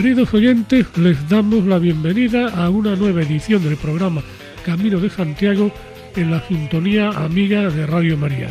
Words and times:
Queridos 0.00 0.32
oyentes, 0.32 0.86
les 0.96 1.28
damos 1.28 1.66
la 1.66 1.78
bienvenida 1.78 2.48
a 2.48 2.70
una 2.70 2.96
nueva 2.96 3.20
edición 3.20 3.62
del 3.62 3.76
programa 3.76 4.22
Camino 4.64 4.98
de 4.98 5.10
Santiago 5.10 5.70
en 6.16 6.30
la 6.30 6.40
sintonía 6.48 7.10
amiga 7.10 7.68
de 7.68 7.84
Radio 7.84 8.16
María. 8.16 8.48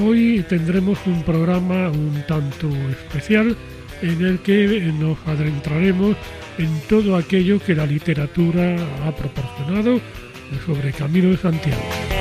Hoy 0.00 0.44
tendremos 0.48 0.96
un 1.06 1.24
programa 1.24 1.90
un 1.90 2.22
tanto 2.28 2.68
especial 2.88 3.56
en 4.00 4.24
el 4.24 4.38
que 4.38 4.92
nos 4.96 5.18
adentraremos 5.26 6.16
en 6.56 6.80
todo 6.88 7.16
aquello 7.16 7.58
que 7.58 7.74
la 7.74 7.84
literatura 7.84 8.76
ha 9.04 9.10
proporcionado 9.10 10.00
sobre 10.66 10.92
Camino 10.92 11.30
de 11.30 11.36
Santiago. 11.36 12.19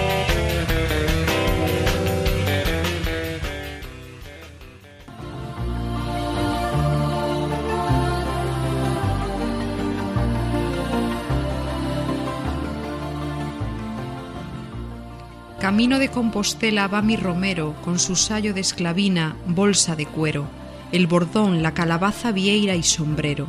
Camino 15.79 15.97
de 15.97 16.09
Compostela 16.09 16.89
va 16.89 17.01
mi 17.01 17.15
romero 17.15 17.73
con 17.85 17.99
su 17.99 18.17
sayo 18.17 18.53
de 18.53 18.59
esclavina, 18.59 19.37
bolsa 19.47 19.95
de 19.95 20.05
cuero, 20.05 20.45
el 20.91 21.07
bordón, 21.07 21.63
la 21.63 21.73
calabaza 21.73 22.33
vieira 22.33 22.75
y 22.75 22.83
sombrero. 22.83 23.47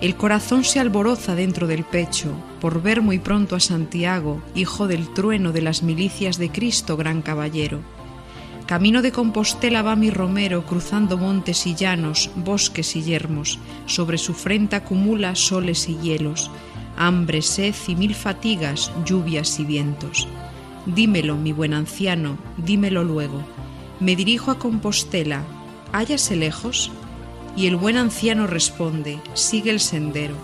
El 0.00 0.16
corazón 0.16 0.64
se 0.64 0.80
alboroza 0.80 1.36
dentro 1.36 1.68
del 1.68 1.84
pecho 1.84 2.32
por 2.60 2.82
ver 2.82 3.02
muy 3.02 3.20
pronto 3.20 3.54
a 3.54 3.60
Santiago, 3.60 4.42
hijo 4.56 4.88
del 4.88 5.14
trueno 5.14 5.52
de 5.52 5.62
las 5.62 5.84
milicias 5.84 6.38
de 6.38 6.50
Cristo, 6.50 6.96
gran 6.96 7.22
caballero. 7.22 7.78
Camino 8.66 9.00
de 9.00 9.12
Compostela 9.12 9.82
va 9.82 9.94
mi 9.94 10.10
romero 10.10 10.66
cruzando 10.66 11.18
montes 11.18 11.68
y 11.68 11.76
llanos, 11.76 12.32
bosques 12.34 12.96
y 12.96 13.04
yermos, 13.04 13.60
sobre 13.86 14.18
su 14.18 14.34
frente 14.34 14.74
acumula 14.74 15.36
soles 15.36 15.88
y 15.88 15.98
hielos, 15.98 16.50
hambre, 16.96 17.42
sed 17.42 17.76
y 17.86 17.94
mil 17.94 18.16
fatigas, 18.16 18.90
lluvias 19.04 19.60
y 19.60 19.64
vientos. 19.64 20.26
Dímelo, 20.86 21.36
mi 21.36 21.52
buen 21.52 21.72
anciano, 21.72 22.36
dímelo 22.58 23.04
luego. 23.04 23.42
Me 24.00 24.16
dirijo 24.16 24.50
a 24.50 24.58
Compostela, 24.58 25.42
¿hállase 25.92 26.36
lejos? 26.36 26.90
Y 27.56 27.68
el 27.68 27.76
buen 27.76 27.96
anciano 27.96 28.46
responde, 28.46 29.18
sigue 29.32 29.70
el 29.70 29.80
sendero. 29.80 30.34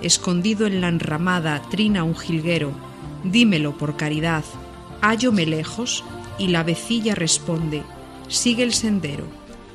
Escondido 0.00 0.66
en 0.66 0.80
la 0.80 0.88
enramada 0.88 1.60
trina 1.70 2.04
un 2.04 2.16
jilguero. 2.16 2.72
Dímelo 3.24 3.76
por 3.76 3.96
caridad, 3.96 4.44
¿hállome 5.02 5.44
lejos? 5.44 6.02
Y 6.38 6.48
la 6.48 6.62
vecilla 6.62 7.14
responde, 7.14 7.82
sigue 8.28 8.62
el 8.62 8.72
sendero. 8.72 9.24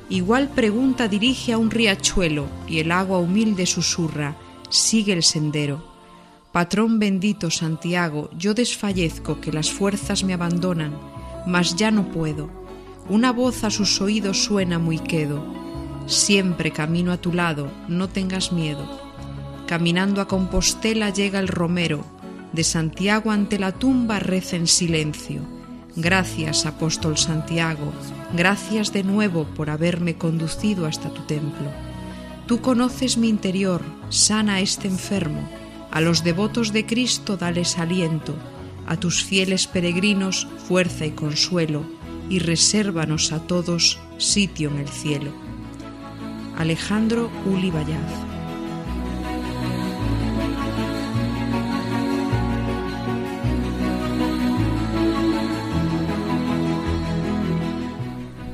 Igual 0.08 0.48
pregunta 0.48 1.06
dirige 1.06 1.52
a 1.52 1.58
un 1.58 1.70
riachuelo 1.70 2.46
y 2.66 2.80
el 2.80 2.90
agua 2.90 3.18
humilde 3.18 3.66
susurra, 3.66 4.36
sigue 4.70 5.12
el 5.12 5.22
sendero. 5.22 5.95
Patrón 6.56 6.98
bendito 6.98 7.50
Santiago, 7.50 8.30
yo 8.38 8.54
desfallezco 8.54 9.42
que 9.42 9.52
las 9.52 9.70
fuerzas 9.70 10.24
me 10.24 10.32
abandonan, 10.32 10.98
mas 11.46 11.76
ya 11.76 11.90
no 11.90 12.08
puedo. 12.10 12.48
Una 13.10 13.30
voz 13.30 13.62
a 13.62 13.70
sus 13.70 14.00
oídos 14.00 14.42
suena 14.42 14.78
muy 14.78 14.98
quedo. 14.98 15.44
Siempre 16.06 16.70
camino 16.70 17.12
a 17.12 17.18
tu 17.18 17.34
lado, 17.34 17.70
no 17.88 18.08
tengas 18.08 18.52
miedo. 18.52 18.88
Caminando 19.66 20.22
a 20.22 20.28
Compostela 20.28 21.10
llega 21.10 21.40
el 21.40 21.48
romero, 21.48 22.06
de 22.54 22.64
Santiago 22.64 23.32
ante 23.32 23.58
la 23.58 23.72
tumba 23.72 24.18
reza 24.18 24.56
en 24.56 24.66
silencio. 24.66 25.42
Gracias, 25.94 26.64
apóstol 26.64 27.18
Santiago, 27.18 27.92
gracias 28.34 28.94
de 28.94 29.04
nuevo 29.04 29.44
por 29.44 29.68
haberme 29.68 30.14
conducido 30.14 30.86
hasta 30.86 31.10
tu 31.10 31.20
templo. 31.24 31.70
Tú 32.46 32.62
conoces 32.62 33.18
mi 33.18 33.28
interior, 33.28 33.82
sana 34.08 34.54
a 34.54 34.60
este 34.60 34.88
enfermo 34.88 35.46
a 35.90 36.00
los 36.00 36.24
devotos 36.24 36.72
de 36.72 36.86
Cristo 36.86 37.36
dales 37.36 37.78
aliento, 37.78 38.34
a 38.86 38.96
tus 38.96 39.24
fieles 39.24 39.66
peregrinos 39.66 40.46
fuerza 40.66 41.06
y 41.06 41.12
consuelo, 41.12 41.84
y 42.28 42.40
resérvanos 42.40 43.32
a 43.32 43.40
todos 43.40 43.98
sitio 44.18 44.70
en 44.70 44.78
el 44.78 44.88
cielo. 44.88 45.32
Alejandro 46.56 47.30
Uli 47.44 47.72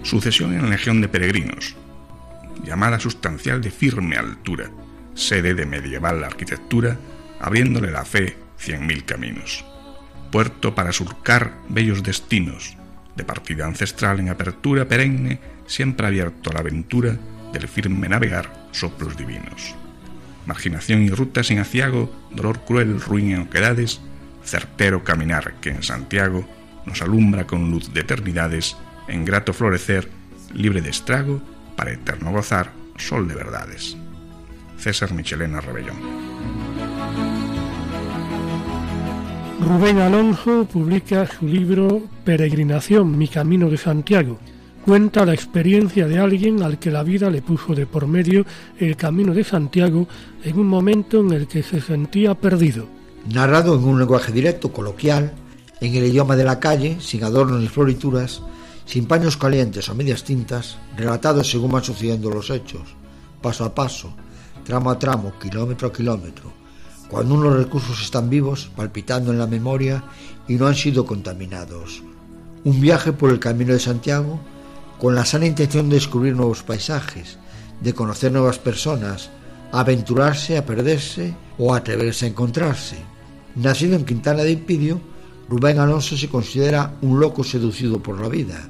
Sucesión 0.02 0.52
en 0.52 0.62
la 0.62 0.68
Legión 0.68 1.00
de 1.00 1.08
Peregrinos, 1.08 1.74
llamada 2.62 3.00
sustancial 3.00 3.62
de 3.62 3.70
firme 3.70 4.16
altura, 4.16 4.70
sede 5.14 5.54
de 5.54 5.64
medieval 5.64 6.22
arquitectura 6.22 6.98
abriéndole 7.42 7.90
la 7.90 8.04
fe 8.04 8.36
cien 8.56 8.86
mil 8.86 9.04
caminos. 9.04 9.64
Puerto 10.30 10.74
para 10.74 10.92
surcar 10.92 11.58
bellos 11.68 12.02
destinos, 12.02 12.78
de 13.16 13.24
partida 13.24 13.66
ancestral 13.66 14.20
en 14.20 14.30
apertura 14.30 14.88
perenne, 14.88 15.40
siempre 15.66 16.06
abierto 16.06 16.50
a 16.50 16.54
la 16.54 16.60
aventura 16.60 17.18
del 17.52 17.68
firme 17.68 18.08
navegar 18.08 18.68
soplos 18.70 19.16
divinos. 19.16 19.74
Marginación 20.46 21.02
y 21.02 21.10
ruta 21.10 21.42
sin 21.42 21.58
aciago, 21.58 22.10
dolor 22.30 22.64
cruel, 22.64 23.00
ruin 23.00 23.32
en 23.32 23.40
oquedades, 23.42 24.00
certero 24.44 25.04
caminar 25.04 25.54
que 25.60 25.70
en 25.70 25.82
Santiago 25.82 26.48
nos 26.86 27.02
alumbra 27.02 27.46
con 27.46 27.70
luz 27.70 27.92
de 27.92 28.00
eternidades, 28.00 28.76
en 29.08 29.24
grato 29.24 29.52
florecer, 29.52 30.08
libre 30.52 30.80
de 30.80 30.90
estrago, 30.90 31.42
para 31.76 31.92
eterno 31.92 32.32
gozar, 32.32 32.72
sol 32.96 33.28
de 33.28 33.34
verdades. 33.34 33.96
César 34.78 35.12
Michelena 35.12 35.60
Rebellón. 35.60 36.31
Rubén 39.62 40.00
Alonso 40.00 40.64
publica 40.64 41.24
su 41.24 41.46
libro 41.46 42.02
Peregrinación, 42.24 43.16
mi 43.16 43.28
camino 43.28 43.70
de 43.70 43.76
Santiago. 43.76 44.38
Cuenta 44.84 45.24
la 45.24 45.34
experiencia 45.34 46.08
de 46.08 46.18
alguien 46.18 46.64
al 46.64 46.80
que 46.80 46.90
la 46.90 47.04
vida 47.04 47.30
le 47.30 47.42
puso 47.42 47.72
de 47.72 47.86
por 47.86 48.08
medio 48.08 48.44
el 48.80 48.96
camino 48.96 49.32
de 49.32 49.44
Santiago 49.44 50.08
en 50.42 50.58
un 50.58 50.66
momento 50.66 51.20
en 51.20 51.30
el 51.30 51.46
que 51.46 51.62
se 51.62 51.80
sentía 51.80 52.34
perdido. 52.34 52.88
Narrado 53.32 53.76
en 53.76 53.84
un 53.84 54.00
lenguaje 54.00 54.32
directo, 54.32 54.72
coloquial, 54.72 55.32
en 55.80 55.94
el 55.94 56.06
idioma 56.06 56.34
de 56.34 56.44
la 56.44 56.58
calle, 56.58 56.96
sin 57.00 57.22
adornos 57.22 57.60
ni 57.60 57.68
florituras, 57.68 58.42
sin 58.84 59.06
paños 59.06 59.36
calientes 59.36 59.88
o 59.88 59.94
medias 59.94 60.24
tintas, 60.24 60.76
relatado 60.96 61.44
según 61.44 61.70
van 61.70 61.84
sucediendo 61.84 62.30
los 62.30 62.50
hechos, 62.50 62.96
paso 63.40 63.64
a 63.64 63.72
paso, 63.72 64.12
tramo 64.64 64.90
a 64.90 64.98
tramo, 64.98 65.34
kilómetro 65.40 65.86
a 65.86 65.92
kilómetro, 65.92 66.61
cuando 67.12 67.34
unos 67.34 67.58
recursos 67.58 68.00
están 68.00 68.30
vivos, 68.30 68.70
palpitando 68.74 69.32
en 69.32 69.38
la 69.38 69.46
memoria 69.46 70.02
y 70.48 70.54
no 70.54 70.66
han 70.66 70.74
sido 70.74 71.04
contaminados. 71.04 72.02
Un 72.64 72.80
viaje 72.80 73.12
por 73.12 73.28
el 73.30 73.38
Camino 73.38 73.74
de 73.74 73.80
Santiago 73.80 74.40
con 74.98 75.14
la 75.14 75.26
sana 75.26 75.44
intención 75.44 75.90
de 75.90 75.96
descubrir 75.96 76.34
nuevos 76.34 76.62
paisajes, 76.62 77.36
de 77.82 77.92
conocer 77.92 78.32
nuevas 78.32 78.58
personas, 78.58 79.28
aventurarse 79.72 80.56
a 80.56 80.64
perderse 80.64 81.34
o 81.58 81.74
atreverse 81.74 82.24
a 82.24 82.28
encontrarse. 82.30 82.96
Nacido 83.56 83.94
en 83.94 84.06
Quintana 84.06 84.42
de 84.42 84.52
Impidio, 84.52 84.98
Rubén 85.50 85.80
Alonso 85.80 86.16
se 86.16 86.30
considera 86.30 86.94
un 87.02 87.20
loco 87.20 87.44
seducido 87.44 88.02
por 88.02 88.18
la 88.22 88.30
vida, 88.30 88.66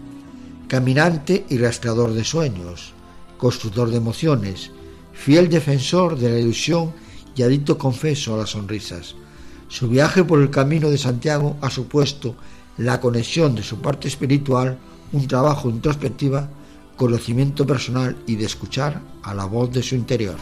caminante 0.67 1.47
y 1.49 1.59
rastreador 1.59 2.13
de 2.13 2.25
sueños, 2.25 2.93
constructor 3.39 3.89
de 3.89 3.99
emociones, 3.99 4.73
fiel 5.13 5.49
defensor 5.49 6.19
de 6.19 6.29
la 6.29 6.39
ilusión 6.41 7.02
y 7.37 7.43
adicto 7.43 7.79
confeso 7.79 8.35
a 8.35 8.39
las 8.39 8.51
sonrisas. 8.51 9.15
Su 9.69 9.89
viaje 9.89 10.25
por 10.25 10.41
el 10.41 10.51
camino 10.51 10.91
de 10.91 10.99
Santiago 10.99 11.57
ha 11.61 11.71
supuesto 11.71 12.35
la 12.77 13.01
conexión 13.01 13.55
de 13.55 13.63
su 13.63 13.81
parte 13.81 14.09
espiritual, 14.09 14.79
un 15.13 15.27
trabajo 15.27 15.71
introspectiva, 15.71 16.49
conocimiento 16.97 17.67
personal 17.67 18.17
y 18.27 18.37
de 18.37 18.45
escuchar 18.45 19.01
a 19.23 19.35
la 19.35 19.45
voz 19.45 19.73
de 19.73 19.83
su 19.83 19.95
interior. 19.95 20.37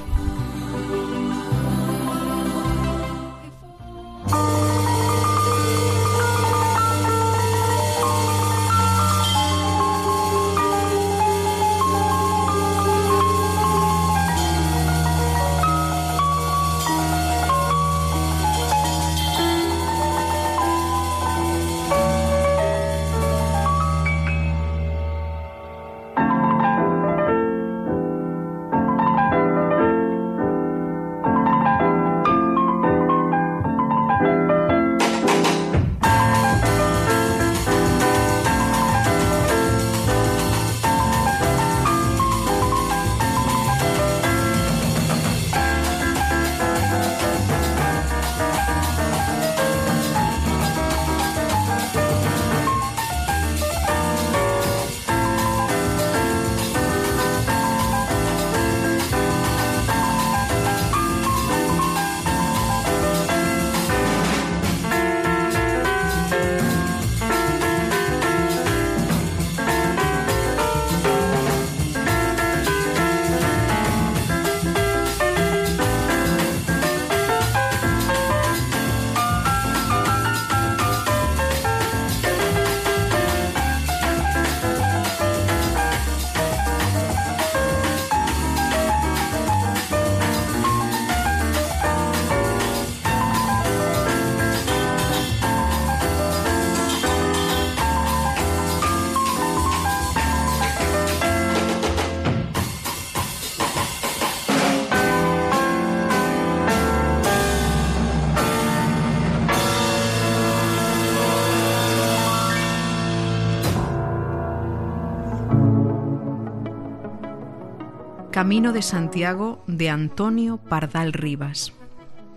Camino 118.40 118.72
de 118.72 118.80
Santiago 118.80 119.62
de 119.66 119.90
Antonio 119.90 120.56
Pardal 120.56 121.12
Rivas. 121.12 121.74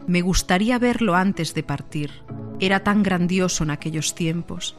Me 0.06 0.22
gustaría 0.22 0.78
verlo 0.78 1.16
antes 1.16 1.54
de 1.54 1.64
partir. 1.64 2.12
Era 2.60 2.82
tan 2.82 3.04
grandioso 3.04 3.64
en 3.64 3.70
aquellos 3.70 4.14
tiempos. 4.14 4.76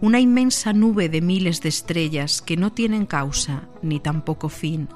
Una 0.00 0.20
inmensa 0.20 0.72
nube 0.72 1.10
de 1.10 1.20
miles 1.20 1.60
de 1.60 1.68
estrellas 1.68 2.40
que 2.40 2.56
no 2.56 2.72
tienen 2.72 3.04
causa 3.04 3.68
ni 3.82 4.00
tampoco 4.00 4.48
fin. 4.48 4.88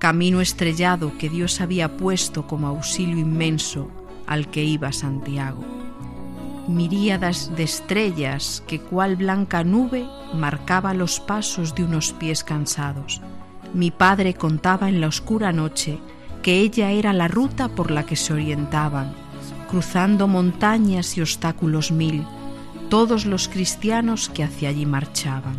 Camino 0.00 0.40
estrellado 0.40 1.16
que 1.18 1.28
Dios 1.28 1.60
había 1.60 1.96
puesto 1.96 2.48
como 2.48 2.66
auxilio 2.66 3.16
inmenso 3.16 3.92
al 4.26 4.50
que 4.50 4.64
iba 4.64 4.90
Santiago. 4.90 5.64
Miríadas 6.66 7.54
de 7.54 7.62
estrellas 7.62 8.64
que 8.66 8.80
cual 8.80 9.14
blanca 9.14 9.62
nube 9.62 10.04
marcaba 10.34 10.94
los 10.94 11.20
pasos 11.20 11.76
de 11.76 11.84
unos 11.84 12.12
pies 12.12 12.42
cansados. 12.42 13.22
Mi 13.74 13.90
padre 13.90 14.34
contaba 14.34 14.88
en 14.88 15.00
la 15.00 15.06
oscura 15.06 15.52
noche 15.52 15.98
que 16.42 16.60
ella 16.60 16.90
era 16.90 17.12
la 17.12 17.28
ruta 17.28 17.68
por 17.68 17.90
la 17.90 18.04
que 18.04 18.16
se 18.16 18.32
orientaban, 18.32 19.14
cruzando 19.68 20.28
montañas 20.28 21.16
y 21.16 21.22
obstáculos 21.22 21.90
mil, 21.90 22.24
todos 22.90 23.24
los 23.24 23.48
cristianos 23.48 24.28
que 24.28 24.44
hacia 24.44 24.68
allí 24.68 24.84
marchaban. 24.84 25.56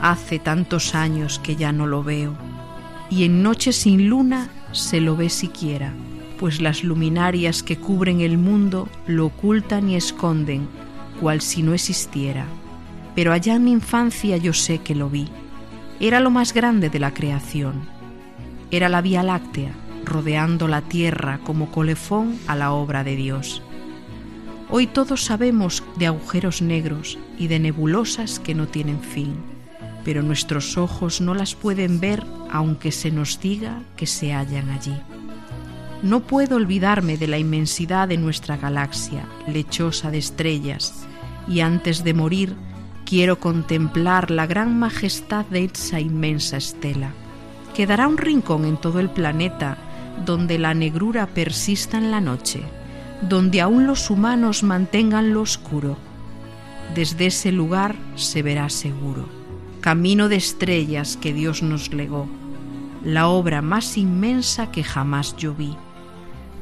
Hace 0.00 0.38
tantos 0.38 0.94
años 0.94 1.40
que 1.40 1.56
ya 1.56 1.72
no 1.72 1.86
lo 1.86 2.04
veo, 2.04 2.34
y 3.10 3.24
en 3.24 3.42
noches 3.42 3.76
sin 3.76 4.08
luna 4.08 4.48
se 4.70 5.00
lo 5.00 5.16
ve 5.16 5.28
siquiera, 5.28 5.92
pues 6.38 6.60
las 6.60 6.84
luminarias 6.84 7.62
que 7.62 7.78
cubren 7.78 8.20
el 8.20 8.38
mundo 8.38 8.88
lo 9.06 9.26
ocultan 9.26 9.88
y 9.88 9.96
esconden, 9.96 10.68
cual 11.20 11.40
si 11.40 11.62
no 11.62 11.74
existiera. 11.74 12.46
Pero 13.14 13.32
allá 13.32 13.54
en 13.54 13.64
mi 13.64 13.72
infancia 13.72 14.36
yo 14.36 14.52
sé 14.52 14.78
que 14.78 14.94
lo 14.94 15.08
vi. 15.08 15.28
Era 15.98 16.20
lo 16.20 16.30
más 16.30 16.52
grande 16.52 16.90
de 16.90 16.98
la 16.98 17.14
creación. 17.14 17.88
Era 18.70 18.90
la 18.90 19.00
Vía 19.00 19.22
Láctea, 19.22 19.72
rodeando 20.04 20.68
la 20.68 20.82
tierra 20.82 21.40
como 21.42 21.70
colefón 21.70 22.38
a 22.46 22.54
la 22.54 22.72
obra 22.72 23.02
de 23.02 23.16
Dios. 23.16 23.62
Hoy 24.68 24.86
todos 24.88 25.24
sabemos 25.24 25.82
de 25.96 26.06
agujeros 26.06 26.60
negros 26.60 27.18
y 27.38 27.46
de 27.46 27.60
nebulosas 27.60 28.38
que 28.40 28.54
no 28.54 28.66
tienen 28.68 29.00
fin, 29.00 29.36
pero 30.04 30.22
nuestros 30.22 30.76
ojos 30.76 31.22
no 31.22 31.34
las 31.34 31.54
pueden 31.54 31.98
ver 31.98 32.26
aunque 32.50 32.92
se 32.92 33.10
nos 33.10 33.40
diga 33.40 33.80
que 33.96 34.06
se 34.06 34.34
hallan 34.34 34.68
allí. 34.68 34.96
No 36.02 36.20
puedo 36.20 36.56
olvidarme 36.56 37.16
de 37.16 37.26
la 37.26 37.38
inmensidad 37.38 38.06
de 38.08 38.18
nuestra 38.18 38.58
galaxia, 38.58 39.24
lechosa 39.46 40.10
de 40.10 40.18
estrellas, 40.18 41.06
y 41.48 41.60
antes 41.60 42.04
de 42.04 42.12
morir 42.12 42.54
quiero 43.06 43.38
contemplar 43.38 44.32
la 44.32 44.46
gran 44.46 44.78
majestad 44.78 45.46
de 45.46 45.64
esa 45.64 46.00
inmensa 46.00 46.56
estela. 46.56 47.12
Quedará 47.74 48.08
un 48.08 48.18
rincón 48.18 48.64
en 48.64 48.76
todo 48.76 48.98
el 48.98 49.08
planeta 49.08 49.78
donde 50.24 50.58
la 50.58 50.74
negrura 50.74 51.26
persista 51.26 51.98
en 51.98 52.10
la 52.10 52.20
noche, 52.20 52.62
donde 53.22 53.60
aún 53.60 53.86
los 53.86 54.10
humanos 54.10 54.64
mantengan 54.64 55.32
lo 55.32 55.42
oscuro. 55.42 55.96
Desde 56.94 57.26
ese 57.26 57.52
lugar 57.52 57.94
se 58.16 58.42
verá 58.42 58.68
seguro, 58.68 59.28
camino 59.80 60.28
de 60.28 60.36
estrellas 60.36 61.16
que 61.16 61.32
Dios 61.32 61.62
nos 61.62 61.92
legó, 61.92 62.26
la 63.04 63.28
obra 63.28 63.62
más 63.62 63.96
inmensa 63.96 64.72
que 64.72 64.82
jamás 64.82 65.36
yo 65.36 65.54
vi. 65.54 65.76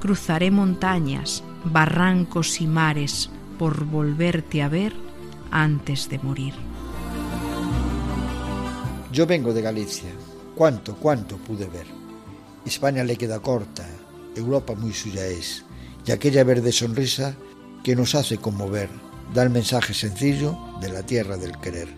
Cruzaré 0.00 0.50
montañas, 0.50 1.42
barrancos 1.64 2.60
y 2.60 2.66
mares 2.66 3.30
por 3.58 3.86
volverte 3.86 4.62
a 4.62 4.68
ver 4.68 5.03
antes 5.54 6.08
de 6.08 6.18
morir. 6.18 6.52
Yo 9.12 9.24
vengo 9.24 9.54
de 9.54 9.62
Galicia. 9.62 10.10
Cuánto, 10.56 10.96
cuánto 10.96 11.36
pude 11.38 11.66
ver. 11.66 11.86
España 12.66 13.04
le 13.04 13.16
queda 13.16 13.40
corta, 13.40 13.86
Europa 14.34 14.74
muy 14.74 14.92
suya 14.92 15.26
es, 15.26 15.64
y 16.04 16.12
aquella 16.12 16.42
verde 16.44 16.72
sonrisa 16.72 17.36
que 17.84 17.94
nos 17.94 18.14
hace 18.14 18.38
conmover 18.38 18.88
da 19.32 19.42
el 19.44 19.50
mensaje 19.50 19.94
sencillo 19.94 20.58
de 20.80 20.90
la 20.90 21.04
tierra 21.04 21.36
del 21.36 21.56
querer. 21.58 21.88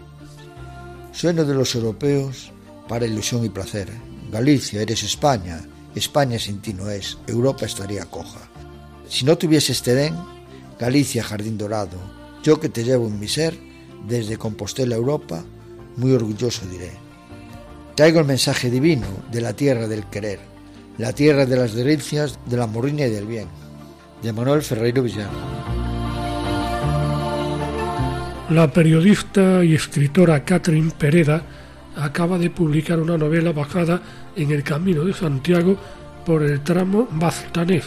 Sueño 1.12 1.44
de 1.44 1.54
los 1.54 1.74
europeos 1.74 2.52
para 2.88 3.06
ilusión 3.06 3.44
y 3.44 3.48
placer. 3.48 3.88
Galicia, 4.30 4.82
eres 4.82 5.02
España, 5.02 5.66
España 5.94 6.38
sin 6.38 6.60
ti 6.60 6.74
no 6.74 6.90
es, 6.90 7.16
Europa 7.26 7.64
estaría 7.64 8.04
coja. 8.04 8.40
Si 9.08 9.24
no 9.24 9.38
tuviese 9.38 9.72
este 9.72 10.12
Galicia, 10.78 11.24
jardín 11.24 11.56
dorado, 11.56 12.15
yo 12.46 12.60
que 12.60 12.68
te 12.68 12.84
llevo 12.84 13.08
en 13.08 13.18
mi 13.18 13.26
ser, 13.26 13.58
desde 14.06 14.38
Compostela, 14.38 14.94
Europa, 14.94 15.44
muy 15.96 16.12
orgulloso 16.12 16.64
diré. 16.68 16.92
Traigo 17.96 18.20
el 18.20 18.26
mensaje 18.26 18.70
divino 18.70 19.08
de 19.32 19.40
la 19.40 19.52
tierra 19.52 19.88
del 19.88 20.06
querer, 20.06 20.38
la 20.96 21.12
tierra 21.12 21.44
de 21.44 21.56
las 21.56 21.74
delicias, 21.74 22.38
de 22.46 22.56
la 22.56 22.68
morriña 22.68 23.08
y 23.08 23.10
del 23.10 23.26
bien, 23.26 23.48
de 24.22 24.32
Manuel 24.32 24.62
Ferreiro 24.62 25.02
Villano. 25.02 25.36
La 28.50 28.72
periodista 28.72 29.64
y 29.64 29.74
escritora 29.74 30.44
Catherine 30.44 30.92
Pereda 30.96 31.42
acaba 31.96 32.38
de 32.38 32.50
publicar 32.50 33.00
una 33.00 33.18
novela 33.18 33.50
basada 33.50 34.00
en 34.36 34.52
el 34.52 34.62
Camino 34.62 35.02
de 35.02 35.14
Santiago 35.14 35.76
por 36.24 36.44
el 36.44 36.60
tramo 36.60 37.08
Baztanés. 37.10 37.86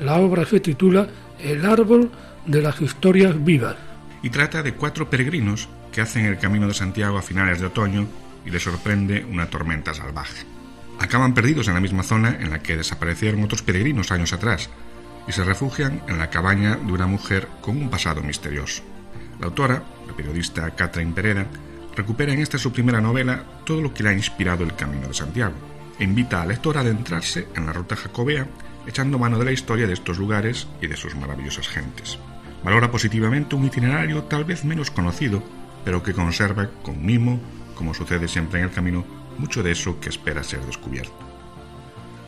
La 0.00 0.16
obra 0.16 0.44
se 0.44 0.58
titula 0.58 1.06
El 1.38 1.64
árbol 1.64 2.10
de 2.46 2.62
las 2.62 2.80
historias 2.80 3.42
vivas. 3.44 3.76
Y 4.22 4.30
trata 4.30 4.62
de 4.62 4.74
cuatro 4.74 5.10
peregrinos 5.10 5.68
que 5.92 6.00
hacen 6.00 6.26
el 6.26 6.38
Camino 6.38 6.66
de 6.66 6.74
Santiago 6.74 7.18
a 7.18 7.22
finales 7.22 7.60
de 7.60 7.66
otoño 7.66 8.06
y 8.44 8.50
les 8.50 8.62
sorprende 8.62 9.24
una 9.24 9.46
tormenta 9.46 9.94
salvaje 9.94 10.44
acaban 10.98 11.34
perdidos 11.34 11.68
en 11.68 11.74
la 11.74 11.80
misma 11.80 12.02
zona 12.02 12.36
en 12.40 12.50
la 12.50 12.60
que 12.60 12.76
desaparecieron 12.76 13.42
otros 13.42 13.62
peregrinos 13.62 14.10
años 14.10 14.32
atrás 14.32 14.70
y 15.26 15.32
se 15.32 15.44
refugian 15.44 16.02
en 16.08 16.18
la 16.18 16.30
cabaña 16.30 16.76
de 16.76 16.92
una 16.92 17.06
mujer 17.06 17.48
con 17.60 17.76
un 17.76 17.88
pasado 17.88 18.22
misterioso. 18.22 18.82
La 19.40 19.46
autora, 19.46 19.82
la 20.06 20.14
periodista 20.14 20.70
Catherine 20.74 21.12
Pereda, 21.12 21.46
recupera 21.96 22.32
en 22.32 22.40
esta 22.40 22.58
su 22.58 22.72
primera 22.72 23.00
novela 23.00 23.44
todo 23.64 23.80
lo 23.80 23.94
que 23.94 24.02
le 24.02 24.10
ha 24.10 24.14
inspirado 24.14 24.64
el 24.64 24.74
Camino 24.74 25.08
de 25.08 25.14
Santiago 25.14 25.54
e 25.98 26.04
invita 26.04 26.42
al 26.42 26.48
lector 26.48 26.76
a 26.76 26.80
adentrarse 26.80 27.48
en 27.54 27.66
la 27.66 27.72
ruta 27.72 27.96
jacobea 27.96 28.46
echando 28.86 29.18
mano 29.18 29.38
de 29.38 29.46
la 29.46 29.52
historia 29.52 29.86
de 29.86 29.94
estos 29.94 30.18
lugares 30.18 30.68
y 30.82 30.88
de 30.88 30.96
sus 30.96 31.14
maravillosas 31.14 31.68
gentes. 31.68 32.18
Valora 32.64 32.90
positivamente 32.90 33.54
un 33.54 33.66
itinerario 33.66 34.24
tal 34.24 34.44
vez 34.44 34.64
menos 34.64 34.90
conocido, 34.90 35.42
pero 35.84 36.02
que 36.02 36.14
conserva 36.14 36.70
con 36.82 37.04
mimo, 37.04 37.38
como 37.74 37.92
sucede 37.92 38.26
siempre 38.26 38.60
en 38.60 38.66
el 38.66 38.72
camino, 38.72 39.04
mucho 39.36 39.62
de 39.62 39.72
eso 39.72 40.00
que 40.00 40.08
espera 40.08 40.42
ser 40.42 40.60
descubierto. 40.64 41.12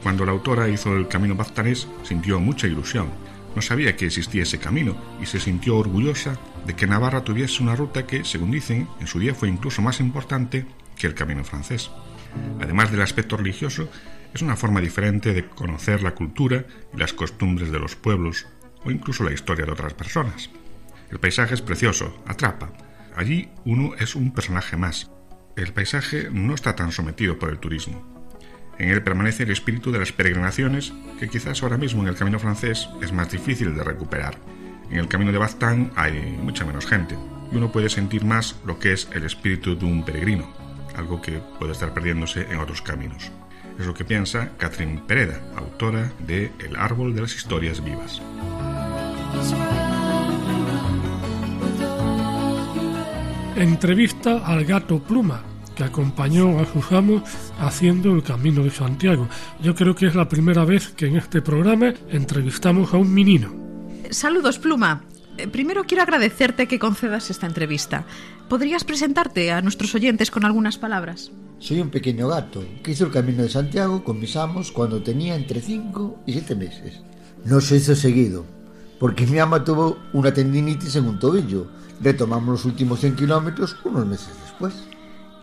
Cuando 0.03 0.27
la 0.27 0.33
autora 0.33 0.69
hizo 0.69 0.95
el 0.95 1.09
camino 1.09 1.35
baztanés, 1.35 1.89
sintió 2.03 2.39
mucha 2.39 2.67
ilusión. 2.67 3.09
No 3.55 3.63
sabía 3.63 3.97
que 3.97 4.05
existía 4.05 4.43
ese 4.43 4.59
camino 4.59 4.95
y 5.23 5.27
se 5.27 5.41
sintió 5.41 5.79
orgullosa 5.79 6.39
de 6.67 6.77
que 6.77 6.87
Navarra 6.87 7.25
tuviese 7.25 7.63
una 7.63 7.75
ruta 7.75 8.07
que, 8.07 8.23
según 8.23 8.51
dicen, 8.51 8.87
en 9.01 9.07
su 9.07 9.19
día 9.19 9.35
fue 9.35 9.49
incluso 9.49 9.81
más 9.81 10.01
importante 10.01 10.67
que 10.97 11.07
el 11.07 11.15
camino 11.15 11.45
francés. 11.45 11.91
Además 12.61 12.91
del 12.91 13.01
aspecto 13.01 13.39
religioso, 13.39 13.89
es 14.35 14.43
una 14.43 14.57
forma 14.57 14.83
diferente 14.83 15.33
de 15.33 15.49
conocer 15.49 16.03
la 16.03 16.15
cultura 16.15 16.67
y 16.95 16.99
las 16.99 17.15
costumbres 17.15 17.73
de 17.73 17.79
los 17.79 17.97
pueblos 17.97 18.47
o 18.87 18.91
incluso 18.91 19.25
la 19.25 19.33
historia 19.33 19.67
de 19.67 19.73
otras 19.73 19.95
personas. 19.95 20.51
El 21.11 21.19
paisaje 21.19 21.55
es 21.55 21.63
precioso, 21.63 22.23
atrapa. 22.27 22.73
Allí 23.17 23.51
uno 23.65 23.95
es 23.99 24.15
un 24.15 24.33
personaje 24.33 24.77
más, 24.77 25.11
el 25.57 25.73
paisaje 25.73 26.29
no 26.31 26.55
está 26.55 26.77
tan 26.77 26.93
sometido 26.93 27.39
por 27.39 27.49
el 27.49 27.59
turismo. 27.59 28.05
En 28.79 28.91
él 28.91 29.03
permanece 29.03 29.45
el 29.45 29.51
espíritu 29.51 29.91
de 29.91 29.99
las 29.99 30.13
peregrinaciones, 30.13 30.93
que 31.19 31.29
quizás 31.29 31.63
ahora 31.63 31.79
mismo 31.79 32.03
en 32.03 32.09
el 32.09 32.15
camino 32.15 32.39
francés 32.39 32.91
es 33.01 33.11
más 33.11 33.31
difícil 33.31 33.75
de 33.75 33.83
recuperar. 33.83 34.37
En 34.91 34.99
el 34.99 35.09
camino 35.09 35.33
de 35.33 35.39
Baztán 35.39 35.93
hay 35.97 36.13
mucha 36.43 36.67
menos 36.67 36.87
gente, 36.87 37.17
y 37.51 37.57
uno 37.57 37.73
puede 37.73 37.89
sentir 37.89 38.23
más 38.23 38.57
lo 38.67 38.79
que 38.79 38.93
es 38.93 39.09
el 39.15 39.25
espíritu 39.25 39.79
de 39.79 39.87
un 39.87 40.05
peregrino, 40.05 40.53
algo 40.95 41.23
que 41.23 41.41
puede 41.59 41.73
estar 41.73 41.95
perdiéndose 41.95 42.43
en 42.51 42.59
otros 42.59 42.83
caminos. 42.83 43.33
Es 43.79 43.87
lo 43.87 43.95
que 43.95 44.05
piensa 44.05 44.51
Catherine 44.59 45.03
Pereda, 45.07 45.41
autora 45.57 46.13
de 46.27 46.53
El 46.59 46.77
árbol 46.77 47.15
de 47.15 47.23
las 47.23 47.35
historias 47.35 47.83
vivas. 47.83 48.21
Entrevista 53.57 54.39
al 54.47 54.65
gato 54.65 54.99
Pluma, 54.99 55.43
que 55.75 55.85
acompañó 55.85 56.59
a 56.61 56.67
sus 56.67 56.91
amos 56.93 57.23
haciendo 57.59 58.15
el 58.15 58.23
Camino 58.23 58.63
de 58.65 58.71
Santiago. 58.71 59.29
Yo 59.63 59.75
creo 59.75 59.95
que 59.95 60.07
es 60.07 60.15
la 60.15 60.29
primera 60.29 60.65
vez 60.65 60.89
que 60.89 61.07
en 61.07 61.17
este 61.17 61.43
programa 61.43 61.93
entrevistamos 62.11 62.93
a 62.93 62.97
un 62.97 63.13
menino. 63.13 63.55
Saludos, 64.11 64.59
Pluma. 64.59 65.03
Eh, 65.39 65.47
primero 65.49 65.85
quiero 65.85 66.03
agradecerte 66.03 66.67
que 66.67 66.79
concedas 66.79 67.31
esta 67.31 67.47
entrevista. 67.47 68.05
¿Podrías 68.49 68.85
presentarte 68.85 69.53
a 69.53 69.61
nuestros 69.63 69.95
oyentes 69.95 70.31
con 70.31 70.45
algunas 70.45 70.79
palabras? 70.79 71.31
Soy 71.59 71.81
un 71.81 71.91
pequeño 71.91 72.29
gato 72.29 72.65
que 72.83 72.93
hizo 72.93 73.07
el 73.07 73.13
Camino 73.13 73.43
de 73.43 73.49
Santiago 73.49 74.05
con 74.05 74.21
mis 74.21 74.37
amos 74.37 74.73
cuando 74.73 75.03
tenía 75.03 75.35
entre 75.35 75.61
5 75.61 76.23
y 76.27 76.33
7 76.33 76.55
meses. 76.55 77.01
No 77.45 77.61
se 77.61 77.77
hizo 77.77 77.95
seguido, 77.95 78.45
porque 78.99 79.27
mi 79.27 79.39
ama 79.39 79.65
tuvo 79.65 79.99
una 80.13 80.33
tendinitis 80.33 80.97
en 80.97 81.07
un 81.07 81.19
tobillo 81.19 81.67
retomamos 82.01 82.49
los 82.49 82.65
últimos 82.65 83.01
100 83.01 83.17
kilómetros 83.17 83.77
unos 83.85 84.07
meses 84.07 84.31
después. 84.43 84.75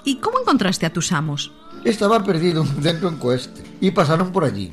¿Y 0.03 0.17
cómo 0.17 0.39
encontraste 0.39 0.86
a 0.86 0.93
tus 0.93 1.12
amos? 1.12 1.51
Estaba 1.86 2.24
perdido 2.24 2.65
dentro 2.81 3.10
en 3.10 3.17
Cueste 3.17 3.63
y 3.81 3.91
pasaron 3.91 4.31
por 4.31 4.43
allí. 4.43 4.72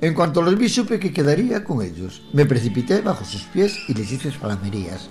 En 0.00 0.14
cuanto 0.14 0.42
los 0.42 0.58
vi 0.58 0.68
supe 0.68 0.98
que 0.98 1.12
quedaría 1.12 1.62
con 1.62 1.80
ellos. 1.80 2.22
Me 2.32 2.44
precipité 2.44 3.00
bajo 3.00 3.24
sus 3.24 3.42
pies 3.42 3.78
y 3.88 3.94
les 3.94 4.10
hice 4.10 4.32
salamerías. 4.32 5.08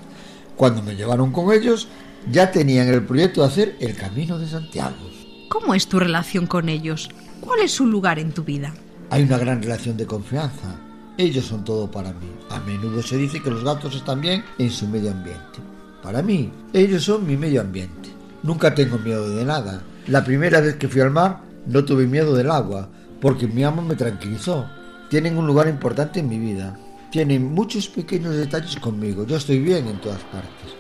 Cuando 0.58 0.84
me 0.84 0.96
llevaron 0.96 1.32
con 1.32 1.54
ellos, 1.54 1.88
ya 2.30 2.52
tenían 2.52 2.90
el 2.90 3.06
proyecto 3.06 3.42
de 3.42 3.48
hacer 3.48 3.76
el 3.80 3.96
Camino 3.96 4.38
de 4.38 4.48
Santiago. 4.48 5.10
¿Cómo 5.50 5.74
es 5.74 5.88
tu 5.88 5.98
relación 5.98 6.46
con 6.46 6.68
ellos? 6.68 7.10
¿Cuál 7.40 7.62
es 7.62 7.72
su 7.72 7.86
lugar 7.86 8.20
en 8.20 8.34
tu 8.34 8.44
vida? 8.44 8.74
Hay 9.10 9.24
una 9.24 9.38
gran 9.38 9.64
relación 9.64 9.98
de 9.98 10.06
confianza. 10.06 10.78
Ellos 11.18 11.46
son 11.46 11.64
todo 11.64 11.90
para 11.90 12.12
mí. 12.14 12.32
A 12.50 12.60
menudo 12.60 13.02
se 13.02 13.18
dice 13.18 13.42
que 13.42 13.52
los 13.52 13.64
gatos 13.64 13.96
están 13.96 14.22
bien 14.22 14.44
en 14.58 14.72
su 14.72 14.88
medio 14.88 15.12
ambiente. 15.12 15.60
Para 16.02 16.22
mí, 16.22 16.52
ellos 16.74 17.04
son 17.04 17.28
mi 17.28 17.38
medio 17.38 17.62
ambiente. 17.62 18.10
Nunca 18.44 18.74
tengo 18.74 18.98
miedo 18.98 19.30
de 19.30 19.46
nada. 19.46 19.84
La 20.08 20.24
primera 20.24 20.62
vez 20.62 20.76
que 20.78 20.88
fui 20.88 21.02
al 21.02 21.12
mar, 21.12 21.42
no 21.68 21.86
tuve 21.86 22.08
miedo 22.08 22.34
del 22.36 22.50
agua, 22.50 22.90
porque 23.20 23.48
mi 23.48 23.64
amo 23.64 23.82
me 23.82 23.96
tranquilizó. 23.96 24.68
Tienen 25.10 25.38
un 25.38 25.46
lugar 25.46 25.68
importante 25.68 26.22
en 26.22 26.30
mi 26.30 26.40
vida. 26.40 26.78
Tienen 27.12 27.54
muchos 27.54 27.88
pequeños 27.88 28.36
detalles 28.36 28.78
conmigo. 28.78 29.26
Yo 29.26 29.38
estoy 29.38 29.60
bien 29.60 29.88
en 29.88 30.02
todas 30.02 30.22
partes. 30.24 30.74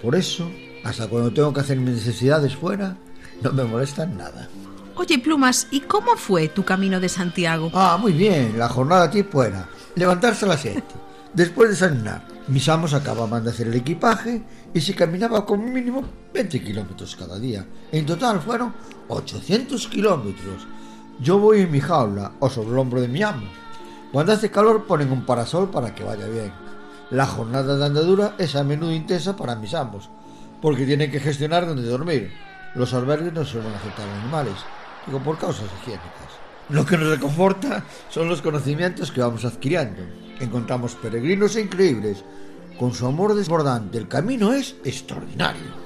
Por 0.00 0.14
eso, 0.14 0.50
hasta 0.84 1.08
cuando 1.08 1.32
tengo 1.32 1.52
que 1.52 1.60
hacer 1.60 1.76
mis 1.78 1.96
necesidades 1.96 2.56
fuera, 2.56 2.96
no 3.42 3.52
me 3.52 3.64
molestan 3.64 4.16
nada. 4.16 4.48
Oye, 4.94 5.18
Plumas, 5.18 5.68
¿y 5.70 5.80
cómo 5.80 6.16
fue 6.16 6.48
tu 6.48 6.64
camino 6.64 7.00
de 7.00 7.08
Santiago? 7.08 7.70
Ah, 7.74 7.96
muy 8.00 8.12
bien. 8.12 8.58
La 8.58 8.68
jornada 8.68 9.04
aquí 9.04 9.22
fuera. 9.22 9.68
Levantarse 9.94 10.44
a 10.44 10.48
las 10.48 10.60
7. 10.60 10.82
Después 11.32 11.68
de 11.68 11.74
desayunar. 11.74 12.26
Mis 12.48 12.68
amos 12.68 12.92
acababan 12.92 13.44
de 13.44 13.50
hacer 13.50 13.68
el 13.68 13.74
equipaje 13.74 14.42
y 14.74 14.80
se 14.80 14.94
caminaba 14.94 15.46
como 15.46 15.66
mínimo 15.66 16.04
20 16.34 16.60
kilómetros 16.62 17.16
cada 17.16 17.38
día. 17.38 17.64
En 17.90 18.04
total 18.04 18.40
fueron 18.40 18.74
800 19.08 19.86
kilómetros. 19.88 20.66
Yo 21.20 21.38
voy 21.38 21.60
en 21.60 21.70
mi 21.70 21.80
jaula 21.80 22.32
o 22.40 22.50
sobre 22.50 22.70
el 22.70 22.78
hombro 22.78 23.00
de 23.00 23.08
mi 23.08 23.22
amo. 23.22 23.46
Cuando 24.12 24.32
hace 24.32 24.50
calor 24.50 24.86
ponen 24.86 25.10
un 25.10 25.24
parasol 25.24 25.70
para 25.70 25.94
que 25.94 26.04
vaya 26.04 26.26
bien. 26.26 26.52
La 27.10 27.26
jornada 27.26 27.76
de 27.76 27.84
andadura 27.84 28.34
es 28.38 28.56
a 28.56 28.64
menudo 28.64 28.92
intensa 28.92 29.36
para 29.36 29.54
mis 29.54 29.74
amos, 29.74 30.10
porque 30.60 30.84
tienen 30.84 31.10
que 31.10 31.20
gestionar 31.20 31.66
dónde 31.66 31.82
dormir. 31.82 32.32
Los 32.74 32.92
albergues 32.94 33.32
no 33.32 33.44
suelen 33.44 33.72
aceptar 33.72 34.08
animales, 34.08 34.54
digo 35.06 35.18
por 35.20 35.38
causas 35.38 35.66
higiénicas. 35.80 36.42
Lo 36.68 36.86
que 36.86 36.96
nos 36.96 37.08
reconforta 37.08 37.84
son 38.08 38.28
los 38.28 38.40
conocimientos 38.40 39.10
que 39.10 39.20
vamos 39.20 39.44
adquiriendo. 39.44 40.02
Encontramos 40.40 40.94
peregrinos 40.94 41.56
increíbles. 41.56 42.24
Con 42.78 42.94
su 42.94 43.06
amor 43.06 43.34
desbordante, 43.34 43.98
el 43.98 44.08
camino 44.08 44.52
es 44.52 44.76
extraordinario. 44.84 45.82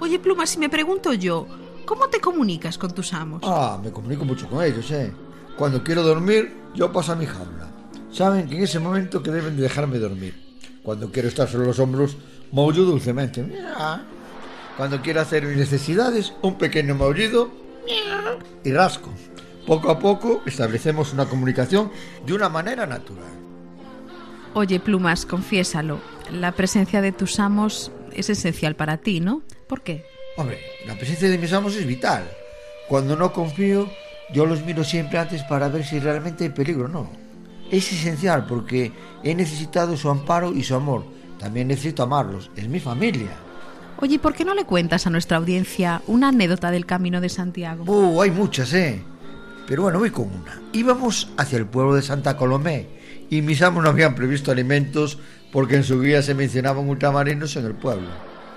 Oye, 0.00 0.18
Plumas, 0.18 0.50
si 0.50 0.58
me 0.58 0.68
pregunto 0.68 1.12
yo, 1.12 1.46
¿cómo 1.84 2.08
te 2.08 2.20
comunicas 2.20 2.76
con 2.76 2.92
tus 2.92 3.12
amos? 3.12 3.42
Ah, 3.44 3.78
me 3.82 3.90
comunico 3.90 4.24
mucho 4.24 4.48
con 4.48 4.64
ellos, 4.64 4.90
¿eh? 4.90 5.12
Cuando 5.56 5.82
quiero 5.82 6.02
dormir, 6.02 6.54
yo 6.74 6.92
paso 6.92 7.12
a 7.12 7.16
mi 7.16 7.26
jaula. 7.26 7.68
Saben 8.12 8.48
que 8.48 8.56
en 8.56 8.64
ese 8.64 8.78
momento 8.78 9.22
que 9.22 9.30
deben 9.30 9.56
de 9.56 9.62
dejarme 9.62 9.98
dormir. 9.98 10.34
Cuando 10.82 11.10
quiero 11.10 11.28
estar 11.28 11.48
sobre 11.48 11.66
los 11.66 11.78
hombros, 11.78 12.16
maullo 12.52 12.84
dulcemente. 12.84 13.46
Cuando 14.76 15.00
quiero 15.00 15.20
hacer 15.20 15.44
mis 15.44 15.56
necesidades, 15.56 16.32
un 16.42 16.58
pequeño 16.58 16.94
maullido 16.94 17.50
y 18.64 18.72
rasco. 18.72 19.10
Poco 19.66 19.90
a 19.90 19.98
poco 19.98 20.42
establecemos 20.46 21.12
una 21.12 21.26
comunicación 21.26 21.90
de 22.24 22.34
una 22.34 22.48
manera 22.48 22.86
natural. 22.86 23.32
Oye, 24.54 24.80
Plumas, 24.80 25.26
confiésalo. 25.26 26.00
La 26.30 26.52
presencia 26.52 27.02
de 27.02 27.12
tus 27.12 27.40
amos 27.40 27.90
es 28.12 28.30
esencial 28.30 28.76
para 28.76 28.98
ti, 28.98 29.20
¿no? 29.20 29.42
¿Por 29.68 29.82
qué? 29.82 30.06
Hombre, 30.36 30.60
la 30.86 30.94
presencia 30.94 31.28
de 31.28 31.38
mis 31.38 31.52
amos 31.52 31.74
es 31.76 31.86
vital. 31.86 32.30
Cuando 32.88 33.16
no 33.16 33.32
confío, 33.32 33.90
yo 34.32 34.46
los 34.46 34.64
miro 34.64 34.84
siempre 34.84 35.18
antes 35.18 35.42
para 35.42 35.68
ver 35.68 35.84
si 35.84 35.98
realmente 35.98 36.44
hay 36.44 36.50
peligro 36.50 36.86
o 36.86 36.88
no. 36.88 37.10
Es 37.70 37.92
esencial 37.92 38.46
porque 38.46 38.92
he 39.24 39.34
necesitado 39.34 39.96
su 39.96 40.08
amparo 40.08 40.52
y 40.52 40.62
su 40.62 40.74
amor. 40.74 41.04
También 41.38 41.68
necesito 41.68 42.02
amarlos. 42.02 42.50
Es 42.56 42.68
mi 42.68 42.80
familia. 42.80 43.45
Oye, 43.98 44.18
¿por 44.18 44.34
qué 44.34 44.44
no 44.44 44.54
le 44.54 44.64
cuentas 44.64 45.06
a 45.06 45.10
nuestra 45.10 45.38
audiencia 45.38 46.02
una 46.06 46.28
anécdota 46.28 46.70
del 46.70 46.84
Camino 46.84 47.20
de 47.20 47.30
Santiago? 47.30 47.84
Oh, 47.86 48.20
hay 48.20 48.30
muchas, 48.30 48.72
¿eh? 48.74 49.02
Pero 49.66 49.82
bueno, 49.82 49.98
voy 49.98 50.10
con 50.10 50.24
una. 50.26 50.60
Íbamos 50.72 51.30
hacia 51.38 51.58
el 51.58 51.66
pueblo 51.66 51.94
de 51.94 52.02
Santa 52.02 52.36
Colomé 52.36 52.88
y 53.30 53.40
mis 53.40 53.62
amos 53.62 53.82
no 53.82 53.88
habían 53.88 54.14
previsto 54.14 54.52
alimentos 54.52 55.18
porque 55.50 55.76
en 55.76 55.84
su 55.84 56.00
guía 56.00 56.22
se 56.22 56.34
mencionaban 56.34 56.88
ultramarinos 56.88 57.56
en 57.56 57.64
el 57.64 57.74
pueblo. 57.74 58.08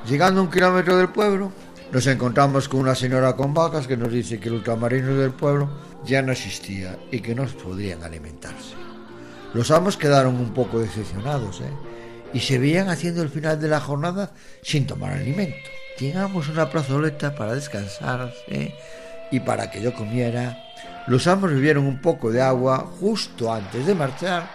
Llegando 0.08 0.41
a 0.41 0.43
un 0.43 0.51
kilómetro 0.51 0.98
del 0.98 1.10
pueblo, 1.10 1.51
nos 1.91 2.05
encontramos 2.08 2.67
con 2.67 2.81
una 2.81 2.93
señora 2.93 3.36
con 3.36 3.53
vacas 3.53 3.88
que 3.88 3.98
nos 3.98 4.12
dice 4.12 4.39
que 4.39 4.50
el 4.50 4.55
ultramarino 4.55 5.15
del 5.15 5.31
pueblo 5.31 5.69
ya 6.05 6.22
no 6.22 6.34
existía 6.34 6.98
y 7.12 7.22
que 7.22 7.34
no 7.34 7.46
podrían 7.46 8.03
alimentarse. 8.03 8.75
Los 9.53 9.72
amos 9.72 9.96
quedaron 9.96 10.36
un 10.36 10.53
poco 10.53 10.79
decepcionados, 10.79 11.62
¿eh? 11.62 11.72
Y 12.33 12.41
se 12.41 12.59
veían 12.59 12.89
haciendo 12.89 13.21
el 13.21 13.29
final 13.29 13.59
de 13.59 13.67
la 13.67 13.79
jornada 13.79 14.31
sin 14.62 14.86
tomar 14.86 15.13
alimento. 15.13 15.69
A 16.15 16.27
una 16.27 16.69
plazoleta 16.69 17.36
para 17.36 17.55
descansar 17.55 18.33
¿eh? 18.48 18.74
y 19.31 19.41
para 19.41 19.69
que 19.69 19.81
yo 19.81 19.93
comiera. 19.93 20.57
Los 21.07 21.27
amos 21.27 21.51
bebieron 21.51 21.86
un 21.86 22.00
poco 22.00 22.31
de 22.31 22.41
agua 22.41 22.89
justo 23.01 23.53
antes 23.53 23.86
de 23.86 23.95
marchar. 23.95 24.50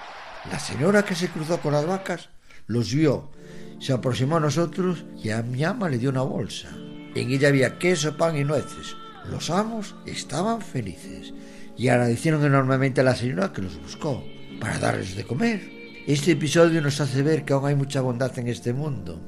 La 0.51 0.59
señora 0.59 1.05
que 1.05 1.15
se 1.15 1.29
cruzó 1.29 1.61
con 1.61 1.75
las 1.75 1.85
vacas 1.85 2.31
los 2.67 2.95
vio, 2.95 3.31
se 3.79 3.93
aproximó 3.93 4.39
a 4.39 4.41
nosotros 4.41 5.05
y 5.23 5.31
a 5.31 5.43
mi 5.43 5.63
ama 5.65 5.91
le 5.91 5.99
dio 5.99 6.09
una 6.09 6.23
bolsa. 6.23 6.71
En 7.15 7.31
ella 7.31 7.49
había 7.49 7.79
queso, 7.79 8.17
pan 8.17 8.39
y 8.39 8.45
nueces. 8.45 8.97
Los 9.31 9.51
amos 9.51 9.95
estaban 10.07 10.63
felices 10.63 11.35
y 11.77 11.89
agradecieron 11.89 12.43
enormemente 12.43 13.03
a 13.03 13.05
la 13.05 13.17
señora 13.17 13.53
que 13.53 13.61
los 13.61 13.79
buscó 13.83 14.25
para 14.61 14.79
darles 14.79 15.15
de 15.15 15.25
comer. 15.25 15.74
Este 16.07 16.33
episodio 16.33 16.83
nos 16.83 17.01
hace 17.01 17.23
ver 17.23 17.47
que 17.47 17.55
aún 17.55 17.65
hay 17.65 17.75
mucha 17.75 18.03
bondad 18.03 18.39
en 18.39 18.49
este 18.49 18.75
mundo. 18.75 19.19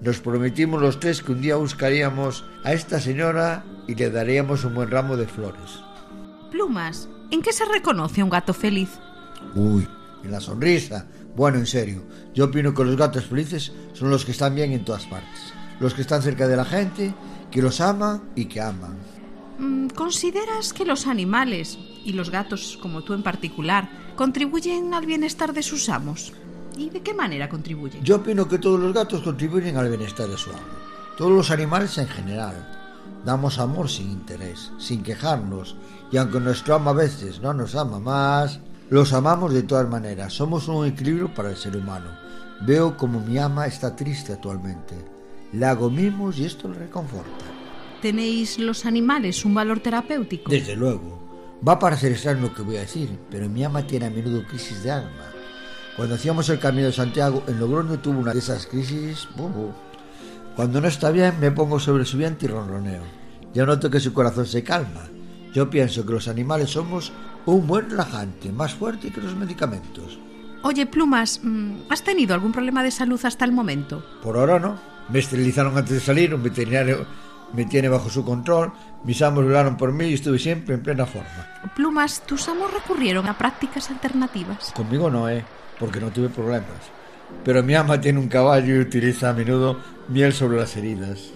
Nos 0.00 0.20
prometimos 0.20 0.80
los 0.80 1.00
tres 1.00 1.22
que 1.22 1.32
un 1.32 1.42
día 1.42 1.56
buscaríamos 1.56 2.46
a 2.64 2.72
esta 2.72 2.98
señora 2.98 3.62
y 3.86 3.94
le 3.94 4.10
daríamos 4.10 4.64
un 4.64 4.74
buen 4.74 4.90
ramo 4.90 5.18
de 5.18 5.26
flores. 5.26 5.80
Plumas, 6.50 7.10
¿en 7.30 7.42
qué 7.42 7.52
se 7.52 7.66
reconoce 7.66 8.22
un 8.22 8.30
gato 8.30 8.54
feliz? 8.54 8.88
Uy, 9.54 9.86
en 10.24 10.30
la 10.30 10.40
sonrisa. 10.40 11.06
Bueno, 11.36 11.58
en 11.58 11.66
serio, 11.66 12.02
yo 12.32 12.46
opino 12.46 12.72
que 12.72 12.84
los 12.84 12.96
gatos 12.96 13.26
felices 13.26 13.70
son 13.92 14.08
los 14.08 14.24
que 14.24 14.32
están 14.32 14.54
bien 14.54 14.72
en 14.72 14.86
todas 14.86 15.04
partes. 15.04 15.52
Los 15.78 15.92
que 15.92 16.00
están 16.00 16.22
cerca 16.22 16.48
de 16.48 16.56
la 16.56 16.64
gente, 16.64 17.12
que 17.50 17.60
los 17.60 17.82
aman 17.82 18.30
y 18.34 18.46
que 18.46 18.62
aman. 18.62 18.96
Mm, 19.58 19.88
¿Consideras 19.88 20.72
que 20.72 20.86
los 20.86 21.06
animales, 21.06 21.78
y 22.02 22.14
los 22.14 22.30
gatos 22.30 22.78
como 22.80 23.04
tú 23.04 23.12
en 23.12 23.22
particular, 23.22 24.07
contribuyen 24.18 24.94
al 24.94 25.06
bienestar 25.06 25.52
de 25.52 25.62
sus 25.62 25.88
amos? 25.88 26.32
¿Y 26.76 26.90
de 26.90 27.02
qué 27.02 27.14
manera 27.14 27.48
contribuyen? 27.48 28.02
Yo 28.02 28.16
opino 28.16 28.48
que 28.48 28.58
todos 28.58 28.80
los 28.80 28.92
gatos 28.92 29.22
contribuyen 29.22 29.76
al 29.76 29.88
bienestar 29.88 30.26
de 30.26 30.36
su 30.36 30.50
amo. 30.50 30.58
Todos 31.16 31.30
los 31.30 31.52
animales 31.52 31.96
en 31.98 32.08
general. 32.08 32.68
Damos 33.24 33.60
amor 33.60 33.88
sin 33.88 34.10
interés, 34.10 34.72
sin 34.76 35.04
quejarnos, 35.04 35.76
y 36.10 36.16
aunque 36.16 36.40
nuestro 36.40 36.74
amo 36.74 36.90
a 36.90 36.94
veces 36.94 37.40
no 37.40 37.54
nos 37.54 37.76
ama 37.76 38.00
más, 38.00 38.58
los 38.90 39.12
amamos 39.12 39.54
de 39.54 39.62
todas 39.62 39.88
maneras. 39.88 40.32
Somos 40.32 40.66
un 40.66 40.84
equilibrio 40.86 41.32
para 41.32 41.50
el 41.50 41.56
ser 41.56 41.76
humano. 41.76 42.10
Veo 42.62 42.96
como 42.96 43.20
mi 43.20 43.38
ama 43.38 43.66
está 43.66 43.94
triste 43.94 44.32
actualmente. 44.32 44.96
Le 45.52 45.64
hago 45.64 45.90
mimos 45.90 46.38
y 46.38 46.44
esto 46.44 46.68
le 46.68 46.76
reconforta. 46.76 47.46
¿Tenéis 48.02 48.58
los 48.58 48.84
animales 48.84 49.44
un 49.44 49.54
valor 49.54 49.78
terapéutico? 49.78 50.50
Desde 50.50 50.74
luego. 50.74 51.27
Va 51.66 51.72
a 51.72 51.78
parecer 51.78 52.12
extraño 52.12 52.42
lo 52.42 52.54
que 52.54 52.62
voy 52.62 52.76
a 52.76 52.80
decir, 52.80 53.18
pero 53.30 53.48
mi 53.48 53.64
ama 53.64 53.86
tiene 53.86 54.06
a 54.06 54.10
menudo 54.10 54.44
crisis 54.46 54.82
de 54.84 54.92
alma. 54.92 55.32
Cuando 55.96 56.14
hacíamos 56.14 56.48
el 56.50 56.60
camino 56.60 56.86
de 56.86 56.92
Santiago, 56.92 57.42
en 57.48 57.58
Logroño 57.58 57.98
tuvo 57.98 58.20
una 58.20 58.32
de 58.32 58.38
esas 58.38 58.66
crisis. 58.66 59.28
Cuando 60.54 60.80
no 60.80 60.86
está 60.86 61.10
bien, 61.10 61.40
me 61.40 61.50
pongo 61.50 61.80
sobre 61.80 62.04
su 62.04 62.16
vientre 62.16 62.48
y 62.48 62.52
ronroneo. 62.52 63.02
Ya 63.52 63.66
noto 63.66 63.90
que 63.90 63.98
su 63.98 64.12
corazón 64.12 64.46
se 64.46 64.62
calma. 64.62 65.08
Yo 65.52 65.68
pienso 65.68 66.06
que 66.06 66.12
los 66.12 66.28
animales 66.28 66.70
somos 66.70 67.12
un 67.46 67.66
buen 67.66 67.90
relajante, 67.90 68.52
más 68.52 68.74
fuerte 68.74 69.10
que 69.10 69.20
los 69.20 69.34
medicamentos. 69.34 70.20
Oye, 70.62 70.86
Plumas, 70.86 71.40
mm, 71.42 71.90
¿has 71.90 72.04
tenido 72.04 72.34
algún 72.34 72.52
problema 72.52 72.84
de 72.84 72.90
salud 72.92 73.20
hasta 73.24 73.44
el 73.44 73.52
momento? 73.52 74.04
Por 74.22 74.36
ahora 74.36 74.60
no. 74.60 74.78
Me 75.08 75.18
esterilizaron 75.18 75.76
antes 75.76 75.94
de 75.94 76.00
salir, 76.00 76.34
un 76.34 76.42
veterinario 76.42 77.06
me 77.52 77.64
tiene 77.64 77.88
bajo 77.88 78.10
su 78.10 78.24
control, 78.24 78.72
mis 79.04 79.20
amos 79.22 79.46
velaron 79.46 79.76
por 79.76 79.92
mí 79.92 80.06
y 80.06 80.14
estuve 80.14 80.38
siempre 80.38 80.74
en 80.74 80.82
plena 80.82 81.06
forma. 81.06 81.46
Plumas, 81.74 82.22
¿tus 82.26 82.48
amos 82.48 82.72
recurrieron 82.72 83.26
a 83.26 83.38
prácticas 83.38 83.90
alternativas? 83.90 84.72
Conmigo 84.72 85.10
no, 85.10 85.28
¿eh? 85.28 85.44
Porque 85.78 86.00
no 86.00 86.10
tuve 86.10 86.28
problemas. 86.28 86.68
Pero 87.44 87.62
mi 87.62 87.74
ama 87.74 88.00
tiene 88.00 88.18
un 88.18 88.28
caballo 88.28 88.74
y 88.74 88.80
utiliza 88.80 89.30
a 89.30 89.34
menudo 89.34 89.80
miel 90.08 90.32
sobre 90.32 90.58
las 90.58 90.76
heridas. 90.76 91.30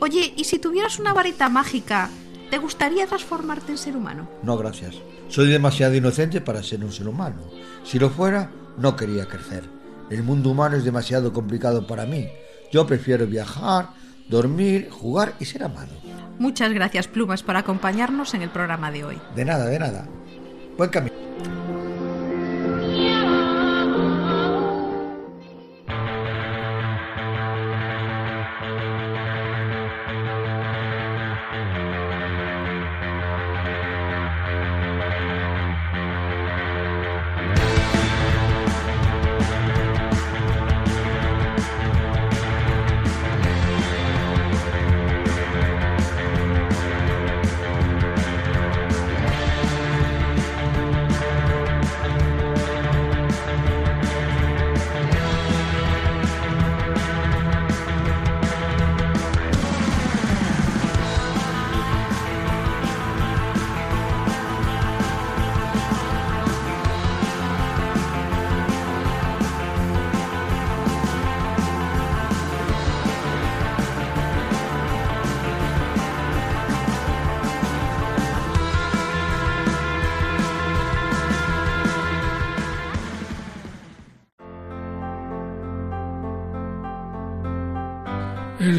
Oye, 0.00 0.32
¿y 0.36 0.44
si 0.44 0.58
tuvieras 0.58 0.98
una 0.98 1.12
varita 1.12 1.48
mágica, 1.48 2.10
te 2.50 2.58
gustaría 2.58 3.06
transformarte 3.06 3.72
en 3.72 3.78
ser 3.78 3.96
humano? 3.96 4.28
No, 4.42 4.56
gracias. 4.56 4.96
Soy 5.28 5.48
demasiado 5.48 5.94
inocente 5.94 6.40
para 6.40 6.62
ser 6.62 6.84
un 6.84 6.92
ser 6.92 7.08
humano. 7.08 7.42
Si 7.84 7.98
lo 7.98 8.10
fuera, 8.10 8.50
no 8.78 8.96
quería 8.96 9.26
crecer. 9.26 9.64
El 10.10 10.22
mundo 10.22 10.50
humano 10.50 10.76
es 10.76 10.84
demasiado 10.84 11.32
complicado 11.32 11.86
para 11.86 12.06
mí. 12.06 12.28
Yo 12.72 12.86
prefiero 12.86 13.26
viajar, 13.26 13.90
dormir, 14.30 14.88
jugar 14.90 15.34
y 15.40 15.44
ser 15.44 15.64
amado. 15.64 15.92
Muchas 16.38 16.72
gracias, 16.72 17.08
Plumas, 17.08 17.42
por 17.42 17.56
acompañarnos 17.56 18.32
en 18.32 18.42
el 18.42 18.50
programa 18.50 18.90
de 18.90 19.04
hoy. 19.04 19.18
De 19.34 19.44
nada, 19.44 19.66
de 19.66 19.78
nada. 19.78 20.06
Buen 20.78 20.88
camino. 20.88 21.14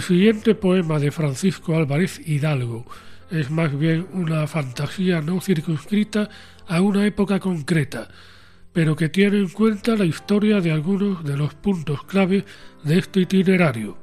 El 0.02 0.08
siguiente 0.08 0.56
poema 0.56 0.98
de 0.98 1.12
Francisco 1.12 1.78
Álvarez 1.78 2.20
Hidalgo 2.28 2.88
es 3.30 3.52
más 3.52 3.78
bien 3.78 4.08
una 4.14 4.48
fantasía 4.48 5.22
no 5.22 5.40
circunscrita 5.40 6.28
a 6.68 6.82
una 6.82 7.06
época 7.06 7.40
concreta, 7.40 8.08
pero 8.74 8.96
que 8.96 9.10
tiene 9.10 9.38
en 9.38 9.50
cuenta 9.50 9.96
la 9.96 10.06
historia 10.06 10.60
de 10.60 10.72
algunos 10.72 11.24
de 11.24 11.38
los 11.38 11.54
puntos 11.54 12.04
clave 12.06 12.46
de 12.84 12.98
este 12.98 13.20
itinerario. 13.20 13.96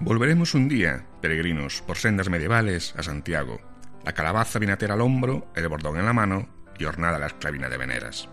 Volveremos 0.00 0.52
un 0.52 0.68
día, 0.68 1.06
peregrinos, 1.22 1.80
por 1.80 1.96
sendas 1.96 2.28
medievales 2.28 2.94
a 2.98 3.02
Santiago, 3.02 3.58
la 4.04 4.12
calabaza 4.12 4.58
vinatera 4.58 4.92
al 4.92 5.00
hombro, 5.00 5.50
el 5.56 5.66
bordón 5.68 5.96
en 5.96 6.04
la 6.04 6.12
mano 6.12 6.46
y 6.78 6.84
ornada 6.84 7.18
la 7.18 7.28
esclavina 7.28 7.70
de 7.70 7.78
veneras. 7.78 8.28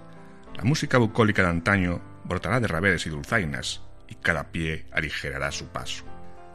La 0.57 0.65
música 0.65 0.97
bucólica 0.97 1.43
de 1.43 1.49
antaño 1.49 2.01
brotará 2.25 2.59
de 2.59 2.67
rabeles 2.67 3.07
y 3.07 3.09
dulzainas, 3.09 3.83
y 4.09 4.15
cada 4.15 4.51
pie 4.51 4.85
aligerará 4.91 5.49
su 5.49 5.67
paso. 5.67 6.12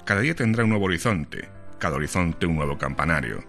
Cada 0.09 0.23
día 0.23 0.35
tendrá 0.35 0.65
un 0.65 0.71
nuevo 0.71 0.87
horizonte, 0.87 1.51
cada 1.79 1.97
horizonte 1.97 2.47
un 2.47 2.57
nuevo 2.57 2.79
campanario, 2.79 3.45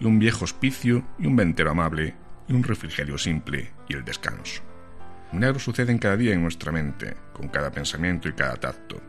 y 0.00 0.04
un 0.04 0.18
viejo 0.18 0.44
hospicio 0.44 1.04
y 1.16 1.28
un 1.28 1.36
ventero 1.36 1.70
amable, 1.70 2.16
y 2.48 2.54
un 2.54 2.64
refrigerio 2.64 3.16
simple 3.18 3.70
y 3.88 3.94
el 3.94 4.04
descanso. 4.04 4.62
Milagros 5.30 5.62
suceden 5.62 5.98
cada 5.98 6.16
día 6.16 6.34
en 6.34 6.42
nuestra 6.42 6.72
mente, 6.72 7.14
con 7.32 7.46
cada 7.46 7.70
pensamiento 7.70 8.28
y 8.28 8.32
cada 8.32 8.56
tacto. 8.56 9.00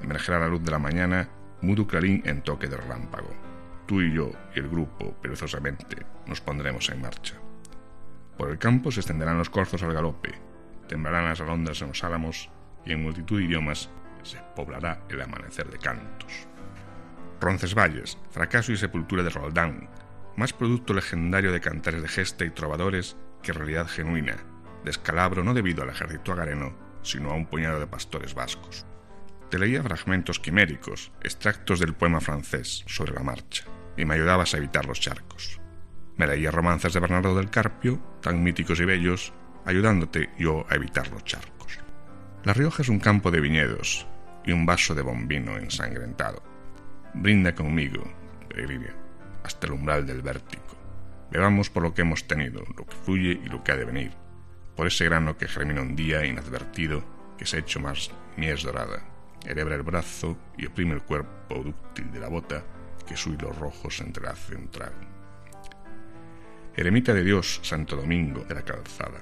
Emergerá 0.00 0.38
la 0.38 0.48
luz 0.48 0.62
de 0.62 0.70
la 0.70 0.78
mañana, 0.78 1.28
mudo 1.60 1.86
clarín 1.86 2.22
en 2.24 2.40
toque 2.40 2.66
de 2.66 2.78
relámpago. 2.78 3.28
Tú 3.86 4.00
y 4.00 4.14
yo 4.14 4.32
y 4.56 4.60
el 4.60 4.70
grupo, 4.70 5.12
perezosamente, 5.20 5.98
nos 6.26 6.40
pondremos 6.40 6.88
en 6.88 7.02
marcha. 7.02 7.34
Por 8.38 8.48
el 8.48 8.56
campo 8.56 8.90
se 8.90 9.00
extenderán 9.00 9.36
los 9.36 9.50
corzos 9.50 9.82
al 9.82 9.92
galope, 9.92 10.32
temblarán 10.88 11.26
las 11.26 11.42
alondras 11.42 11.82
en 11.82 11.88
los 11.88 12.02
álamos 12.04 12.48
y 12.86 12.92
en 12.92 13.02
multitud 13.02 13.36
de 13.36 13.44
idiomas 13.44 13.90
se 14.22 14.38
poblará 14.54 15.02
el 15.08 15.20
amanecer 15.20 15.70
de 15.70 15.78
cantos. 15.78 16.46
Roncesvalles, 17.40 18.18
fracaso 18.30 18.72
y 18.72 18.76
sepultura 18.76 19.22
de 19.22 19.30
Roldán, 19.30 19.88
más 20.36 20.52
producto 20.52 20.94
legendario 20.94 21.52
de 21.52 21.60
cantares 21.60 22.02
de 22.02 22.08
gesta 22.08 22.44
y 22.44 22.50
trovadores 22.50 23.16
que 23.42 23.52
realidad 23.52 23.88
genuina, 23.88 24.36
descalabro 24.84 25.42
no 25.44 25.54
debido 25.54 25.82
al 25.82 25.90
ejército 25.90 26.32
agareno, 26.32 26.74
sino 27.02 27.30
a 27.30 27.34
un 27.34 27.46
puñado 27.46 27.80
de 27.80 27.86
pastores 27.86 28.34
vascos. 28.34 28.86
Te 29.50 29.58
leía 29.58 29.82
fragmentos 29.82 30.38
quiméricos, 30.38 31.10
extractos 31.22 31.80
del 31.80 31.94
poema 31.94 32.20
francés 32.20 32.84
sobre 32.86 33.14
la 33.14 33.22
marcha, 33.22 33.64
y 33.96 34.04
me 34.04 34.14
ayudabas 34.14 34.54
a 34.54 34.58
evitar 34.58 34.86
los 34.86 35.00
charcos. 35.00 35.60
Me 36.16 36.26
leía 36.26 36.50
romances 36.50 36.92
de 36.92 37.00
Bernardo 37.00 37.34
del 37.34 37.50
Carpio, 37.50 37.98
tan 38.20 38.42
míticos 38.42 38.80
y 38.80 38.84
bellos, 38.84 39.32
ayudándote 39.64 40.30
yo 40.38 40.66
a 40.68 40.74
evitar 40.74 41.08
los 41.08 41.24
charcos. 41.24 41.57
La 42.44 42.54
Rioja 42.54 42.82
es 42.82 42.88
un 42.88 43.00
campo 43.00 43.32
de 43.32 43.40
viñedos 43.40 44.06
y 44.44 44.52
un 44.52 44.64
vaso 44.64 44.94
de 44.94 45.02
bombino 45.02 45.58
ensangrentado. 45.58 46.40
Brinda 47.12 47.52
conmigo, 47.52 48.04
peregrina, 48.48 48.94
hasta 49.42 49.66
el 49.66 49.72
umbral 49.72 50.06
del 50.06 50.22
vértigo. 50.22 50.62
Bebamos 51.32 51.68
por 51.68 51.82
lo 51.82 51.92
que 51.92 52.02
hemos 52.02 52.28
tenido, 52.28 52.64
lo 52.76 52.86
que 52.86 52.96
fluye 53.04 53.40
y 53.44 53.48
lo 53.48 53.64
que 53.64 53.72
ha 53.72 53.76
de 53.76 53.84
venir, 53.84 54.12
por 54.76 54.86
ese 54.86 55.04
grano 55.06 55.36
que 55.36 55.48
germina 55.48 55.82
un 55.82 55.96
día 55.96 56.24
inadvertido, 56.24 57.04
que 57.36 57.44
se 57.44 57.56
ha 57.56 57.60
hecho 57.60 57.80
más 57.80 58.12
mies 58.36 58.62
dorada, 58.62 59.02
herebra 59.44 59.74
el 59.74 59.82
brazo 59.82 60.38
y 60.56 60.66
oprime 60.66 60.94
el 60.94 61.02
cuerpo 61.02 61.56
dúctil 61.56 62.12
de 62.12 62.20
la 62.20 62.28
bota, 62.28 62.62
que 63.06 63.16
su 63.16 63.32
hilo 63.32 63.52
rojo 63.52 63.90
se 63.90 64.04
entrelace 64.04 64.54
un 64.54 64.70
trago. 64.70 65.00
Eremita 66.76 67.12
de 67.12 67.24
Dios, 67.24 67.58
Santo 67.64 67.96
Domingo 67.96 68.44
de 68.44 68.54
la 68.54 68.62
Calzada, 68.62 69.20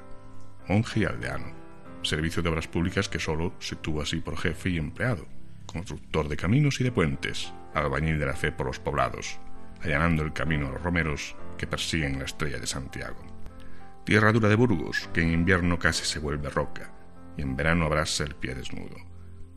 monje 0.69 1.01
y 1.01 1.05
aldeano, 1.07 1.66
servicio 2.07 2.43
de 2.43 2.49
obras 2.49 2.69
públicas 2.69 3.09
que 3.09 3.19
solo 3.19 3.53
se 3.59 3.77
tuvo 3.77 4.03
así 4.03 4.17
por 4.17 4.39
jefe 4.39 4.71
y 4.71 4.79
empleado, 4.79 5.27
constructor 5.67 6.29
de 6.29 6.37
caminos 6.37 6.81
y 6.81 6.85
de 6.85 6.93
puentes, 6.93 7.53
albañil 7.75 8.19
de 8.19 8.27
la 8.27 8.35
fe 8.35 8.53
por 8.53 8.67
los 8.67 8.79
poblados, 8.79 9.39
allanando 9.83 10.23
el 10.23 10.33
camino 10.33 10.69
a 10.69 10.73
los 10.73 10.83
romeros 10.83 11.37
que 11.59 11.67
persiguen 11.67 12.19
la 12.19 12.25
estrella 12.25 12.59
de 12.59 12.67
Santiago. 12.67 13.21
Tierra 14.05 14.33
dura 14.33 14.49
de 14.49 14.55
Burgos, 14.55 15.09
que 15.13 15.23
en 15.23 15.33
invierno 15.33 15.79
casi 15.79 16.05
se 16.05 16.21
vuelve 16.21 16.49
roca, 16.49 16.93
y 17.37 17.43
en 17.43 17.57
verano 17.57 17.87
abrasa 17.87 18.25
el 18.25 18.37
pie 18.37 18.55
desnudo. 18.55 18.97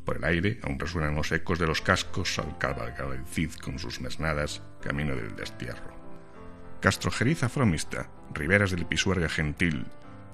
Por 0.04 0.18
el 0.18 0.24
aire 0.24 0.60
aún 0.64 0.80
resuenan 0.80 1.16
los 1.16 1.32
ecos 1.32 1.60
de 1.60 1.68
los 1.68 1.82
cascos 1.82 2.40
al 2.40 2.58
cabalgar 2.58 3.14
el 3.14 3.26
Cid 3.28 3.52
con 3.54 3.78
sus 3.78 4.02
mesnadas, 4.02 4.64
camino 4.82 5.16
del 5.16 5.36
destierro. 5.36 5.94
Castrojeriza 6.82 7.48
fromista, 7.48 8.10
riberas 8.34 8.72
del 8.72 8.86
Pisuerga 8.86 9.30
gentil, 9.30 9.86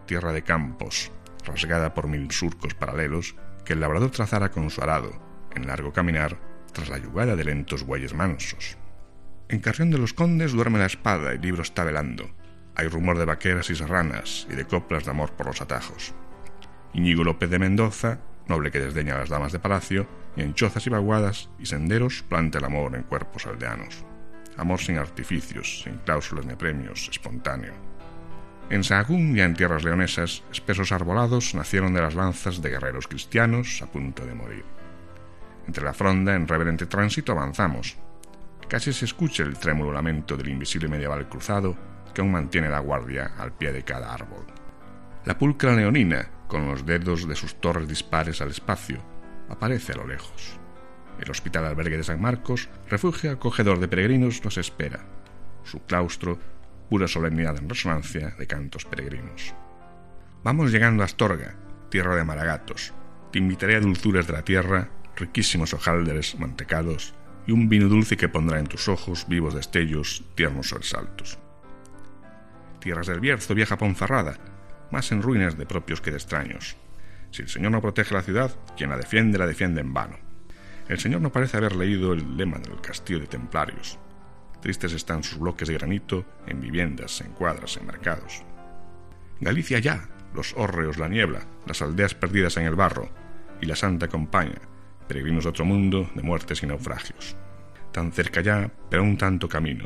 tierra 0.05 0.31
de 0.31 0.43
campos, 0.43 1.11
rasgada 1.45 1.93
por 1.93 2.07
mil 2.07 2.31
surcos 2.31 2.73
paralelos 2.73 3.35
que 3.63 3.73
el 3.73 3.79
labrador 3.79 4.11
trazara 4.11 4.51
con 4.51 4.69
su 4.69 4.81
arado, 4.81 5.11
en 5.55 5.67
largo 5.67 5.93
caminar, 5.93 6.37
tras 6.73 6.89
la 6.89 6.97
yugada 6.97 7.35
de 7.35 7.43
lentos 7.43 7.83
bueyes 7.83 8.13
mansos. 8.13 8.77
En 9.47 9.59
Carrión 9.59 9.91
de 9.91 9.97
los 9.97 10.13
Condes 10.13 10.53
duerme 10.53 10.79
la 10.79 10.87
espada 10.87 11.33
y 11.33 11.37
libro 11.37 11.61
está 11.61 11.83
velando. 11.83 12.29
Hay 12.75 12.87
rumor 12.87 13.17
de 13.17 13.25
vaqueras 13.25 13.69
y 13.69 13.75
serranas 13.75 14.47
y 14.49 14.55
de 14.55 14.65
coplas 14.65 15.05
de 15.05 15.11
amor 15.11 15.31
por 15.33 15.47
los 15.47 15.61
atajos. 15.61 16.13
Iñigo 16.93 17.23
López 17.23 17.49
de 17.49 17.59
Mendoza, 17.59 18.19
noble 18.47 18.71
que 18.71 18.79
desdeña 18.79 19.15
a 19.15 19.19
las 19.19 19.29
damas 19.29 19.51
de 19.51 19.59
palacio, 19.59 20.07
y 20.35 20.41
en 20.41 20.53
chozas 20.53 20.85
y 20.87 20.89
vaguadas 20.89 21.49
y 21.59 21.65
senderos 21.65 22.23
planta 22.23 22.57
el 22.57 22.65
amor 22.65 22.95
en 22.95 23.03
cuerpos 23.03 23.45
aldeanos. 23.45 24.03
Amor 24.57 24.79
sin 24.79 24.97
artificios, 24.97 25.83
sin 25.83 25.97
cláusulas 25.99 26.45
ni 26.45 26.55
premios, 26.55 27.09
espontáneo. 27.09 27.94
En 28.69 28.83
Sahagún 28.83 29.37
y 29.37 29.41
en 29.41 29.53
tierras 29.53 29.83
leonesas, 29.83 30.43
espesos 30.51 30.91
arbolados 30.91 31.53
nacieron 31.53 31.93
de 31.93 32.01
las 32.01 32.15
lanzas 32.15 32.61
de 32.61 32.71
guerreros 32.71 33.07
cristianos 33.07 33.81
a 33.83 33.85
punto 33.85 34.25
de 34.25 34.33
morir. 34.33 34.65
Entre 35.67 35.83
la 35.83 35.93
fronda, 35.93 36.35
en 36.35 36.47
reverente 36.47 36.87
tránsito, 36.87 37.31
avanzamos. 37.31 37.97
Casi 38.67 38.91
se 38.91 39.05
escucha 39.05 39.43
el 39.43 39.57
trémulo 39.57 39.91
lamento 39.91 40.35
del 40.35 40.49
invisible 40.49 40.87
medieval 40.87 41.29
cruzado 41.29 41.77
que 42.13 42.21
aún 42.21 42.31
mantiene 42.31 42.69
la 42.69 42.79
guardia 42.79 43.33
al 43.37 43.51
pie 43.51 43.71
de 43.71 43.83
cada 43.83 44.11
árbol. 44.11 44.45
La 45.25 45.37
pulcra 45.37 45.75
leonina, 45.75 46.29
con 46.47 46.67
los 46.67 46.85
dedos 46.85 47.27
de 47.27 47.35
sus 47.35 47.55
torres 47.61 47.87
dispares 47.87 48.41
al 48.41 48.49
espacio, 48.49 48.99
aparece 49.49 49.93
a 49.93 49.97
lo 49.97 50.07
lejos. 50.07 50.57
El 51.19 51.29
hospital 51.29 51.65
albergue 51.65 51.97
de 51.97 52.03
San 52.03 52.21
Marcos, 52.21 52.69
refugio 52.89 53.31
acogedor 53.31 53.79
de 53.79 53.87
peregrinos, 53.87 54.43
nos 54.43 54.57
espera. 54.57 55.05
Su 55.63 55.83
claustro, 55.83 56.39
pura 56.89 57.07
solemnidad 57.07 57.57
en 57.57 57.69
resonancia 57.69 58.35
de 58.37 58.47
cantos 58.47 58.85
peregrinos. 58.85 59.53
Vamos 60.43 60.71
llegando 60.71 61.01
a 61.01 61.05
Astorga, 61.05 61.55
tierra 61.89 62.15
de 62.15 62.23
maragatos. 62.23 62.93
Te 63.31 63.39
invitaré 63.39 63.75
a 63.75 63.79
dulzuras 63.79 64.27
de 64.27 64.33
la 64.33 64.43
tierra, 64.43 64.89
riquísimos 65.15 65.73
hojaldres 65.73 66.37
mantecados 66.39 67.15
y 67.47 67.51
un 67.51 67.69
vino 67.69 67.87
dulce 67.87 68.17
que 68.17 68.29
pondrá 68.29 68.59
en 68.59 68.67
tus 68.67 68.87
ojos 68.87 69.27
vivos 69.27 69.53
destellos, 69.53 70.23
tiernos 70.35 70.69
sobresaltos. 70.69 71.37
Tierras 72.79 73.07
del 73.07 73.19
Bierzo, 73.19 73.55
vieja 73.55 73.77
Ponferrada, 73.77 74.37
más 74.91 75.11
en 75.11 75.21
ruinas 75.21 75.57
de 75.57 75.65
propios 75.65 76.01
que 76.01 76.11
de 76.11 76.17
extraños. 76.17 76.75
Si 77.31 77.41
el 77.41 77.49
Señor 77.49 77.71
no 77.71 77.81
protege 77.81 78.13
la 78.13 78.21
ciudad, 78.21 78.51
quien 78.77 78.89
la 78.89 78.97
defiende 78.97 79.37
la 79.37 79.47
defiende 79.47 79.81
en 79.81 79.93
vano. 79.93 80.17
El 80.87 80.99
Señor 80.99 81.21
no 81.21 81.31
parece 81.31 81.57
haber 81.57 81.75
leído 81.75 82.13
el 82.13 82.37
lema 82.37 82.59
del 82.59 82.79
castillo 82.79 83.19
de 83.19 83.27
templarios. 83.27 83.97
Tristes 84.65 84.93
están 84.93 85.21
sus 85.21 85.37
bloques 85.37 85.67
de 85.67 85.75
granito 85.75 86.25
en 86.47 86.59
viviendas, 86.59 87.21
en 87.21 87.33
cuadras, 87.33 87.77
en 87.77 87.85
mercados. 87.85 88.41
Galicia 89.39 89.77
ya, 89.77 90.09
los 90.33 90.55
hórreos, 90.57 90.97
la 90.97 91.07
niebla, 91.07 91.45
las 91.67 91.83
aldeas 91.83 92.15
perdidas 92.15 92.57
en 92.57 92.65
el 92.65 92.73
barro 92.73 93.11
y 93.61 93.67
la 93.67 93.75
santa 93.75 94.07
compañía, 94.07 94.59
peregrinos 95.07 95.43
de 95.43 95.51
otro 95.51 95.65
mundo, 95.65 96.09
de 96.15 96.23
muertes 96.23 96.63
y 96.63 96.65
naufragios. 96.65 97.35
Tan 97.91 98.11
cerca 98.11 98.41
ya, 98.41 98.71
pero 98.89 99.03
un 99.03 99.17
tanto 99.17 99.47
camino. 99.47 99.85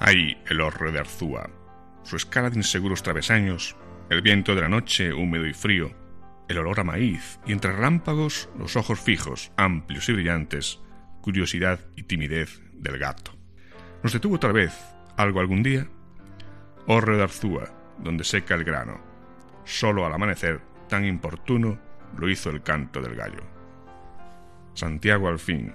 Ahí 0.00 0.36
el 0.48 0.60
horror 0.60 0.90
de 0.90 0.98
Arzúa, 0.98 1.48
su 2.02 2.16
escala 2.16 2.50
de 2.50 2.56
inseguros 2.56 3.04
travesaños, 3.04 3.76
el 4.10 4.22
viento 4.22 4.56
de 4.56 4.62
la 4.62 4.68
noche 4.68 5.12
húmedo 5.12 5.46
y 5.46 5.54
frío, 5.54 5.94
el 6.48 6.58
olor 6.58 6.80
a 6.80 6.84
maíz 6.84 7.38
y 7.46 7.52
entre 7.52 7.70
relámpagos 7.70 8.48
los 8.58 8.74
ojos 8.74 8.98
fijos, 8.98 9.52
amplios 9.56 10.08
y 10.08 10.14
brillantes, 10.14 10.80
curiosidad 11.26 11.80
y 11.96 12.04
timidez 12.04 12.62
del 12.72 12.98
gato. 12.98 13.32
¿Nos 14.04 14.12
detuvo 14.12 14.36
otra 14.36 14.52
vez 14.52 14.72
algo 15.16 15.40
algún 15.40 15.60
día? 15.60 15.88
Horre 16.86 17.16
de 17.16 17.24
Arzúa, 17.24 17.68
donde 17.98 18.22
seca 18.22 18.54
el 18.54 18.62
grano. 18.62 19.00
Solo 19.64 20.06
al 20.06 20.12
amanecer, 20.12 20.60
tan 20.88 21.04
importuno, 21.04 21.80
lo 22.16 22.28
hizo 22.28 22.50
el 22.50 22.62
canto 22.62 23.00
del 23.00 23.16
gallo. 23.16 23.42
Santiago 24.74 25.26
al 25.26 25.40
fin, 25.40 25.72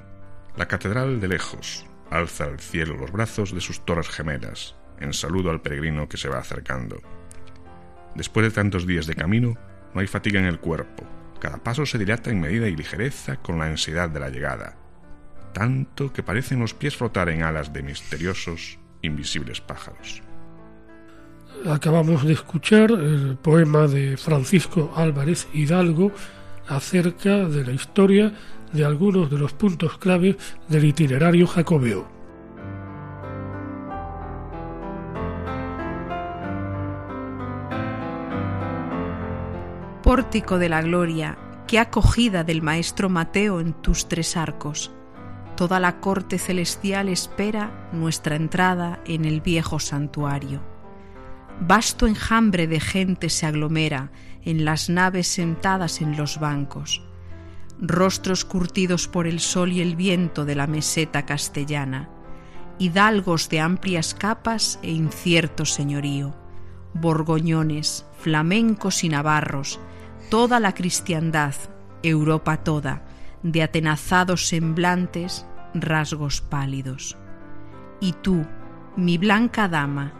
la 0.55 0.69
catedral 0.69 1.19
de 1.19 1.27
lejos, 1.27 1.85
alza 2.09 2.45
al 2.45 2.61
cielo 2.61 2.95
los 2.95 3.11
brazos 3.11 3.53
de 3.53 3.59
sus 3.59 3.83
torres 3.83 4.07
gemelas, 4.07 4.77
en 5.01 5.11
saludo 5.11 5.51
al 5.51 5.61
peregrino 5.61 6.07
que 6.07 6.15
se 6.15 6.29
va 6.29 6.37
acercando. 6.37 7.01
Después 8.15 8.45
de 8.45 8.51
tantos 8.51 8.87
días 8.87 9.05
de 9.05 9.15
camino, 9.15 9.57
no 9.93 9.99
hay 9.99 10.07
fatiga 10.07 10.39
en 10.39 10.45
el 10.45 10.61
cuerpo. 10.61 11.03
Cada 11.41 11.57
paso 11.57 11.85
se 11.85 11.97
dilata 11.97 12.29
en 12.29 12.39
medida 12.39 12.69
y 12.69 12.75
ligereza 12.77 13.35
con 13.35 13.59
la 13.59 13.65
ansiedad 13.65 14.09
de 14.09 14.21
la 14.21 14.29
llegada, 14.29 14.77
tanto 15.53 16.11
que 16.11 16.23
parecen 16.23 16.59
los 16.59 16.73
pies 16.73 16.95
flotar 16.95 17.29
en 17.29 17.43
alas 17.43 17.73
de 17.73 17.83
misteriosos, 17.83 18.79
invisibles 19.01 19.61
pájaros. 19.61 20.21
Acabamos 21.65 22.25
de 22.25 22.33
escuchar 22.33 22.91
el 22.91 23.37
poema 23.37 23.87
de 23.87 24.17
Francisco 24.17 24.91
Álvarez 24.95 25.47
Hidalgo 25.53 26.11
acerca 26.67 27.47
de 27.47 27.65
la 27.65 27.71
historia 27.71 28.33
de 28.71 28.85
algunos 28.85 29.29
de 29.29 29.37
los 29.37 29.53
puntos 29.53 29.97
clave 29.97 30.37
del 30.69 30.85
itinerario 30.85 31.45
jacobeo. 31.45 32.07
Pórtico 40.01 40.57
de 40.57 40.69
la 40.69 40.81
gloria, 40.81 41.37
qué 41.67 41.79
acogida 41.79 42.43
del 42.43 42.61
maestro 42.61 43.07
Mateo 43.07 43.59
en 43.59 43.73
tus 43.73 44.07
tres 44.07 44.35
arcos. 44.35 44.91
Toda 45.61 45.79
la 45.79 45.99
corte 45.99 46.39
celestial 46.39 47.07
espera 47.07 47.87
nuestra 47.93 48.35
entrada 48.35 48.99
en 49.05 49.25
el 49.25 49.41
viejo 49.41 49.79
santuario. 49.79 50.59
Vasto 51.59 52.07
enjambre 52.07 52.65
de 52.65 52.79
gente 52.79 53.29
se 53.29 53.45
aglomera 53.45 54.11
en 54.43 54.65
las 54.65 54.89
naves 54.89 55.27
sentadas 55.27 56.01
en 56.01 56.17
los 56.17 56.39
bancos. 56.39 57.03
Rostros 57.79 58.43
curtidos 58.43 59.07
por 59.07 59.27
el 59.27 59.39
sol 59.39 59.71
y 59.71 59.81
el 59.81 59.95
viento 59.95 60.45
de 60.45 60.55
la 60.55 60.65
meseta 60.65 61.27
castellana, 61.27 62.09
hidalgos 62.79 63.47
de 63.49 63.59
amplias 63.59 64.15
capas 64.15 64.79
e 64.81 64.89
incierto 64.89 65.65
señorío, 65.65 66.35
borgoñones, 66.95 68.07
flamencos 68.17 69.03
y 69.03 69.09
navarros, 69.09 69.79
toda 70.31 70.59
la 70.59 70.73
cristiandad, 70.73 71.53
Europa 72.01 72.63
toda, 72.63 73.05
de 73.43 73.61
atenazados 73.61 74.47
semblantes, 74.47 75.45
rasgos 75.73 76.41
pálidos. 76.41 77.17
Y 77.99 78.13
tú, 78.13 78.45
mi 78.95 79.17
blanca 79.17 79.67
dama, 79.67 80.13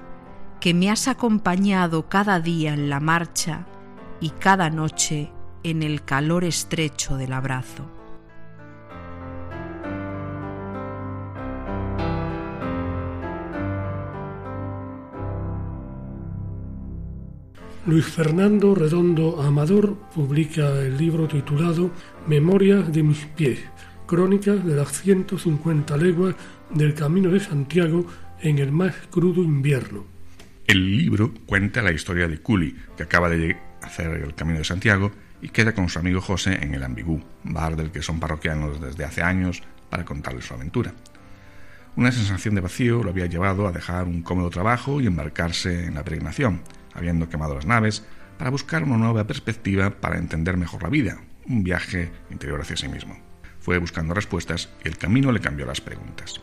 que 0.60 0.74
me 0.74 0.90
has 0.90 1.08
acompañado 1.08 2.08
cada 2.08 2.40
día 2.40 2.74
en 2.74 2.90
la 2.90 3.00
marcha 3.00 3.66
y 4.20 4.30
cada 4.30 4.70
noche 4.70 5.32
en 5.64 5.84
el 5.84 6.04
calor 6.04 6.44
estrecho 6.44 7.18
del 7.18 7.34
abrazo. 7.34 7.90
Luis 17.88 18.06
Fernando 18.06 18.76
Redondo 18.76 19.42
Amador 19.42 19.98
publica 20.14 20.70
el 20.82 20.98
libro 20.98 21.28
titulado 21.28 21.90
Memorias 22.28 22.94
de 22.94 23.02
mis 23.02 23.26
pies, 23.26 23.60
crónicas 24.12 24.66
de 24.66 24.76
las 24.76 24.92
150 25.04 25.96
leguas 25.96 26.36
del 26.70 26.94
Camino 26.94 27.30
de 27.30 27.40
Santiago 27.40 28.06
en 28.42 28.60
el 28.60 28.70
más 28.70 28.94
crudo 29.10 29.42
invierno. 29.42 30.04
El 30.68 30.98
libro 30.98 31.34
cuenta 31.46 31.82
la 31.82 31.94
historia 31.94 32.28
de 32.28 32.40
Culi, 32.40 32.76
que 32.98 33.04
acaba 33.04 33.30
de 33.30 33.56
hacer 33.82 34.08
el 34.08 34.36
Camino 34.36 34.58
de 34.58 34.66
Santiago 34.66 35.14
y 35.42 35.48
queda 35.48 35.74
con 35.74 35.88
su 35.88 35.98
amigo 35.98 36.20
José 36.20 36.60
en 36.62 36.74
el 36.76 36.84
Ambigú, 36.84 37.24
bar 37.46 37.78
del 37.78 37.92
que 37.92 38.02
son 38.02 38.20
parroquianos 38.20 38.82
desde 38.82 39.06
hace 39.06 39.22
años 39.22 39.64
para 39.90 40.04
contarle 40.04 40.42
su 40.42 40.56
aventura. 40.56 40.94
Una 41.96 42.12
sensación 42.12 42.54
de 42.56 42.60
vacío 42.60 43.04
lo 43.04 43.12
había 43.12 43.28
llevado 43.28 43.66
a 43.66 43.72
dejar 43.72 44.08
un 44.08 44.24
cómodo 44.24 44.50
trabajo 44.50 45.00
y 45.00 45.08
embarcarse 45.08 45.86
en 45.86 45.96
la 45.96 46.04
peregrinación, 46.04 46.64
habiendo 46.94 47.30
quemado 47.30 47.56
las 47.56 47.66
naves, 47.66 48.06
para 48.38 48.50
buscar 48.50 48.84
una 48.84 48.98
nueva 48.98 49.26
perspectiva 49.26 49.90
para 49.90 50.18
entender 50.18 50.58
mejor 50.58 50.84
la 50.84 50.90
vida, 50.90 51.22
un 51.48 51.64
viaje 51.64 52.12
interior 52.30 52.60
hacia 52.60 52.76
sí 52.76 52.90
mismo. 52.90 53.31
Fue 53.62 53.78
buscando 53.78 54.14
respuestas 54.14 54.70
y 54.84 54.88
el 54.88 54.98
camino 54.98 55.32
le 55.32 55.40
cambió 55.40 55.66
las 55.66 55.82
preguntas. 55.82 56.42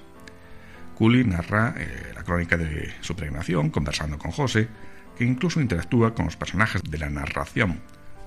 Cooley 0.96 1.24
narra 1.24 1.74
eh, 1.76 2.12
la 2.14 2.24
crónica 2.24 2.57
de 2.57 2.94
su 3.00 3.14
peregrinación 3.14 3.70
conversando 3.70 4.18
con 4.18 4.31
José, 4.31 4.68
que 5.16 5.24
incluso 5.24 5.61
interactúa 5.61 6.14
con 6.14 6.24
los 6.24 6.37
personajes 6.37 6.83
de 6.83 6.98
la 6.98 7.11
narración, 7.11 7.81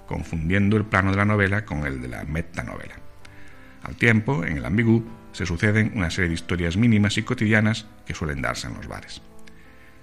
confundiendo 0.07 0.77
el 0.77 0.85
plano 0.85 1.11
de 1.11 1.17
la 1.17 1.25
novela 1.25 1.65
con 1.65 1.85
el 1.85 2.01
de 2.01 2.09
la 2.09 2.23
metanovela. 2.25 2.95
Al 3.83 3.95
tiempo, 3.95 4.45
en 4.45 4.57
el 4.57 4.65
ambigú, 4.65 5.05
se 5.31 5.45
suceden 5.45 5.93
una 5.95 6.11
serie 6.11 6.29
de 6.29 6.35
historias 6.35 6.77
mínimas 6.77 7.17
y 7.17 7.23
cotidianas 7.23 7.87
que 8.05 8.13
suelen 8.13 8.41
darse 8.41 8.67
en 8.67 8.75
los 8.75 8.87
bares. 8.87 9.21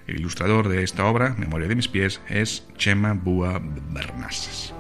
El 0.07 0.21
ilustrador 0.21 0.69
de 0.69 0.83
esta 0.83 1.05
obra, 1.05 1.35
Memoria 1.39 1.69
de 1.69 1.77
mis 1.77 1.89
pies, 1.89 2.21
es 2.29 2.67
Chema 2.79 3.13
Bua 3.13 3.61
Bernases. 3.63 4.73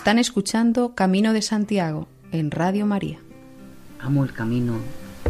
Están 0.00 0.18
escuchando 0.18 0.94
Camino 0.94 1.34
de 1.34 1.42
Santiago 1.42 2.08
en 2.32 2.50
Radio 2.50 2.86
María. 2.86 3.18
Amo 4.00 4.24
el 4.24 4.32
camino 4.32 4.76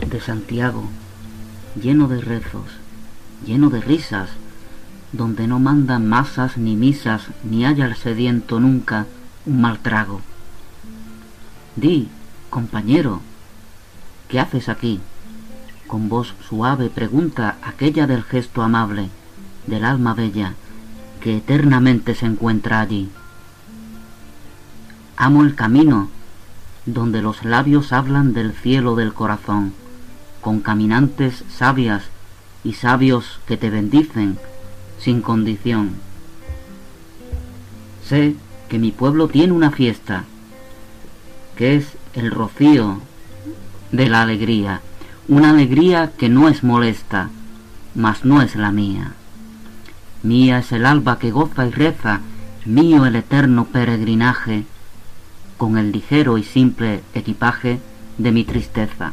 de 0.07 0.21
Santiago, 0.21 0.85
lleno 1.75 2.07
de 2.07 2.21
rezos, 2.21 2.71
lleno 3.45 3.71
de 3.71 3.81
risas, 3.81 4.31
donde 5.11 5.49
no 5.49 5.59
mandan 5.59 6.07
masas 6.07 6.57
ni 6.57 6.77
misas, 6.77 7.23
ni 7.43 7.67
haya 7.67 7.85
el 7.85 7.97
sediento 7.97 8.61
nunca 8.61 9.07
un 9.45 9.61
mal 9.61 9.81
trago. 9.81 10.21
Di, 11.75 12.07
compañero, 12.49 13.23
¿qué 14.29 14.39
haces 14.39 14.69
aquí? 14.69 15.01
Con 15.89 16.09
voz 16.09 16.33
suave 16.49 16.91
pregunta 16.91 17.57
aquella 17.65 18.07
del 18.07 18.23
gesto 18.23 18.63
amable, 18.63 19.09
del 19.67 19.85
alma 19.85 20.15
bella, 20.15 20.55
que 21.21 21.39
eternamente 21.39 22.15
se 22.15 22.27
encuentra 22.27 22.81
allí. 22.81 23.11
Amo 25.23 25.43
el 25.43 25.55
camino, 25.55 26.09
donde 26.87 27.21
los 27.21 27.45
labios 27.45 27.93
hablan 27.93 28.33
del 28.33 28.55
cielo 28.55 28.97
del 28.97 29.13
corazón, 29.13 29.75
con 30.41 30.61
caminantes 30.61 31.45
sabias 31.55 32.05
y 32.65 32.73
sabios 32.73 33.39
que 33.47 33.59
te 33.59 33.69
bendicen 33.69 34.39
sin 34.99 35.21
condición. 35.21 35.91
Sé 38.03 38.35
que 38.71 38.79
mi 38.79 38.93
pueblo 38.93 39.29
tiene 39.29 39.53
una 39.53 39.71
fiesta, 39.71 40.25
que 41.55 41.77
es 41.77 41.99
el 42.15 42.31
rocío 42.31 43.03
de 43.93 44.09
la 44.09 44.23
alegría, 44.23 44.81
una 45.29 45.51
alegría 45.51 46.13
que 46.17 46.31
no 46.31 46.49
es 46.49 46.65
molesta, 46.65 47.29
mas 47.95 48.25
no 48.25 48.41
es 48.41 48.57
la 48.57 48.73
mía. 48.73 49.13
Mía 50.23 50.61
es 50.61 50.73
el 50.73 50.87
alba 50.87 51.19
que 51.19 51.31
goza 51.31 51.67
y 51.67 51.73
reza, 51.73 52.21
mío 52.65 53.05
el 53.05 53.17
eterno 53.17 53.67
peregrinaje, 53.67 54.65
con 55.61 55.77
el 55.77 55.93
ligero 55.93 56.39
y 56.39 56.43
simple 56.43 57.03
equipaje 57.13 57.81
de 58.17 58.33
mi 58.33 58.45
tristeza. 58.45 59.13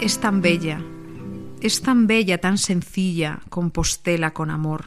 Es 0.00 0.18
tan 0.20 0.40
bella, 0.40 0.80
es 1.60 1.82
tan 1.82 2.06
bella, 2.06 2.38
tan 2.38 2.56
sencilla, 2.56 3.40
Compostela 3.50 4.32
con 4.32 4.48
amor, 4.48 4.86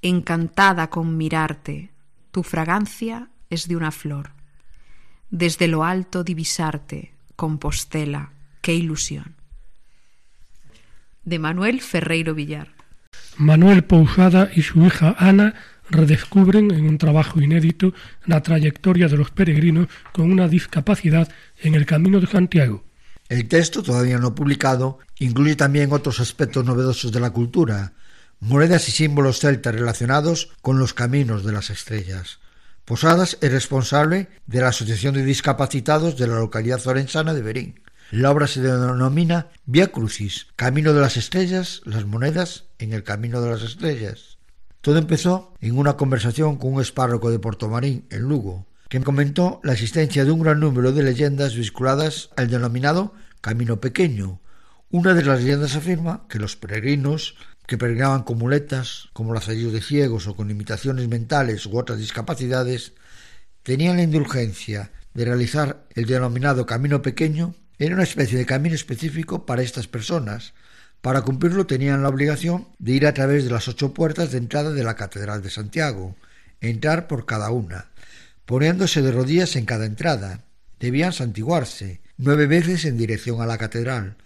encantada 0.00 0.88
con 0.88 1.18
mirarte, 1.18 1.90
tu 2.30 2.42
fragancia 2.42 3.28
es 3.50 3.68
de 3.68 3.76
una 3.76 3.90
flor. 3.90 4.35
Desde 5.30 5.68
lo 5.68 5.84
alto 5.84 6.24
divisarte, 6.24 7.12
Compostela, 7.34 8.32
qué 8.60 8.74
ilusión. 8.74 9.34
De 11.24 11.38
Manuel 11.38 11.80
Ferreiro 11.80 12.34
Villar. 12.34 12.74
Manuel 13.36 13.84
Pousada 13.84 14.50
y 14.54 14.62
su 14.62 14.84
hija 14.84 15.16
Ana 15.18 15.54
redescubren 15.90 16.70
en 16.70 16.88
un 16.88 16.98
trabajo 16.98 17.40
inédito 17.40 17.92
la 18.24 18.42
trayectoria 18.42 19.08
de 19.08 19.16
los 19.16 19.30
peregrinos 19.30 19.88
con 20.12 20.30
una 20.30 20.48
discapacidad 20.48 21.28
en 21.62 21.74
el 21.74 21.86
Camino 21.86 22.20
de 22.20 22.26
Santiago 22.26 22.86
el 23.28 23.48
texto, 23.48 23.82
todavía 23.82 24.18
no 24.18 24.34
publicado, 24.34 24.98
incluye 25.18 25.56
también 25.56 25.92
otros 25.92 26.20
aspectos 26.20 26.64
novedosos 26.64 27.10
de 27.10 27.20
la 27.20 27.30
cultura, 27.30 27.92
monedas 28.38 28.88
y 28.88 28.92
símbolos 28.92 29.40
celtas 29.40 29.74
relacionados 29.74 30.52
con 30.62 30.78
los 30.78 30.94
caminos 30.94 31.44
de 31.44 31.52
las 31.52 31.70
estrellas. 31.70 32.38
Posadas 32.86 33.36
es 33.40 33.50
responsable 33.50 34.28
de 34.46 34.60
la 34.60 34.68
Asociación 34.68 35.12
de 35.16 35.24
Discapacitados 35.24 36.16
de 36.16 36.28
la 36.28 36.36
localidad 36.36 36.78
zorensana 36.78 37.34
de 37.34 37.42
Berín. 37.42 37.80
La 38.12 38.30
obra 38.30 38.46
se 38.46 38.60
denomina 38.60 39.48
Via 39.64 39.88
Crucis, 39.88 40.46
Camino 40.54 40.92
de 40.92 41.00
las 41.00 41.16
Estrellas, 41.16 41.80
las 41.84 42.06
monedas 42.06 42.66
en 42.78 42.92
el 42.92 43.02
Camino 43.02 43.40
de 43.40 43.50
las 43.50 43.62
Estrellas. 43.62 44.38
Todo 44.82 44.98
empezó 44.98 45.52
en 45.60 45.76
una 45.76 45.96
conversación 45.96 46.58
con 46.58 46.74
un 46.74 46.80
espárroco 46.80 47.32
de 47.32 47.40
Portomarín, 47.40 48.06
en 48.10 48.22
Lugo, 48.22 48.68
que 48.88 49.00
comentó 49.00 49.60
la 49.64 49.72
existencia 49.72 50.24
de 50.24 50.30
un 50.30 50.44
gran 50.44 50.60
número 50.60 50.92
de 50.92 51.02
leyendas 51.02 51.56
vinculadas 51.56 52.30
al 52.36 52.46
denominado 52.46 53.14
Camino 53.40 53.80
Pequeño. 53.80 54.38
Una 54.92 55.12
de 55.12 55.24
las 55.24 55.40
leyendas 55.40 55.74
afirma 55.74 56.28
que 56.28 56.38
los 56.38 56.54
peregrinos 56.54 57.34
que 57.66 57.78
peregrinaban 57.78 58.22
con 58.22 58.38
muletas, 58.38 59.08
como 59.12 59.34
lazarillos 59.34 59.72
de 59.72 59.82
ciegos 59.82 60.26
o 60.26 60.36
con 60.36 60.48
limitaciones 60.48 61.08
mentales 61.08 61.66
u 61.66 61.76
otras 61.76 61.98
discapacidades, 61.98 62.92
tenían 63.62 63.96
la 63.96 64.04
indulgencia 64.04 64.92
de 65.14 65.24
realizar 65.24 65.86
el 65.94 66.06
denominado 66.06 66.66
Camino 66.66 67.02
Pequeño, 67.02 67.54
era 67.78 67.94
una 67.94 68.04
especie 68.04 68.38
de 68.38 68.46
camino 68.46 68.74
específico 68.74 69.44
para 69.44 69.62
estas 69.62 69.88
personas. 69.88 70.54
Para 71.00 71.22
cumplirlo 71.22 71.66
tenían 71.66 72.02
la 72.02 72.08
obligación 72.08 72.68
de 72.78 72.92
ir 72.92 73.06
a 73.06 73.14
través 73.14 73.44
de 73.44 73.50
las 73.50 73.68
ocho 73.68 73.92
puertas 73.92 74.32
de 74.32 74.38
entrada 74.38 74.72
de 74.72 74.84
la 74.84 74.94
Catedral 74.94 75.42
de 75.42 75.50
Santiago, 75.50 76.16
entrar 76.60 77.06
por 77.06 77.26
cada 77.26 77.50
una, 77.50 77.90
poniéndose 78.44 79.02
de 79.02 79.12
rodillas 79.12 79.56
en 79.56 79.66
cada 79.66 79.86
entrada. 79.86 80.44
Debían 80.78 81.12
santiguarse 81.12 82.00
nueve 82.16 82.46
veces 82.46 82.84
en 82.84 82.96
dirección 82.96 83.40
a 83.40 83.46
la 83.46 83.58
catedral, 83.58 84.16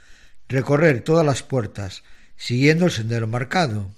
recorrer 0.48 1.02
todas 1.02 1.24
las 1.24 1.42
puertas, 1.42 2.02
siguiendo 2.40 2.86
el 2.86 2.90
sendero 2.90 3.26
marcado, 3.26 3.90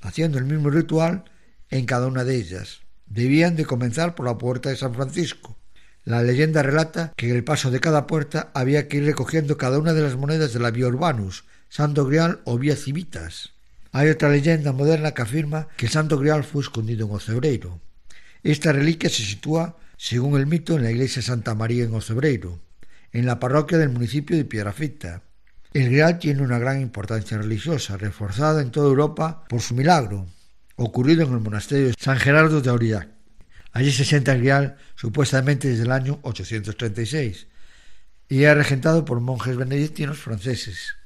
haciendo 0.00 0.38
el 0.38 0.44
mismo 0.44 0.70
ritual 0.70 1.24
en 1.70 1.86
cada 1.86 2.06
una 2.06 2.22
de 2.22 2.36
ellas. 2.36 2.82
Debían 3.06 3.56
de 3.56 3.66
comenzar 3.66 4.14
por 4.14 4.26
la 4.26 4.38
puerta 4.38 4.70
de 4.70 4.76
San 4.76 4.94
Francisco. 4.94 5.58
La 6.04 6.22
leyenda 6.22 6.62
relata 6.62 7.12
que 7.16 7.28
en 7.28 7.34
el 7.34 7.42
paso 7.42 7.72
de 7.72 7.80
cada 7.80 8.06
puerta 8.06 8.52
había 8.54 8.86
que 8.86 8.98
ir 8.98 9.04
recogiendo 9.06 9.56
cada 9.56 9.80
una 9.80 9.92
de 9.92 10.02
las 10.02 10.14
monedas 10.14 10.52
de 10.52 10.60
la 10.60 10.70
Vía 10.70 10.86
Urbanus, 10.86 11.44
Santo 11.68 12.06
Grial 12.06 12.40
o 12.44 12.58
Vía 12.58 12.76
Civitas. 12.76 13.54
Hay 13.90 14.08
otra 14.08 14.30
leyenda 14.30 14.70
moderna 14.70 15.10
que 15.10 15.22
afirma 15.22 15.66
que 15.76 15.86
el 15.86 15.92
Santo 15.92 16.16
Grial 16.16 16.44
fue 16.44 16.62
escondido 16.62 17.08
en 17.08 17.12
Ocebreiro. 17.12 17.80
Esta 18.44 18.72
reliquia 18.72 19.10
se 19.10 19.24
sitúa, 19.24 19.76
según 19.96 20.38
el 20.38 20.46
mito, 20.46 20.76
en 20.76 20.84
la 20.84 20.92
iglesia 20.92 21.22
Santa 21.22 21.56
María 21.56 21.84
en 21.84 21.94
Ocebreiro, 21.94 22.60
en 23.10 23.26
la 23.26 23.40
parroquia 23.40 23.78
del 23.78 23.90
municipio 23.90 24.36
de 24.36 24.44
Piedrafita. 24.44 25.24
El 25.72 25.84
Grial 25.84 26.18
tiene 26.18 26.42
una 26.42 26.58
gran 26.58 26.80
importancia 26.80 27.38
religiosa, 27.38 27.96
reforzada 27.96 28.60
en 28.60 28.72
toda 28.72 28.88
Europa 28.88 29.44
por 29.48 29.60
su 29.60 29.76
milagro, 29.76 30.26
ocurrido 30.74 31.22
en 31.22 31.32
el 31.32 31.38
monasterio 31.38 31.86
de 31.86 31.94
San 31.96 32.18
Gerardo 32.18 32.60
de 32.60 32.70
Aurillac. 32.70 33.08
Allí 33.70 33.92
se 33.92 34.04
sienta 34.04 34.32
el 34.32 34.40
Grial 34.40 34.78
supuestamente 34.96 35.68
desde 35.68 35.84
el 35.84 35.92
año 35.92 36.18
836 36.22 37.46
y 38.28 38.42
es 38.42 38.56
regentado 38.56 39.04
por 39.04 39.20
monjes 39.20 39.56
benedictinos 39.56 40.18
franceses. 40.18 40.96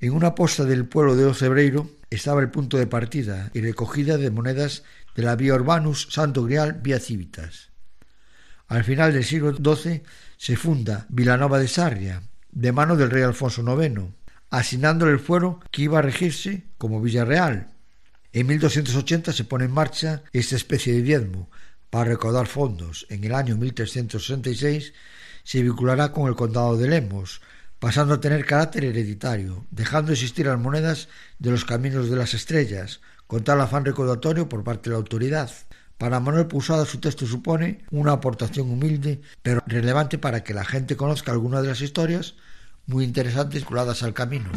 En 0.00 0.12
una 0.12 0.34
posta 0.34 0.64
del 0.64 0.86
pueblo 0.86 1.14
de 1.14 1.26
Ocebreiro 1.26 1.90
estaba 2.08 2.40
el 2.40 2.50
punto 2.50 2.78
de 2.78 2.86
partida 2.86 3.50
y 3.52 3.60
recogida 3.60 4.16
de 4.16 4.30
monedas 4.30 4.84
de 5.16 5.22
la 5.22 5.36
Vía 5.36 5.54
Urbanus 5.54 6.08
Santo 6.10 6.44
Grial 6.44 6.80
Vía 6.80 6.98
Civitas. 6.98 7.68
Al 8.68 8.84
final 8.84 9.12
del 9.12 9.24
siglo 9.24 9.54
XII 9.54 10.02
se 10.38 10.56
funda 10.56 11.04
Vilanova 11.10 11.58
de 11.58 11.68
Sarria, 11.68 12.22
de 12.50 12.72
mano 12.72 12.96
del 12.96 13.10
rey 13.10 13.22
Alfonso 13.22 13.62
IX, 13.62 14.02
asignándole 14.50 15.12
el 15.12 15.20
fuero 15.20 15.60
que 15.70 15.82
iba 15.82 15.98
a 15.98 16.02
regirse 16.02 16.64
como 16.78 17.00
Villa 17.00 17.24
Real. 17.24 17.68
En 18.32 18.46
1280 18.46 19.32
se 19.32 19.44
pone 19.44 19.66
en 19.66 19.72
marcha 19.72 20.22
esta 20.32 20.56
especie 20.56 20.92
de 20.92 21.02
diezmo 21.02 21.50
para 21.90 22.10
recaudar 22.10 22.46
fondos. 22.46 23.06
En 23.10 23.24
el 23.24 23.34
año 23.34 23.56
1366 23.56 24.92
se 25.44 25.62
vinculará 25.62 26.12
con 26.12 26.28
el 26.28 26.36
condado 26.36 26.76
de 26.76 26.88
Lemos, 26.88 27.40
pasando 27.78 28.14
a 28.14 28.20
tener 28.20 28.44
carácter 28.44 28.84
hereditario, 28.84 29.66
dejando 29.70 30.08
de 30.08 30.14
existir 30.14 30.46
las 30.46 30.58
monedas 30.58 31.08
de 31.38 31.50
los 31.50 31.64
caminos 31.64 32.10
de 32.10 32.16
las 32.16 32.34
estrellas, 32.34 33.00
con 33.26 33.44
tal 33.44 33.60
afán 33.60 33.84
recaudatorio 33.84 34.48
por 34.48 34.64
parte 34.64 34.90
de 34.90 34.94
la 34.94 34.98
autoridad. 34.98 35.50
Para 35.98 36.20
Manuel 36.20 36.46
Pusada 36.46 36.86
su 36.86 36.98
texto 36.98 37.26
supone 37.26 37.84
una 37.90 38.12
aportación 38.12 38.70
humilde, 38.70 39.20
pero 39.42 39.60
relevante 39.66 40.16
para 40.16 40.44
que 40.44 40.54
la 40.54 40.64
gente 40.64 40.96
conozca 40.96 41.32
algunas 41.32 41.62
de 41.62 41.68
las 41.70 41.80
historias 41.80 42.36
muy 42.86 43.04
interesantes 43.04 43.62
vinculadas 43.62 44.04
al 44.04 44.14
camino. 44.14 44.48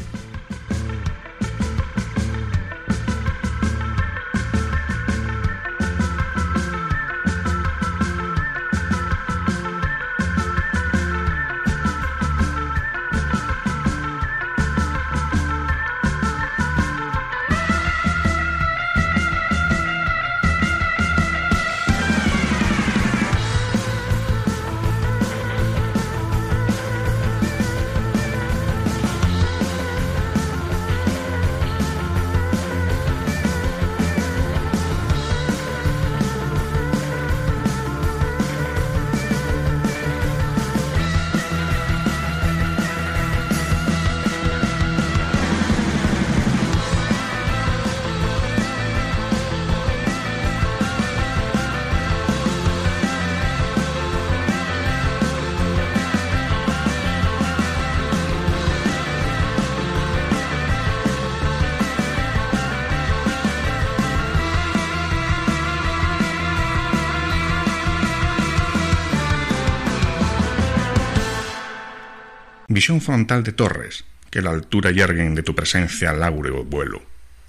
Visión 72.82 73.00
frontal 73.00 73.44
de 73.44 73.52
torres, 73.52 74.06
que 74.32 74.41
la 74.41 74.50
altura 74.50 74.89
yerguen 74.89 75.36
de 75.36 75.44
tu 75.44 75.54
presencia 75.54 76.13
láureo 76.13 76.63
vuelo, 76.63 77.04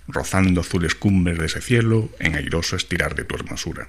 rozando 0.07 0.61
azules 0.61 0.95
cumbres 0.95 1.39
de 1.39 1.47
ese 1.47 1.63
cielo 1.63 2.11
en 2.19 2.35
airoso 2.35 2.77
estirar 2.77 3.15
de 3.15 3.25
tu 3.25 3.37
hermosura. 3.37 3.89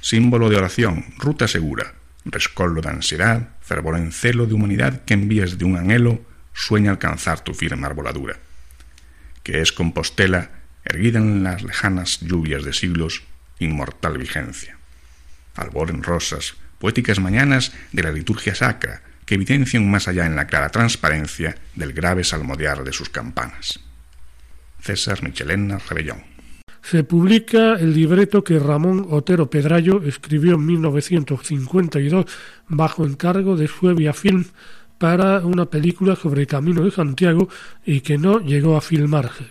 símbolo 0.00 0.50
de 0.50 0.56
oración, 0.56 1.04
ruta 1.16 1.46
segura, 1.46 1.94
rescollo 2.24 2.80
de 2.80 2.88
ansiedad, 2.88 3.50
fervor 3.60 3.96
en 3.96 4.10
celo 4.10 4.46
de 4.46 4.54
humanidad 4.54 5.04
que 5.04 5.14
envíes 5.14 5.58
de 5.58 5.64
un 5.64 5.76
anhelo, 5.76 6.20
sueña 6.52 6.90
alcanzar 6.90 7.38
tu 7.38 7.54
firme 7.54 7.86
arboladura, 7.86 8.40
que 9.44 9.60
es 9.60 9.70
Compostela, 9.70 10.50
erguida 10.82 11.20
en 11.20 11.44
las 11.44 11.62
lejanas 11.62 12.18
lluvias 12.18 12.64
de 12.64 12.72
siglos, 12.72 13.22
inmortal 13.60 14.18
vigencia. 14.18 14.76
Albor 15.54 15.90
en 15.90 16.02
rosas, 16.02 16.56
poéticas 16.80 17.20
mañanas 17.20 17.72
de 17.92 18.02
la 18.02 18.10
liturgia 18.10 18.56
sacra, 18.56 19.02
que 19.24 19.34
evidencian 19.34 19.90
más 19.90 20.08
allá 20.08 20.26
en 20.26 20.36
la 20.36 20.46
clara 20.46 20.70
transparencia 20.70 21.56
del 21.74 21.92
grave 21.92 22.24
salmodiar 22.24 22.84
de 22.84 22.92
sus 22.92 23.08
campanas. 23.08 23.80
César 24.80 25.22
Michelena 25.22 25.78
Rebellón 25.78 26.32
se 26.82 27.04
publica 27.04 27.74
el 27.74 27.94
libreto 27.94 28.42
que 28.42 28.58
Ramón 28.58 29.06
Otero 29.10 29.48
Pedrayo 29.48 30.02
escribió 30.02 30.56
en 30.56 30.66
1952 30.66 32.26
bajo 32.68 33.06
encargo 33.06 33.56
de 33.56 33.68
Suevia 33.68 34.12
Film 34.12 34.44
para 34.98 35.40
una 35.46 35.66
película 35.66 36.16
sobre 36.16 36.42
el 36.42 36.46
Camino 36.46 36.84
de 36.84 36.90
Santiago 36.90 37.48
y 37.84 38.00
que 38.00 38.18
no 38.18 38.40
llegó 38.40 38.76
a 38.76 38.80
filmarse. 38.80 39.46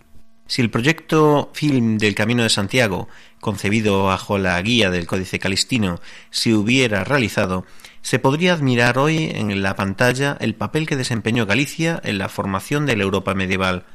Si 0.45 0.61
el 0.61 0.69
proyecto 0.69 1.49
film 1.53 1.97
del 1.97 2.13
Camino 2.13 2.43
de 2.43 2.49
Santiago, 2.49 3.07
concebido 3.39 4.03
bajo 4.03 4.37
la 4.37 4.61
guía 4.61 4.91
del 4.91 5.07
Códice 5.07 5.39
Calistino, 5.39 6.01
se 6.29 6.53
hubiera 6.53 7.05
realizado, 7.05 7.65
se 8.01 8.19
podría 8.19 8.53
admirar 8.53 8.97
hoy 8.97 9.31
en 9.33 9.61
la 9.61 9.75
pantalla 9.75 10.37
el 10.39 10.55
papel 10.55 10.87
que 10.87 10.95
desempeñó 10.95 11.45
Galicia 11.45 11.99
en 12.03 12.17
la 12.17 12.29
formación 12.29 12.85
de 12.85 12.95
la 12.95 13.03
Europa 13.03 13.33
medieval, 13.33 13.85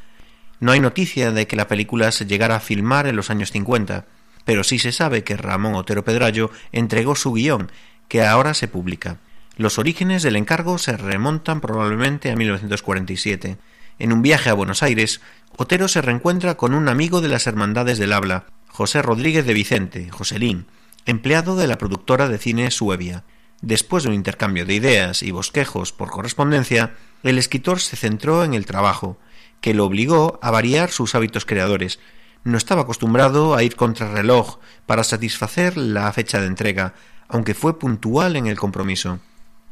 no 0.59 0.73
hay 0.73 0.81
noticia 0.81 1.33
de 1.33 1.47
que 1.47 1.57
la 1.57 1.69
película 1.69 2.11
se 2.13 2.25
llegara 2.25 2.57
a 2.57 2.61
filmar 2.61 3.07
en 3.07 3.17
los 3.17 3.29
años 3.29 3.51
50, 3.53 4.07
pero 4.45 4.65
sí 4.65 4.79
se 4.79 4.93
sabe 4.93 5.23
que 5.23 5.37
Ramón 5.37 5.75
Otero 5.75 6.03
Pedrayo 6.03 6.51
entregó 6.73 7.15
su 7.15 7.35
guion, 7.35 7.71
que 8.09 8.25
ahora 8.25 8.55
se 8.55 8.69
publica. 8.69 9.19
Los 9.59 9.79
orígenes 9.79 10.23
del 10.23 10.37
encargo 10.37 10.79
se 10.79 10.97
remontan 10.97 11.61
probablemente 11.61 12.31
a 12.31 12.37
1947. 12.37 13.59
En 13.99 14.13
un 14.13 14.23
viaje 14.23 14.49
a 14.49 14.55
Buenos 14.55 14.83
Aires, 14.83 15.21
Otero 15.57 15.89
se 15.89 16.01
reencuentra 16.01 16.57
con 16.57 16.73
un 16.73 16.89
amigo 16.89 17.21
de 17.21 17.29
las 17.29 17.47
Hermandades 17.47 17.99
del 17.99 18.13
Habla, 18.13 18.47
José 18.69 19.03
Rodríguez 19.03 19.47
de 19.47 19.55
Vicente, 19.55 20.11
Joselín, 20.11 20.67
empleado 21.05 21.57
de 21.57 21.67
la 21.67 21.77
productora 21.77 22.29
de 22.29 22.39
cine 22.39 22.71
Suevia. 22.71 23.25
Después 23.67 24.05
de 24.05 24.11
un 24.11 24.15
intercambio 24.15 24.65
de 24.65 24.75
ideas 24.75 25.25
y 25.25 25.33
bosquejos 25.33 25.91
por 25.91 26.09
correspondencia, 26.09 26.95
el 27.25 27.37
escritor 27.37 27.81
se 27.81 27.97
centró 27.97 28.45
en 28.45 28.55
el 28.55 28.65
trabajo, 28.65 29.19
que 29.61 29.75
lo 29.75 29.85
obligó 29.85 30.39
a 30.41 30.53
variar 30.53 30.93
sus 30.93 31.17
hábitos 31.17 31.45
creadores. 31.45 31.99
No 32.45 32.59
estaba 32.59 32.83
acostumbrado 32.83 33.57
a 33.57 33.65
ir 33.65 33.75
contra 33.75 34.13
reloj 34.13 34.59
para 34.87 35.03
satisfacer 35.03 35.77
la 35.77 36.13
fecha 36.13 36.41
de 36.41 36.47
entrega, 36.47 36.95
aunque 37.27 37.55
fue 37.55 37.77
puntual 37.77 38.37
en 38.37 38.47
el 38.47 38.57
compromiso. 38.57 39.19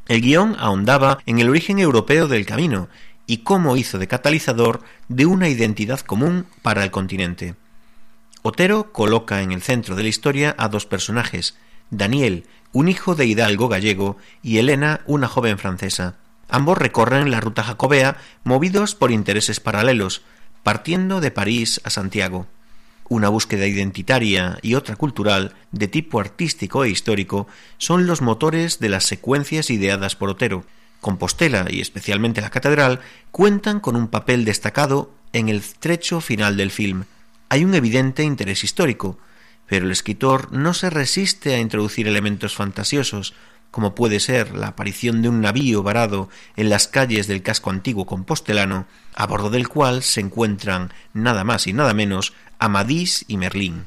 El 0.08 0.22
guion 0.22 0.56
ahondaba 0.58 1.20
en 1.24 1.38
el 1.38 1.48
origen 1.48 1.78
europeo 1.78 2.26
del 2.26 2.46
camino 2.46 2.88
y 3.28 3.44
cómo 3.44 3.76
hizo 3.76 4.00
de 4.00 4.08
catalizador 4.08 4.82
de 5.06 5.26
una 5.26 5.48
identidad 5.48 6.00
común 6.00 6.46
para 6.62 6.82
el 6.82 6.90
continente. 6.90 7.54
Otero 8.42 8.92
coloca 8.92 9.40
en 9.42 9.52
el 9.52 9.62
centro 9.62 9.94
de 9.94 10.02
la 10.02 10.08
historia 10.08 10.56
a 10.58 10.66
dos 10.66 10.84
personajes, 10.84 11.54
Daniel, 11.96 12.44
un 12.72 12.88
hijo 12.88 13.14
de 13.14 13.26
hidalgo 13.26 13.68
gallego, 13.68 14.16
y 14.42 14.58
Elena, 14.58 15.00
una 15.06 15.28
joven 15.28 15.58
francesa. 15.58 16.16
Ambos 16.48 16.76
recorren 16.76 17.30
la 17.30 17.40
ruta 17.40 17.62
jacobea 17.62 18.16
movidos 18.42 18.94
por 18.94 19.12
intereses 19.12 19.60
paralelos, 19.60 20.22
partiendo 20.62 21.20
de 21.20 21.30
París 21.30 21.80
a 21.84 21.90
Santiago. 21.90 22.46
Una 23.08 23.28
búsqueda 23.28 23.66
identitaria 23.66 24.58
y 24.62 24.74
otra 24.74 24.96
cultural, 24.96 25.54
de 25.72 25.88
tipo 25.88 26.20
artístico 26.20 26.84
e 26.84 26.90
histórico, 26.90 27.46
son 27.78 28.06
los 28.06 28.22
motores 28.22 28.80
de 28.80 28.88
las 28.88 29.04
secuencias 29.04 29.70
ideadas 29.70 30.16
por 30.16 30.30
Otero. 30.30 30.64
Compostela 31.00 31.66
y 31.70 31.80
especialmente 31.80 32.40
la 32.40 32.50
catedral 32.50 33.00
cuentan 33.30 33.78
con 33.78 33.94
un 33.94 34.08
papel 34.08 34.44
destacado 34.44 35.12
en 35.32 35.48
el 35.48 35.62
trecho 35.62 36.20
final 36.20 36.56
del 36.56 36.70
film. 36.70 37.04
Hay 37.50 37.64
un 37.64 37.74
evidente 37.74 38.22
interés 38.22 38.64
histórico, 38.64 39.18
pero 39.66 39.86
el 39.86 39.92
escritor 39.92 40.52
no 40.52 40.74
se 40.74 40.90
resiste 40.90 41.54
a 41.54 41.58
introducir 41.58 42.06
elementos 42.06 42.54
fantasiosos, 42.54 43.34
como 43.70 43.94
puede 43.94 44.20
ser 44.20 44.54
la 44.54 44.68
aparición 44.68 45.20
de 45.20 45.28
un 45.28 45.40
navío 45.40 45.82
varado 45.82 46.28
en 46.56 46.68
las 46.68 46.86
calles 46.86 47.26
del 47.26 47.42
casco 47.42 47.70
antiguo 47.70 48.06
compostelano, 48.06 48.86
a 49.14 49.26
bordo 49.26 49.50
del 49.50 49.68
cual 49.68 50.02
se 50.02 50.20
encuentran 50.20 50.92
nada 51.12 51.42
más 51.42 51.66
y 51.66 51.72
nada 51.72 51.92
menos 51.92 52.34
Amadís 52.58 53.24
y 53.26 53.36
Merlín. 53.36 53.86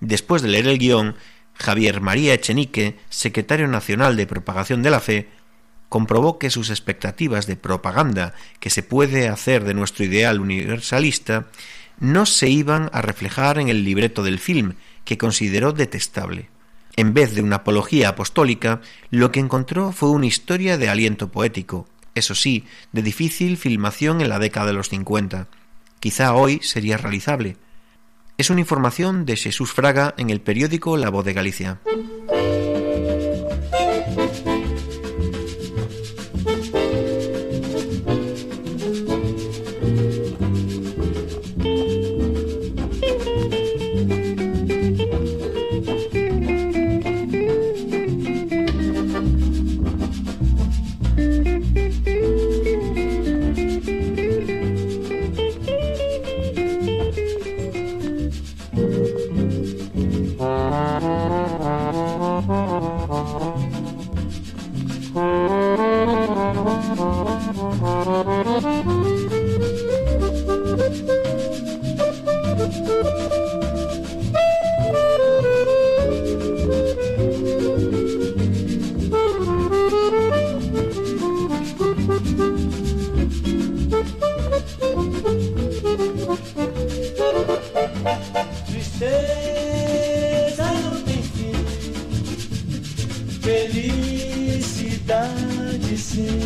Después 0.00 0.42
de 0.42 0.48
leer 0.48 0.68
el 0.68 0.78
guion, 0.78 1.16
Javier 1.54 2.00
María 2.00 2.34
Echenique, 2.34 2.98
secretario 3.08 3.66
nacional 3.68 4.16
de 4.16 4.26
propagación 4.26 4.82
de 4.82 4.90
la 4.90 5.00
fe, 5.00 5.28
comprobó 5.88 6.38
que 6.38 6.50
sus 6.50 6.70
expectativas 6.70 7.46
de 7.46 7.56
propaganda 7.56 8.34
que 8.60 8.70
se 8.70 8.82
puede 8.82 9.28
hacer 9.28 9.64
de 9.64 9.74
nuestro 9.74 10.04
ideal 10.04 10.40
universalista 10.40 11.48
no 11.98 12.26
se 12.26 12.48
iban 12.48 12.90
a 12.92 13.02
reflejar 13.02 13.58
en 13.58 13.68
el 13.68 13.84
libreto 13.84 14.22
del 14.22 14.38
film, 14.38 14.74
que 15.04 15.18
consideró 15.18 15.72
detestable. 15.72 16.48
En 16.96 17.14
vez 17.14 17.34
de 17.34 17.42
una 17.42 17.56
apología 17.56 18.10
apostólica, 18.10 18.80
lo 19.10 19.32
que 19.32 19.40
encontró 19.40 19.92
fue 19.92 20.10
una 20.10 20.26
historia 20.26 20.76
de 20.76 20.88
aliento 20.88 21.28
poético, 21.30 21.88
eso 22.14 22.34
sí, 22.34 22.64
de 22.92 23.02
difícil 23.02 23.56
filmación 23.56 24.20
en 24.20 24.28
la 24.28 24.38
década 24.38 24.66
de 24.66 24.72
los 24.74 24.90
cincuenta. 24.90 25.48
Quizá 26.00 26.34
hoy 26.34 26.60
sería 26.62 26.98
realizable. 26.98 27.56
Es 28.36 28.50
una 28.50 28.60
información 28.60 29.24
de 29.24 29.36
Jesús 29.36 29.72
Fraga 29.72 30.14
en 30.18 30.30
el 30.30 30.40
periódico 30.40 30.96
La 30.96 31.10
Voz 31.10 31.24
de 31.24 31.32
Galicia. 31.32 31.80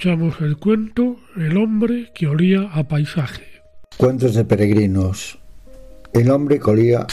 escuchamos 0.00 0.40
el 0.40 0.56
cuento 0.56 1.16
El 1.36 1.58
hombre 1.58 2.10
que 2.14 2.26
olía 2.26 2.70
a 2.72 2.84
paisaje. 2.84 3.44
Cuentos 3.98 4.32
de 4.32 4.46
peregrinos. 4.46 5.38
El 6.14 6.30
hombre 6.30 6.58
que 6.58 6.70
olía 6.70 7.06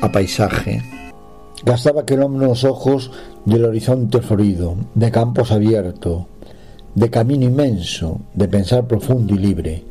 a 0.00 0.10
paisaje. 0.10 0.82
Gastaba 1.64 2.00
aquel 2.00 2.20
hombre 2.20 2.48
los 2.48 2.64
ojos 2.64 3.12
del 3.44 3.64
horizonte 3.64 4.20
florido, 4.22 4.76
de 4.96 5.12
campos 5.12 5.52
abiertos, 5.52 6.24
de 6.96 7.10
camino 7.10 7.44
inmenso, 7.44 8.22
de 8.34 8.48
pensar 8.48 8.88
profundo 8.88 9.36
y 9.36 9.38
libre. 9.38 9.84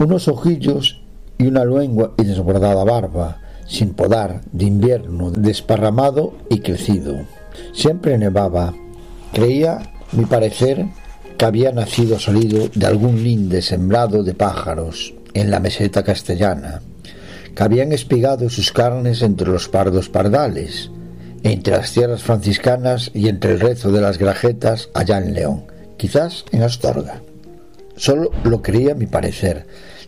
Unos 0.00 0.26
ojillos 0.26 1.00
y 1.38 1.46
una 1.46 1.64
lengua 1.64 2.14
y 2.18 2.24
desbordada 2.24 2.82
barba, 2.82 3.40
sin 3.64 3.94
podar, 3.94 4.40
de 4.50 4.64
invierno, 4.64 5.30
desparramado 5.30 6.34
y 6.50 6.58
crecido. 6.58 7.14
Siempre 7.72 8.18
nevaba. 8.18 8.74
Creía, 9.32 9.92
mi 10.10 10.24
parecer, 10.24 10.88
que 11.38 11.44
había 11.44 11.70
nacido 11.70 12.18
salido 12.18 12.68
de 12.74 12.86
algún 12.86 13.22
linde 13.22 13.62
sembrado 13.62 14.24
de 14.24 14.34
pájaros 14.34 15.14
en 15.34 15.52
la 15.52 15.60
meseta 15.60 16.02
castellana, 16.02 16.82
que 17.54 17.62
habían 17.62 17.92
espigado 17.92 18.50
sus 18.50 18.72
carnes 18.72 19.22
entre 19.22 19.48
los 19.48 19.68
pardos 19.68 20.08
pardales, 20.08 20.90
entre 21.44 21.76
las 21.76 21.92
tierras 21.92 22.24
franciscanas 22.24 23.12
y 23.14 23.28
entre 23.28 23.52
el 23.52 23.60
rezo 23.60 23.92
de 23.92 24.00
las 24.00 24.18
grajetas 24.18 24.88
allá 24.94 25.18
en 25.18 25.32
León, 25.32 25.64
quizás 25.96 26.44
en 26.50 26.64
Astorga. 26.64 27.22
Solo 27.94 28.32
lo 28.42 28.60
creía 28.60 28.96
mi 28.96 29.06
parecer, 29.06 29.64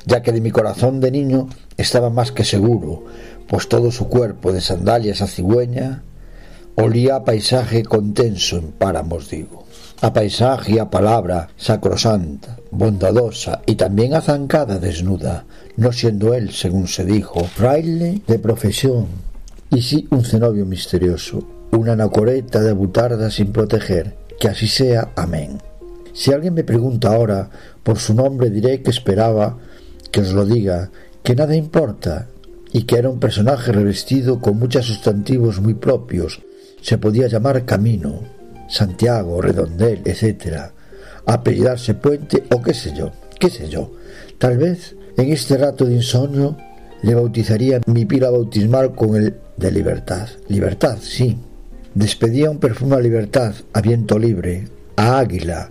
ya 0.07 0.22
que 0.22 0.33
de 0.33 0.41
mi 0.41 0.51
corazón 0.51 0.99
de 0.99 1.12
niño 1.12 1.49
estaba 1.76 2.11
más 2.11 2.33
que 2.33 2.45
seguro, 2.45 3.05
pues 3.47 3.68
todo 3.68 3.93
su 3.93 4.09
cuerpo 4.09 4.53
de 4.53 4.61
sandalias 4.61 5.22
a 5.22 5.28
cigüeña 5.28 6.03
olía 6.74 7.16
a 7.16 7.24
paisaje 7.24 7.85
contenso 7.85 8.57
en 8.57 8.72
páramos, 8.72 9.31
digo, 9.31 9.64
a 10.03 10.12
paisaje 10.12 10.72
y 10.72 10.78
a 10.78 10.88
palabra 10.88 11.48
sacrosanta, 11.57 12.57
bondadosa 12.70 13.61
y 13.66 13.74
también 13.74 14.14
a 14.14 14.20
zancada 14.20 14.78
desnuda, 14.78 15.44
no 15.76 15.92
siendo 15.92 16.34
él, 16.34 16.51
según 16.53 16.88
se 16.88 17.05
dijo, 17.05 17.44
fraile 17.44 18.22
de 18.26 18.38
profesión, 18.38 19.07
y 19.70 19.82
sí 19.82 20.09
un 20.11 20.24
cenobio 20.24 20.64
misterioso, 20.64 21.46
una 21.72 21.92
anacoreta 21.92 22.61
de 22.61 22.72
butarda 22.72 23.30
sin 23.30 23.53
proteger, 23.53 24.16
que 24.38 24.48
así 24.48 24.68
sea, 24.68 25.12
amén. 25.16 25.59
Si 26.12 26.32
alguien 26.32 26.55
me 26.55 26.64
pregunta 26.64 27.14
ahora 27.14 27.51
por 27.82 27.98
su 27.98 28.14
nombre 28.14 28.51
diré 28.51 28.82
que 28.82 28.90
esperaba 28.90 29.59
que 30.11 30.22
os 30.22 30.32
lo 30.32 30.46
diga, 30.46 30.90
que 31.22 31.36
nada 31.36 31.55
importa, 31.55 32.28
y 32.72 32.84
que 32.84 32.96
era 32.96 33.11
un 33.11 33.20
personaje 33.20 33.72
revestido 33.72 34.40
con 34.40 34.59
muchos 34.59 34.86
sustantivos 34.86 35.61
muy 35.61 35.74
propios, 35.74 36.40
se 36.80 36.98
podía 36.98 37.28
llamar 37.28 37.64
Camino, 37.64 38.39
Santiago, 38.70 39.40
Redondel, 39.40 40.02
etc., 40.04 40.70
apellidarse 41.26 41.94
Puente 41.94 42.44
o 42.50 42.62
qué 42.62 42.72
sé 42.72 42.94
yo, 42.96 43.10
qué 43.38 43.50
sé 43.50 43.68
yo. 43.68 43.92
Tal 44.38 44.56
vez 44.58 44.96
en 45.16 45.32
este 45.32 45.58
rato 45.58 45.84
de 45.84 45.94
insomnio 45.94 46.56
le 47.02 47.14
bautizaría 47.14 47.80
mi 47.86 48.04
pila 48.04 48.30
bautismal 48.30 48.94
con 48.94 49.16
el 49.16 49.34
de 49.56 49.70
libertad. 49.70 50.28
Libertad, 50.48 50.98
sí. 51.00 51.36
Despedía 51.94 52.50
un 52.50 52.58
perfume 52.58 52.96
a 52.96 53.00
libertad, 53.00 53.54
a 53.72 53.80
viento 53.80 54.18
libre, 54.18 54.68
a 54.96 55.18
águila, 55.18 55.68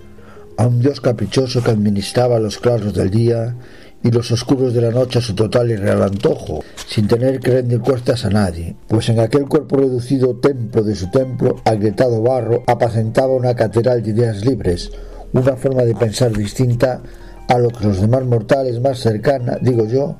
a 0.58 0.68
un 0.68 0.82
dios 0.82 1.00
caprichoso 1.00 1.64
que 1.64 1.72
administraba 1.72 2.40
los 2.40 2.58
claros 2.58 2.94
del 2.94 3.10
día 3.10 3.56
y 4.04 4.12
los 4.12 4.32
oscuros 4.32 4.74
de 4.74 4.82
la 4.82 4.92
noche 4.92 5.20
a 5.20 5.22
su 5.22 5.36
total 5.36 5.72
y 5.72 5.76
real 5.76 6.02
antojo, 6.04 6.64
sin 6.88 7.08
tener 7.08 7.40
que 7.40 7.52
rendir 7.52 7.80
cuestas 7.80 8.26
a 8.26 8.30
nadie, 8.30 8.76
pues 8.88 9.10
en 9.10 9.20
aquel 9.20 9.48
cuerpo 9.48 9.78
reducido 9.78 10.38
templo 10.38 10.84
de 10.84 10.96
su 10.96 11.10
templo, 11.12 11.62
agrietado 11.66 12.22
barro, 12.22 12.64
apacentaba 12.68 13.34
una 13.34 13.56
catedral 13.56 14.02
de 14.02 14.12
ideas 14.12 14.46
libres, 14.46 14.92
una 15.34 15.56
forma 15.58 15.84
de 15.84 15.96
pensar 15.96 16.32
distinta 16.32 17.02
a 17.48 17.58
lo 17.58 17.70
que 17.70 17.86
los 17.86 18.00
demás 18.00 18.24
mortales 18.26 18.80
más 18.80 19.00
cercana, 19.00 19.58
digo 19.62 19.86
yo, 19.86 20.16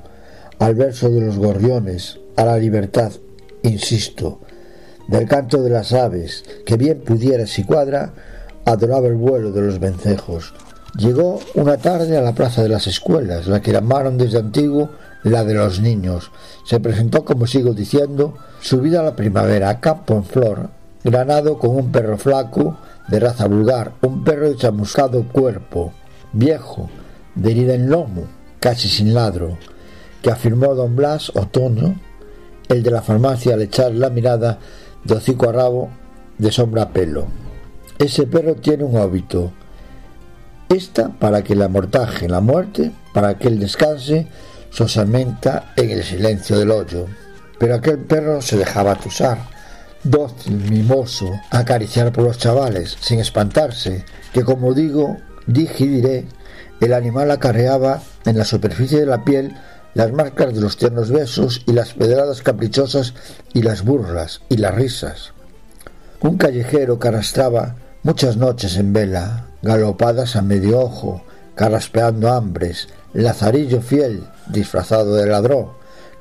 al 0.58 0.74
verso 0.74 1.08
de 1.08 1.22
los 1.22 1.38
gorriones, 1.38 2.18
a 2.36 2.44
la 2.44 2.58
libertad, 2.58 3.12
insisto, 3.62 4.40
del 5.08 5.26
canto 5.26 5.62
de 5.62 5.70
las 5.70 5.92
aves, 5.92 6.44
que 6.66 6.76
bien 6.76 7.00
pudiera 7.00 7.46
si 7.46 7.64
cuadra, 7.64 8.12
adoraba 8.64 9.08
el 9.08 9.14
vuelo 9.14 9.52
de 9.52 9.62
los 9.62 9.80
vencejos, 9.80 10.54
Llegó 10.96 11.38
una 11.54 11.76
tarde 11.76 12.16
a 12.16 12.22
la 12.22 12.34
plaza 12.34 12.62
de 12.62 12.68
las 12.68 12.86
escuelas, 12.86 13.46
la 13.46 13.62
que 13.62 13.72
llamaron 13.72 14.18
desde 14.18 14.38
antiguo 14.38 14.90
la 15.22 15.44
de 15.44 15.54
los 15.54 15.80
niños. 15.80 16.30
Se 16.64 16.80
presentó, 16.80 17.24
como 17.24 17.46
sigo 17.46 17.74
diciendo, 17.74 18.34
subida 18.60 19.00
a 19.00 19.04
la 19.04 19.16
primavera, 19.16 19.80
campo 19.80 20.14
en 20.14 20.24
flor, 20.24 20.70
granado 21.04 21.58
con 21.58 21.76
un 21.76 21.92
perro 21.92 22.18
flaco, 22.18 22.76
de 23.08 23.20
raza 23.20 23.46
vulgar, 23.46 23.92
un 24.02 24.24
perro 24.24 24.48
de 24.48 24.56
chamuscado 24.56 25.26
cuerpo, 25.28 25.92
viejo, 26.32 26.88
de 27.34 27.50
herida 27.50 27.74
en 27.74 27.88
lomo, 27.88 28.24
casi 28.58 28.88
sin 28.88 29.14
ladro, 29.14 29.58
que 30.22 30.30
afirmó 30.30 30.74
don 30.74 30.96
Blas 30.96 31.30
Otoño, 31.34 31.98
el 32.68 32.82
de 32.82 32.90
la 32.90 33.02
farmacia 33.02 33.54
al 33.54 33.62
echar 33.62 33.92
la 33.92 34.10
mirada 34.10 34.58
de 35.04 35.14
hocico 35.14 35.48
a 35.48 35.52
rabo 35.52 35.90
de 36.38 36.52
sombra 36.52 36.82
a 36.82 36.88
pelo. 36.90 37.26
Ese 37.98 38.26
perro 38.26 38.54
tiene 38.54 38.84
un 38.84 38.96
hábito, 38.96 39.52
esta 40.70 41.08
para 41.08 41.42
que 41.42 41.54
la 41.54 41.68
mortaje 41.68 42.28
la 42.28 42.40
muerte, 42.40 42.92
para 43.12 43.36
que 43.36 43.48
él 43.48 43.58
descanse, 43.58 44.28
sosamenta 44.70 45.72
en 45.76 45.90
el 45.90 46.04
silencio 46.04 46.58
del 46.58 46.70
hoyo. 46.70 47.06
Pero 47.58 47.74
aquel 47.74 47.98
perro 47.98 48.40
se 48.40 48.56
dejaba 48.56 48.94
tusar, 48.94 49.38
dócil, 50.04 50.56
mimoso, 50.70 51.28
acariciar 51.50 52.12
por 52.12 52.24
los 52.24 52.38
chavales, 52.38 52.96
sin 53.00 53.18
espantarse, 53.18 54.04
que 54.32 54.44
como 54.44 54.72
digo, 54.72 55.18
dije 55.46 55.84
y 55.84 55.88
diré, 55.88 56.24
el 56.80 56.94
animal 56.94 57.30
acarreaba 57.30 58.00
en 58.24 58.38
la 58.38 58.44
superficie 58.44 59.00
de 59.00 59.06
la 59.06 59.24
piel 59.24 59.54
las 59.92 60.12
marcas 60.12 60.54
de 60.54 60.60
los 60.60 60.76
tiernos 60.76 61.10
besos 61.10 61.62
y 61.66 61.72
las 61.72 61.94
pedradas 61.94 62.42
caprichosas 62.42 63.14
y 63.52 63.62
las 63.62 63.84
burlas 63.84 64.40
y 64.48 64.56
las 64.56 64.74
risas. 64.74 65.32
Un 66.20 66.38
callejero 66.38 66.98
que 66.98 67.08
arrastraba 67.08 67.74
muchas 68.02 68.36
noches 68.36 68.76
en 68.76 68.92
vela, 68.92 69.49
galopadas 69.62 70.36
a 70.36 70.42
medio 70.42 70.80
ojo, 70.80 71.22
carraspeando 71.54 72.30
hambres, 72.30 72.88
lazarillo 73.12 73.80
fiel, 73.80 74.24
disfrazado 74.48 75.16
de 75.16 75.26
ladrón, 75.26 75.68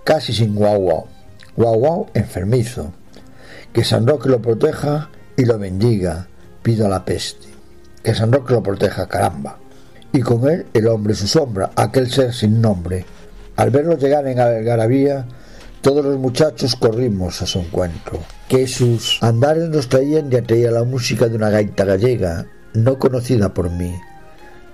casi 0.03 0.33
sin 0.33 0.55
guau 0.55 1.07
guau 1.55 2.07
enfermizo. 2.13 2.93
Que 3.73 3.83
San 3.83 4.07
Roque 4.07 4.29
lo 4.29 4.41
proteja 4.41 5.09
y 5.37 5.45
lo 5.45 5.59
bendiga, 5.59 6.27
pido 6.63 6.85
a 6.85 6.89
la 6.89 7.05
peste. 7.05 7.47
Que 8.03 8.15
San 8.15 8.31
Roque 8.31 8.53
lo 8.53 8.63
proteja, 8.63 9.07
caramba. 9.07 9.59
Y 10.11 10.21
con 10.21 10.49
él 10.49 10.65
el 10.73 10.87
hombre 10.87 11.13
su 11.13 11.27
sombra, 11.27 11.71
aquel 11.75 12.09
ser 12.09 12.33
sin 12.33 12.61
nombre. 12.61 13.05
Al 13.55 13.69
verlo 13.69 13.97
llegar 13.97 14.25
en 14.27 14.39
algarabía, 14.39 15.27
todos 15.81 16.03
los 16.03 16.17
muchachos 16.17 16.75
corrimos 16.75 17.41
a 17.41 17.45
su 17.45 17.59
encuentro. 17.59 18.19
Que 18.47 18.67
sus 18.67 19.21
andares 19.21 19.69
nos 19.69 19.87
traían 19.87 20.31
y 20.31 20.37
atraía 20.37 20.71
la 20.71 20.83
música 20.83 21.27
de 21.27 21.35
una 21.35 21.49
gaita 21.49 21.85
gallega, 21.85 22.47
no 22.73 22.99
conocida 22.99 23.53
por 23.53 23.69
mí, 23.69 23.95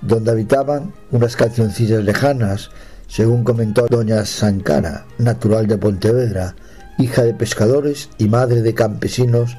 donde 0.02 0.32
habitaban 0.32 0.94
unas 1.12 1.36
cancioncillas 1.36 2.04
lejanas, 2.04 2.70
según 3.08 3.44
comentó 3.44 3.88
doña 3.88 4.26
Sancara, 4.26 5.06
natural 5.18 5.68
de 5.68 5.78
Pontevedra, 5.78 6.56
hija 6.98 7.24
de 7.24 7.34
pescadores 7.34 8.10
y 8.18 8.28
madre 8.28 8.62
de 8.62 8.74
campesinos, 8.74 9.58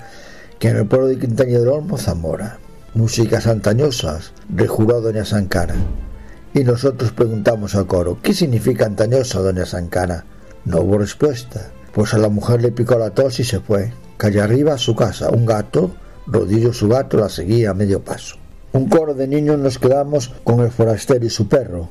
que 0.58 0.68
en 0.68 0.76
el 0.76 0.86
pueblo 0.86 1.08
de 1.08 1.18
Quintaña 1.18 1.58
Olmo, 1.60 1.98
Zamora. 1.98 2.58
Músicas 2.94 3.46
antañosas, 3.46 4.32
rejuró 4.54 5.00
doña 5.00 5.24
Sancara. 5.24 5.74
Y 6.54 6.64
nosotros 6.64 7.12
preguntamos 7.12 7.74
al 7.74 7.86
coro, 7.86 8.18
¿qué 8.22 8.32
significa 8.32 8.86
antañosa, 8.86 9.40
doña 9.40 9.66
Sancara? 9.66 10.24
No 10.64 10.80
hubo 10.80 10.98
respuesta, 10.98 11.70
pues 11.92 12.14
a 12.14 12.18
la 12.18 12.30
mujer 12.30 12.62
le 12.62 12.72
picó 12.72 12.98
la 12.98 13.10
tos 13.10 13.38
y 13.40 13.44
se 13.44 13.60
fue. 13.60 13.92
Calle 14.16 14.40
arriba 14.40 14.74
a 14.74 14.78
su 14.78 14.96
casa, 14.96 15.28
un 15.28 15.44
gato 15.44 15.94
Rodillo 16.26 16.72
su 16.72 16.88
gato 16.88 17.16
la 17.16 17.28
seguía 17.28 17.70
a 17.70 17.74
medio 17.74 18.02
paso. 18.02 18.36
Un 18.72 18.88
coro 18.88 19.14
de 19.14 19.28
niños 19.28 19.58
nos 19.58 19.78
quedamos 19.78 20.32
con 20.42 20.60
el 20.60 20.70
forastero 20.70 21.24
y 21.24 21.30
su 21.30 21.48
perro. 21.48 21.88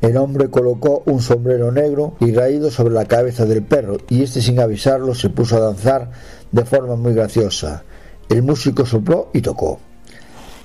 El 0.00 0.16
hombre 0.16 0.48
colocó 0.48 1.02
un 1.06 1.20
sombrero 1.20 1.72
negro 1.72 2.14
y 2.20 2.32
raído 2.32 2.70
sobre 2.70 2.94
la 2.94 3.06
cabeza 3.06 3.44
del 3.44 3.64
perro, 3.64 3.96
y 4.08 4.22
éste 4.22 4.40
sin 4.40 4.60
avisarlo 4.60 5.14
se 5.14 5.30
puso 5.30 5.56
a 5.56 5.60
danzar 5.60 6.10
de 6.52 6.64
forma 6.64 6.96
muy 6.96 7.12
graciosa. 7.12 7.82
El 8.28 8.42
músico 8.42 8.86
sopló 8.86 9.30
y 9.32 9.40
tocó. 9.40 9.80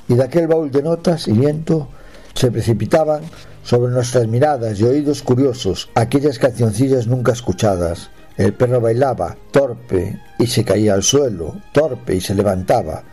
Y 0.07 0.15
de 0.15 0.23
aquel 0.23 0.47
baúl 0.47 0.69
de 0.69 0.83
notas 0.83 1.27
y 1.27 1.31
viento 1.31 1.87
se 2.33 2.51
precipitaban 2.51 3.23
sobre 3.63 3.91
nuestras 3.91 4.27
miradas 4.27 4.79
y 4.79 4.83
oídos 4.83 5.21
curiosos 5.21 5.89
aquellas 5.95 6.39
cancioncillas 6.39 7.07
nunca 7.07 7.31
escuchadas, 7.31 8.09
el 8.37 8.53
perro 8.53 8.81
bailaba, 8.81 9.35
torpe, 9.51 10.19
y 10.39 10.47
se 10.47 10.63
caía 10.63 10.93
al 10.93 11.03
suelo, 11.03 11.55
torpe, 11.73 12.15
y 12.15 12.21
se 12.21 12.33
levantaba, 12.33 13.03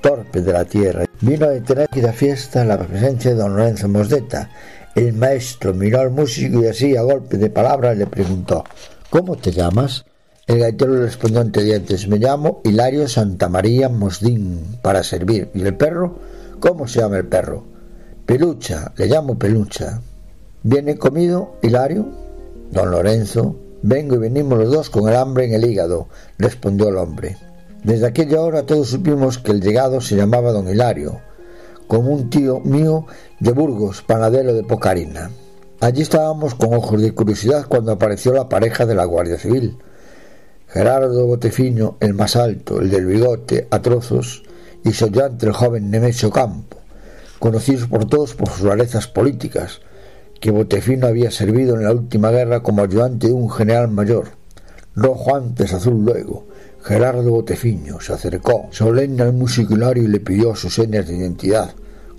torpe 0.00 0.40
de 0.40 0.52
la 0.52 0.64
tierra. 0.64 1.04
Vino 1.20 1.46
a 1.46 1.50
detener 1.50 1.88
la 1.96 2.12
fiesta 2.12 2.64
la 2.64 2.78
presencia 2.78 3.32
de 3.32 3.36
don 3.36 3.56
Lorenzo 3.56 3.88
Mosdeta. 3.88 4.50
El 4.94 5.12
maestro 5.12 5.74
miró 5.74 6.00
al 6.00 6.10
músico 6.10 6.62
y 6.62 6.66
así, 6.66 6.96
a 6.96 7.02
golpe 7.02 7.36
de 7.36 7.50
palabra, 7.50 7.94
le 7.94 8.06
preguntó 8.06 8.64
¿Cómo 9.10 9.36
te 9.36 9.52
llamas? 9.52 10.04
El 10.46 10.60
gaitero 10.60 10.94
le 10.94 11.02
respondió 11.02 11.40
entre 11.40 11.62
dientes 11.64 12.08
Me 12.08 12.18
llamo 12.18 12.62
Hilario 12.64 13.06
Santa 13.08 13.48
María 13.48 13.88
Mosdín, 13.88 14.78
para 14.82 15.02
servir. 15.02 15.50
¿Y 15.54 15.62
el 15.62 15.76
perro? 15.76 16.18
¿Cómo 16.60 16.88
se 16.88 17.00
llama 17.00 17.18
el 17.18 17.26
perro? 17.26 17.64
Pelucha, 18.24 18.92
le 18.96 19.06
llamo 19.06 19.38
Pelucha. 19.38 20.00
¿Viene 20.62 20.96
comido, 20.96 21.56
Hilario? 21.62 22.06
Don 22.70 22.90
Lorenzo, 22.90 23.56
vengo 23.82 24.16
y 24.16 24.18
venimos 24.18 24.58
los 24.58 24.70
dos 24.70 24.90
con 24.90 25.08
el 25.08 25.16
hambre 25.16 25.46
en 25.46 25.54
el 25.54 25.64
hígado, 25.64 26.08
respondió 26.38 26.88
el 26.88 26.96
hombre. 26.96 27.36
Desde 27.84 28.06
aquella 28.06 28.40
hora 28.40 28.66
todos 28.66 28.88
supimos 28.88 29.38
que 29.38 29.52
el 29.52 29.60
llegado 29.60 30.00
se 30.00 30.16
llamaba 30.16 30.52
don 30.52 30.68
Hilario, 30.68 31.20
como 31.86 32.10
un 32.10 32.28
tío 32.30 32.60
mío 32.60 33.06
de 33.40 33.52
Burgos, 33.52 34.02
panadero 34.02 34.52
de 34.54 34.64
Pocarina. 34.64 35.30
Allí 35.80 36.02
estábamos 36.02 36.54
con 36.54 36.74
ojos 36.74 37.00
de 37.00 37.14
curiosidad 37.14 37.66
cuando 37.68 37.92
apareció 37.92 38.32
la 38.32 38.48
pareja 38.48 38.84
de 38.84 38.96
la 38.96 39.04
Guardia 39.04 39.38
Civil. 39.38 39.78
Gerardo 40.66 41.26
Botefino, 41.26 41.96
el 42.00 42.14
más 42.14 42.36
alto, 42.36 42.80
el 42.80 42.90
del 42.90 43.06
bigote 43.06 43.68
a 43.70 43.80
trozos, 43.80 44.42
y 44.84 44.92
sollante 44.92 45.46
el 45.46 45.52
joven 45.52 45.90
Nemesio 45.90 46.30
Campo, 46.30 46.78
conocidos 47.38 47.88
por 47.88 48.06
todos 48.06 48.34
por 48.34 48.48
sus 48.48 48.62
rarezas 48.62 49.06
políticas, 49.06 49.80
que 50.40 50.50
Botefino 50.50 51.06
había 51.06 51.30
servido 51.30 51.76
en 51.76 51.84
la 51.84 51.92
última 51.92 52.30
guerra 52.30 52.62
como 52.62 52.82
ayudante 52.82 53.28
de 53.28 53.32
un 53.32 53.50
general 53.50 53.88
mayor, 53.88 54.28
rojo 54.94 55.34
antes, 55.34 55.72
azul 55.72 56.04
luego. 56.04 56.46
Gerardo 56.82 57.30
Botefiño 57.30 58.00
se 58.00 58.12
acercó 58.12 58.68
solemne 58.70 59.22
al 59.22 59.32
musiculario 59.32 60.04
y 60.04 60.08
le 60.08 60.20
pidió 60.20 60.54
sus 60.54 60.74
señas 60.74 61.08
de 61.08 61.16
identidad, 61.16 61.70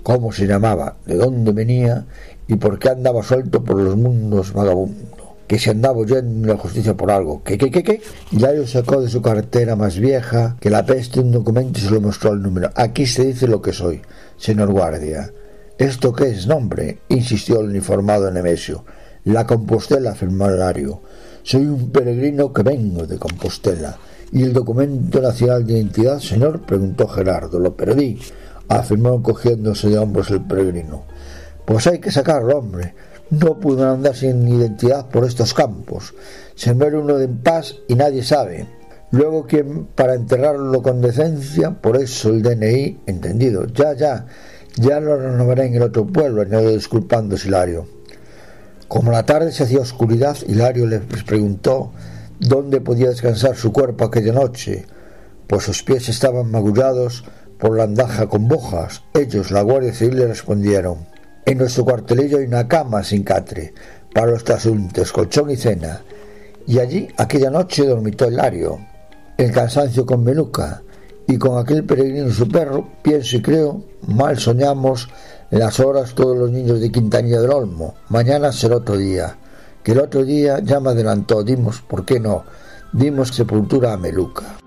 cómo 0.02 0.32
se 0.32 0.46
llamaba, 0.46 0.96
de 1.06 1.16
dónde 1.16 1.52
venía 1.52 2.06
y 2.46 2.56
por 2.56 2.78
qué 2.78 2.90
andaba 2.90 3.22
suelto 3.22 3.64
por 3.64 3.80
los 3.80 3.96
mundos 3.96 4.52
vagabundo, 4.52 5.36
que 5.46 5.58
se 5.58 5.70
andaba 5.70 5.98
oyendo 5.98 6.48
la 6.48 6.58
justicia 6.58 6.94
por 6.94 7.10
algo. 7.10 7.42
¿Qué, 7.42 7.56
qué, 7.56 7.70
qué, 7.70 7.82
qué? 7.82 8.02
Hilario 8.32 8.66
sacó 8.66 9.00
de 9.00 9.08
su 9.08 9.22
cartera 9.22 9.76
más 9.76 9.98
vieja 9.98 10.56
que 10.60 10.70
la 10.70 10.84
peste 10.84 11.20
un 11.20 11.32
documento 11.32 11.78
y 11.78 11.82
se 11.82 11.90
lo 11.90 12.00
mostró 12.00 12.32
el 12.32 12.42
número. 12.42 12.70
Aquí 12.74 13.06
se 13.06 13.24
dice 13.24 13.48
lo 13.48 13.62
que 13.62 13.72
soy, 13.72 14.02
señor 14.36 14.70
guardia. 14.70 15.32
¿Esto 15.80 16.12
qué 16.12 16.28
es 16.28 16.46
nombre? 16.46 16.98
insistió 17.08 17.60
el 17.60 17.70
uniformado 17.70 18.30
Nemesio. 18.30 18.84
La 19.24 19.46
Compostela, 19.46 20.10
afirmó 20.10 20.50
Hilario. 20.50 21.00
Soy 21.42 21.62
un 21.62 21.90
peregrino 21.90 22.52
que 22.52 22.62
vengo 22.62 23.06
de 23.06 23.16
Compostela. 23.16 23.96
¿Y 24.30 24.42
el 24.42 24.52
documento 24.52 25.22
nacional 25.22 25.66
de 25.66 25.78
identidad, 25.78 26.18
señor? 26.18 26.66
preguntó 26.66 27.08
Gerardo. 27.08 27.58
Lo 27.58 27.78
perdí, 27.78 28.20
afirmó 28.68 29.22
cogiéndose 29.22 29.88
de 29.88 29.96
hombros 29.96 30.30
el 30.30 30.42
peregrino. 30.42 31.04
Pues 31.64 31.86
hay 31.86 31.98
que 31.98 32.12
sacarlo, 32.12 32.58
hombre. 32.58 32.94
No 33.30 33.58
pudo 33.58 33.90
andar 33.90 34.14
sin 34.14 34.46
identidad 34.46 35.08
por 35.08 35.24
estos 35.24 35.54
campos. 35.54 36.12
Se 36.56 36.74
muere 36.74 36.98
uno 36.98 37.16
de 37.16 37.24
en 37.24 37.38
paz 37.38 37.76
y 37.88 37.94
nadie 37.94 38.22
sabe. 38.22 38.66
Luego, 39.12 39.46
¿quién 39.46 39.86
para 39.86 40.12
enterrarlo 40.12 40.82
con 40.82 41.00
decencia? 41.00 41.70
Por 41.70 41.96
eso 41.96 42.28
el 42.28 42.42
DNI, 42.42 43.00
entendido. 43.06 43.64
Ya, 43.68 43.94
ya. 43.94 44.26
Ya 44.76 45.00
lo 45.00 45.16
renovaré 45.16 45.66
en 45.66 45.74
el 45.74 45.82
otro 45.82 46.06
pueblo, 46.06 46.42
añadió 46.42 46.70
disculpando 46.70 47.36
Hilario. 47.36 47.86
Como 48.88 49.12
la 49.12 49.26
tarde 49.26 49.52
se 49.52 49.64
hacía 49.64 49.80
oscuridad, 49.80 50.36
Hilario 50.46 50.86
les 50.86 51.02
preguntó 51.24 51.92
dónde 52.38 52.80
podía 52.80 53.08
descansar 53.08 53.56
su 53.56 53.72
cuerpo 53.72 54.04
aquella 54.04 54.32
noche, 54.32 54.86
pues 55.46 55.64
sus 55.64 55.82
pies 55.82 56.08
estaban 56.08 56.50
magullados 56.50 57.24
por 57.58 57.76
la 57.76 57.84
andaja 57.84 58.28
con 58.28 58.48
bojas. 58.48 59.02
Ellos, 59.14 59.50
la 59.50 59.62
Guardia 59.62 59.92
Civil, 59.92 60.18
le 60.18 60.26
respondieron 60.28 61.06
En 61.44 61.58
nuestro 61.58 61.84
cuartelillo 61.84 62.38
hay 62.38 62.46
una 62.46 62.68
cama 62.68 63.02
sin 63.04 63.22
catre, 63.22 63.74
para 64.14 64.32
los 64.32 64.44
trasuntos, 64.44 65.12
colchón 65.12 65.50
y 65.50 65.56
cena. 65.56 66.02
Y 66.66 66.78
allí, 66.78 67.08
aquella 67.16 67.50
noche, 67.50 67.86
dormitó 67.86 68.28
Hilario. 68.28 68.78
El 69.36 69.50
cansancio 69.52 70.06
con 70.06 70.22
Meluca, 70.22 70.82
y 71.26 71.38
con 71.38 71.58
aquel 71.58 71.84
peregrino 71.84 72.30
su 72.30 72.48
perro, 72.48 72.88
pienso 73.02 73.36
y 73.36 73.42
creo, 73.42 73.84
mal 74.06 74.38
soñamos 74.38 75.08
las 75.50 75.80
horas 75.80 76.14
todos 76.14 76.36
los 76.36 76.50
niños 76.50 76.80
de 76.80 76.90
Quintanilla 76.90 77.40
del 77.40 77.50
Olmo. 77.50 77.94
Mañana 78.08 78.52
será 78.52 78.76
otro 78.76 78.96
día. 78.96 79.36
Que 79.82 79.92
el 79.92 80.00
otro 80.00 80.24
día 80.24 80.60
ya 80.60 80.78
me 80.78 80.90
adelantó, 80.90 81.42
dimos, 81.42 81.80
¿por 81.80 82.04
qué 82.04 82.20
no? 82.20 82.44
Dimos 82.92 83.28
sepultura 83.28 83.92
a 83.92 83.96
Meluca. 83.96 84.59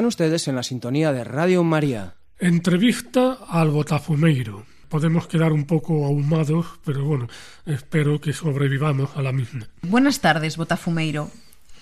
Están 0.00 0.08
ustedes 0.08 0.48
en 0.48 0.56
la 0.56 0.62
sintonía 0.62 1.12
de 1.12 1.24
Radio 1.24 1.62
María. 1.62 2.14
Entrevista 2.38 3.36
al 3.46 3.68
Botafumeiro. 3.68 4.64
Podemos 4.88 5.26
quedar 5.26 5.52
un 5.52 5.66
poco 5.66 6.06
ahumados, 6.06 6.80
pero 6.86 7.04
bueno, 7.04 7.28
espero 7.66 8.18
que 8.18 8.32
sobrevivamos 8.32 9.10
a 9.14 9.20
la 9.20 9.30
misma. 9.32 9.68
Buenas 9.82 10.20
tardes, 10.20 10.56
Botafumeiro. 10.56 11.28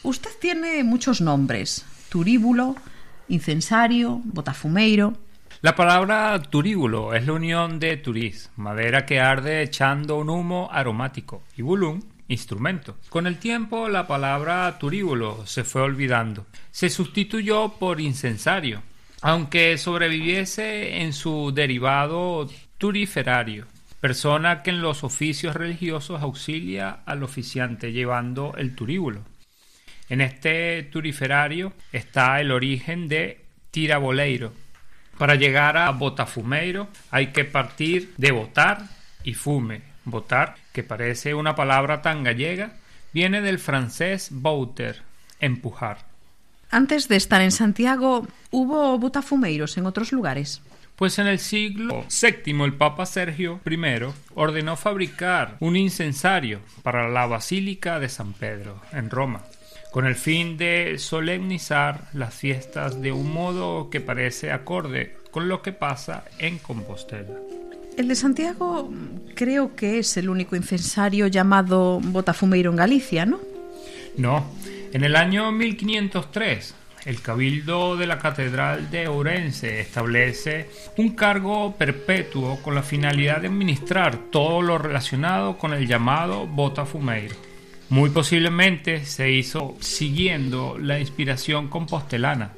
Usted 0.03 0.31
tiene 0.41 0.83
muchos 0.83 1.21
nombres. 1.21 1.87
Turíbulo, 2.09 2.75
incensario, 3.29 4.21
botafumeiro. 4.25 5.17
La 5.61 5.77
palabra 5.77 6.43
turíbulo 6.43 7.15
es 7.15 7.25
la 7.25 7.35
unión 7.35 7.79
de 7.79 7.99
turiz, 7.99 8.51
madera 8.57 9.07
que 9.07 9.21
arde 9.21 9.63
echando 9.63 10.17
un 10.17 10.29
humo 10.29 10.69
aromático, 10.73 11.45
y 11.57 11.63
bulum, 11.63 12.01
instrumento. 12.29 12.97
Con 13.09 13.27
el 13.27 13.39
tiempo 13.39 13.89
la 13.89 14.07
palabra 14.07 14.79
turíbulo 14.79 15.47
se 15.47 15.65
fue 15.65 15.83
olvidando. 15.83 16.47
Se 16.71 16.91
sustituyó 16.91 17.75
por 17.79 18.01
incensario, 18.01 18.83
aunque 19.23 19.77
sobreviviese 19.79 21.03
en 21.03 21.13
su 21.13 21.53
derivado 21.53 22.49
turiferario, 22.77 23.67
persona 24.01 24.63
que 24.63 24.71
en 24.71 24.81
los 24.81 25.03
oficios 25.03 25.57
religiosos 25.57 26.23
auxilia 26.23 27.01
al 27.05 27.23
oficiante 27.23 27.93
llevando 27.93 28.55
el 28.57 28.75
turíbulo. 28.75 29.25
En 30.09 30.21
este 30.21 30.85
turiferario 30.85 31.73
está 31.93 32.41
el 32.41 32.51
origen 32.51 33.09
de 33.09 33.45
tiraboleiro. 33.71 34.53
Para 35.19 35.35
llegar 35.35 35.77
a 35.77 35.91
botafumeiro 35.91 36.89
hay 37.11 37.29
que 37.29 37.45
partir 37.45 38.15
de 38.17 38.31
botar 38.31 38.85
y 39.25 39.35
fume. 39.35 39.88
Botar, 40.11 40.57
que 40.73 40.83
parece 40.83 41.35
una 41.35 41.55
palabra 41.55 42.03
tan 42.03 42.25
gallega, 42.25 42.73
viene 43.13 43.41
del 43.41 43.59
francés 43.59 44.29
bouter, 44.31 45.03
empujar. 45.41 46.07
Antes 46.71 47.09
de 47.09 47.17
estar 47.17 47.41
en 47.41 47.51
Santiago, 47.51 48.27
¿hubo 48.51 48.99
botafumeiros 48.99 49.79
en 49.79 49.87
otros 49.87 50.13
lugares? 50.13 50.61
Pues 50.97 51.19
en 51.21 51.29
el 51.29 51.39
siglo 51.39 52.05
VII 52.11 52.65
el 52.65 52.75
Papa 52.75 53.07
Sergio 53.07 53.61
I 53.65 53.79
ordenó 54.35 54.77
fabricar 54.77 55.57
un 55.61 55.77
incensario 55.77 56.61
para 56.83 57.09
la 57.09 57.27
Basílica 57.27 58.01
de 58.01 58.09
San 58.09 58.33
Pedro, 58.33 58.83
en 58.93 59.09
Roma, 59.09 59.45
con 59.93 60.07
el 60.07 60.17
fin 60.17 60.57
de 60.57 60.97
solemnizar 60.99 62.09
las 62.13 62.35
fiestas 62.35 63.01
de 63.01 63.13
un 63.13 63.33
modo 63.33 63.91
que 63.91 64.01
parece 64.01 64.51
acorde 64.51 65.17
con 65.31 65.49
lo 65.49 65.63
que 65.63 65.73
pasa 65.73 66.25
en 66.39 66.59
Compostela. 66.59 67.37
El 67.99 68.07
de 68.07 68.15
Santiago 68.15 68.93
creo 69.35 69.75
que 69.75 69.99
es 69.99 70.17
el 70.19 70.29
único 70.29 70.55
incensario 70.55 71.27
llamado 71.27 71.99
Botafumeiro 72.01 72.71
en 72.71 72.77
Galicia, 72.77 73.27
¿no? 73.27 73.41
No, 74.17 74.47
en 74.93 75.03
el 75.03 75.17
año 75.17 75.51
1503, 75.51 76.77
el 77.07 77.21
Cabildo 77.21 77.97
de 77.97 78.07
la 78.07 78.21
Catedral 78.21 78.89
de 78.93 79.09
Ourense 79.09 79.81
establece 79.81 80.71
un 80.97 81.17
cargo 81.17 81.75
perpetuo 81.77 82.63
con 82.63 82.77
la 82.77 82.85
finalidad 82.85 83.41
de 83.41 83.49
administrar 83.49 84.17
todo 84.31 84.63
lo 84.63 84.79
relacionado 84.79 85.59
con 85.59 85.73
el 85.73 85.89
llamado 85.89 86.47
Botafumeiro. 86.47 87.35
Muy 87.89 88.11
posiblemente 88.11 89.07
se 89.07 89.33
hizo 89.33 89.77
siguiendo 89.81 90.79
la 90.79 91.01
inspiración 91.01 91.67
compostelana, 91.67 92.53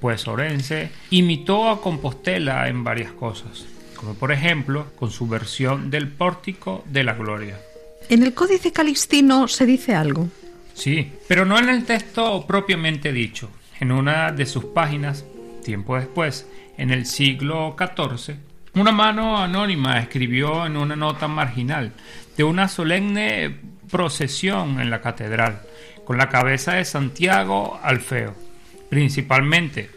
pues 0.00 0.26
Orense 0.26 0.88
imitó 1.10 1.68
a 1.68 1.82
Compostela 1.82 2.66
en 2.70 2.84
varias 2.84 3.12
cosas, 3.12 3.66
como 3.98 4.14
por 4.14 4.32
ejemplo 4.32 4.86
con 4.96 5.10
su 5.10 5.26
versión 5.26 5.90
del 5.90 6.08
Pórtico 6.08 6.84
de 6.86 7.04
la 7.04 7.14
Gloria. 7.14 7.58
¿En 8.08 8.22
el 8.22 8.32
Códice 8.32 8.72
Calistino 8.72 9.48
se 9.48 9.66
dice 9.66 9.94
algo? 9.94 10.28
Sí, 10.74 11.12
pero 11.26 11.44
no 11.44 11.58
en 11.58 11.68
el 11.68 11.84
texto 11.84 12.46
propiamente 12.46 13.12
dicho. 13.12 13.50
En 13.80 13.92
una 13.92 14.32
de 14.32 14.46
sus 14.46 14.66
páginas, 14.66 15.24
tiempo 15.64 15.96
después, 15.96 16.48
en 16.76 16.90
el 16.90 17.06
siglo 17.06 17.76
XIV, 17.76 18.36
una 18.74 18.92
mano 18.92 19.36
anónima 19.36 19.98
escribió 19.98 20.64
en 20.64 20.76
una 20.76 20.94
nota 20.94 21.26
marginal 21.26 21.92
de 22.36 22.44
una 22.44 22.68
solemne 22.68 23.56
procesión 23.90 24.80
en 24.80 24.90
la 24.90 25.00
catedral, 25.00 25.62
con 26.04 26.16
la 26.16 26.28
cabeza 26.28 26.74
de 26.74 26.84
Santiago 26.84 27.80
Alfeo, 27.82 28.34
principalmente 28.88 29.90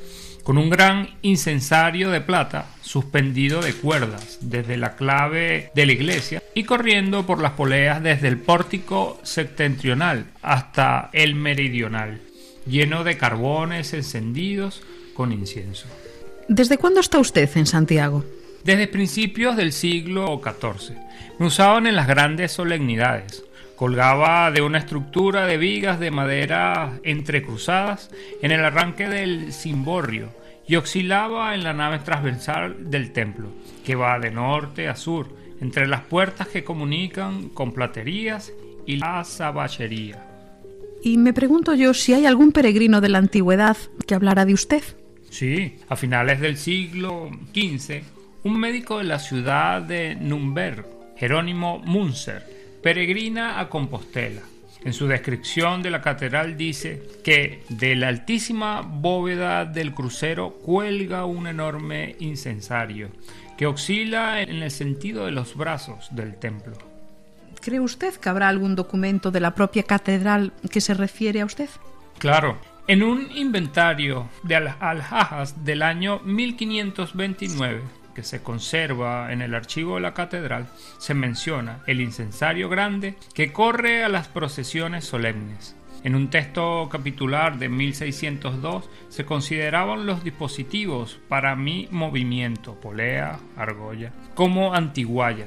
con 0.43 0.57
un 0.57 0.69
gran 0.69 1.07
incensario 1.21 2.09
de 2.09 2.21
plata 2.21 2.65
suspendido 2.91 3.61
de 3.61 3.73
cuerdas 3.73 4.39
desde 4.41 4.75
la 4.75 4.97
clave 4.97 5.71
de 5.73 5.85
la 5.85 5.93
iglesia 5.93 6.43
y 6.53 6.65
corriendo 6.65 7.25
por 7.25 7.41
las 7.41 7.53
poleas 7.53 8.03
desde 8.03 8.27
el 8.27 8.37
pórtico 8.37 9.17
septentrional 9.23 10.25
hasta 10.41 11.09
el 11.13 11.33
meridional, 11.33 12.19
lleno 12.67 13.05
de 13.05 13.15
carbones 13.15 13.93
encendidos 13.93 14.83
con 15.13 15.31
incienso. 15.31 15.87
¿Desde 16.49 16.77
cuándo 16.77 16.99
está 16.99 17.17
usted 17.19 17.49
en 17.55 17.65
Santiago? 17.65 18.25
Desde 18.65 18.89
principios 18.89 19.55
del 19.55 19.71
siglo 19.71 20.41
XIV. 20.43 20.97
Me 21.39 21.45
usaban 21.45 21.87
en 21.87 21.95
las 21.95 22.07
grandes 22.07 22.51
solemnidades, 22.51 23.45
Colgaba 23.77 24.51
de 24.51 24.61
una 24.61 24.77
estructura 24.77 25.47
de 25.47 25.57
vigas 25.57 25.99
de 25.99 26.11
madera 26.11 26.99
entrecruzadas 27.03 28.11
en 28.43 28.51
el 28.51 28.63
arranque 28.63 29.09
del 29.09 29.53
cimborrio 29.53 30.29
y 30.67 30.75
oscilaba 30.75 31.53
en 31.55 31.63
la 31.63 31.73
nave 31.73 31.99
transversal 31.99 32.89
del 32.89 33.11
templo, 33.11 33.49
que 33.83 33.95
va 33.95 34.19
de 34.19 34.31
norte 34.31 34.87
a 34.87 34.95
sur, 34.95 35.35
entre 35.59 35.87
las 35.87 36.01
puertas 36.01 36.47
que 36.47 36.63
comunican 36.63 37.49
con 37.49 37.71
platerías 37.71 38.51
y 38.85 38.97
la 38.97 39.23
sabachería. 39.23 40.27
Y 41.03 41.17
me 41.17 41.33
pregunto 41.33 41.73
yo 41.73 41.93
si 41.93 42.13
hay 42.13 42.25
algún 42.25 42.51
peregrino 42.51 43.01
de 43.01 43.09
la 43.09 43.17
antigüedad 43.17 43.77
que 44.05 44.15
hablara 44.15 44.45
de 44.45 44.53
usted. 44.53 44.83
Sí, 45.29 45.77
a 45.87 45.95
finales 45.95 46.41
del 46.41 46.57
siglo 46.57 47.29
XV, 47.53 48.01
un 48.43 48.59
médico 48.59 48.97
de 48.97 49.05
la 49.05 49.19
ciudad 49.19 49.81
de 49.81 50.15
Nürnberg, 50.15 50.85
Jerónimo 51.17 51.79
Munzer, 51.79 52.43
peregrina 52.81 53.59
a 53.59 53.69
Compostela. 53.69 54.41
En 54.83 54.93
su 54.93 55.07
descripción 55.07 55.83
de 55.83 55.91
la 55.91 56.01
catedral 56.01 56.57
dice 56.57 57.03
que 57.23 57.63
de 57.69 57.95
la 57.95 58.07
altísima 58.07 58.81
bóveda 58.81 59.65
del 59.65 59.93
crucero 59.93 60.51
cuelga 60.63 61.25
un 61.25 61.45
enorme 61.45 62.15
incensario 62.19 63.09
que 63.57 63.67
oscila 63.67 64.41
en 64.41 64.63
el 64.63 64.71
sentido 64.71 65.25
de 65.25 65.31
los 65.31 65.55
brazos 65.55 66.07
del 66.11 66.35
templo. 66.35 66.73
¿Cree 67.61 67.79
usted 67.79 68.15
que 68.15 68.29
habrá 68.29 68.49
algún 68.49 68.75
documento 68.75 69.29
de 69.29 69.39
la 69.39 69.53
propia 69.53 69.83
catedral 69.83 70.51
que 70.71 70.81
se 70.81 70.95
refiere 70.95 71.41
a 71.41 71.45
usted? 71.45 71.69
Claro. 72.17 72.57
En 72.87 73.03
un 73.03 73.29
inventario 73.35 74.29
de 74.41 74.55
alhajas 74.55 75.63
del 75.63 75.83
año 75.83 76.19
1529 76.25 78.00
que 78.13 78.23
se 78.23 78.41
conserva 78.41 79.31
en 79.31 79.41
el 79.41 79.55
archivo 79.55 79.95
de 79.95 80.01
la 80.01 80.13
catedral, 80.13 80.67
se 80.97 81.13
menciona 81.13 81.79
el 81.87 82.01
incensario 82.01 82.69
grande 82.69 83.15
que 83.33 83.51
corre 83.51 84.03
a 84.03 84.09
las 84.09 84.27
procesiones 84.27 85.05
solemnes. 85.05 85.75
En 86.03 86.15
un 86.15 86.29
texto 86.29 86.89
capitular 86.91 87.59
de 87.59 87.69
1602 87.69 88.89
se 89.09 89.25
consideraban 89.25 90.07
los 90.07 90.23
dispositivos 90.23 91.19
para 91.29 91.55
mi 91.55 91.87
movimiento, 91.91 92.73
polea, 92.73 93.37
argolla, 93.55 94.11
como 94.33 94.73
antiguaya, 94.73 95.45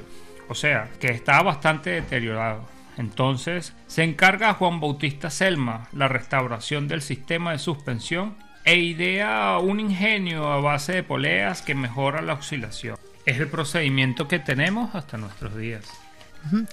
o 0.49 0.55
sea, 0.55 0.91
que 1.01 1.09
estaba 1.09 1.43
bastante 1.43 1.91
deteriorado. 1.91 2.69
Entonces 2.97 3.75
se 3.89 4.05
encarga 4.05 4.51
a 4.51 4.55
Juan 4.55 4.79
Bautista 4.79 5.29
Selma 5.29 5.89
la 5.93 6.07
restauración 6.07 6.87
del 6.87 7.03
sistema 7.03 7.51
de 7.51 7.59
suspensión 7.59 8.37
e 8.65 8.77
idea 8.77 9.59
un 9.59 9.81
ingenio 9.81 10.51
a 10.51 10.61
base 10.61 10.93
de 10.93 11.03
poleas 11.03 11.63
que 11.63 11.75
mejora 11.75 12.23
la 12.23 12.35
oscilación. 12.35 12.97
Es 13.27 13.39
el 13.39 13.49
procedimiento 13.49 14.29
que 14.29 14.39
tenemos 14.39 14.95
hasta 14.95 15.17
nuestros 15.17 15.57
días. 15.57 15.85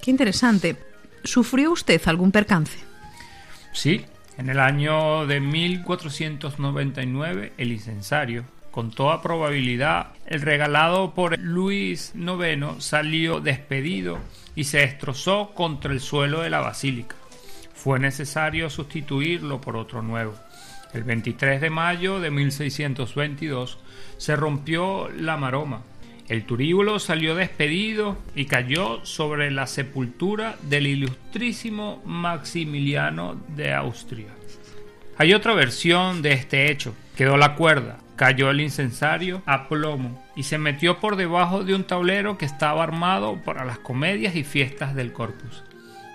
Qué 0.00 0.10
interesante. 0.10 0.76
¿Sufrió 1.24 1.72
usted 1.72 2.00
algún 2.06 2.32
percance? 2.32 2.78
Sí, 3.72 4.04
en 4.38 4.48
el 4.48 4.58
año 4.58 5.26
de 5.26 5.40
1499 5.40 7.52
el 7.56 7.72
incensario, 7.72 8.44
con 8.70 8.90
toda 8.90 9.22
probabilidad, 9.22 10.12
el 10.26 10.40
regalado 10.40 11.14
por 11.14 11.38
Luis 11.38 12.12
IX 12.14 12.82
salió 12.82 13.40
despedido 13.40 14.18
y 14.54 14.64
se 14.64 14.78
destrozó 14.78 15.52
contra 15.54 15.92
el 15.92 16.00
suelo 16.00 16.40
de 16.40 16.50
la 16.50 16.60
basílica. 16.60 17.16
Fue 17.74 17.98
necesario 17.98 18.70
sustituirlo 18.70 19.60
por 19.60 19.76
otro 19.76 20.02
nuevo. 20.02 20.34
El 20.92 21.04
23 21.04 21.60
de 21.60 21.70
mayo 21.70 22.20
de 22.20 22.30
1622 22.30 23.78
se 24.18 24.36
rompió 24.36 25.08
la 25.08 25.36
maroma. 25.36 25.82
El 26.28 26.44
turíbulo 26.44 26.98
salió 26.98 27.34
despedido 27.34 28.16
y 28.34 28.44
cayó 28.44 29.04
sobre 29.04 29.50
la 29.50 29.66
sepultura 29.66 30.56
del 30.62 30.86
ilustrísimo 30.86 32.02
Maximiliano 32.04 33.40
de 33.56 33.72
Austria. 33.72 34.28
Hay 35.16 35.34
otra 35.34 35.54
versión 35.54 36.22
de 36.22 36.32
este 36.32 36.70
hecho. 36.70 36.94
Quedó 37.16 37.36
la 37.36 37.54
cuerda, 37.54 37.98
cayó 38.16 38.50
el 38.50 38.60
incensario 38.60 39.42
a 39.46 39.68
plomo 39.68 40.22
y 40.36 40.44
se 40.44 40.58
metió 40.58 41.00
por 41.00 41.16
debajo 41.16 41.64
de 41.64 41.74
un 41.74 41.84
tablero 41.84 42.38
que 42.38 42.44
estaba 42.44 42.82
armado 42.82 43.40
para 43.44 43.64
las 43.64 43.78
comedias 43.78 44.36
y 44.36 44.44
fiestas 44.44 44.94
del 44.94 45.12
corpus. 45.12 45.64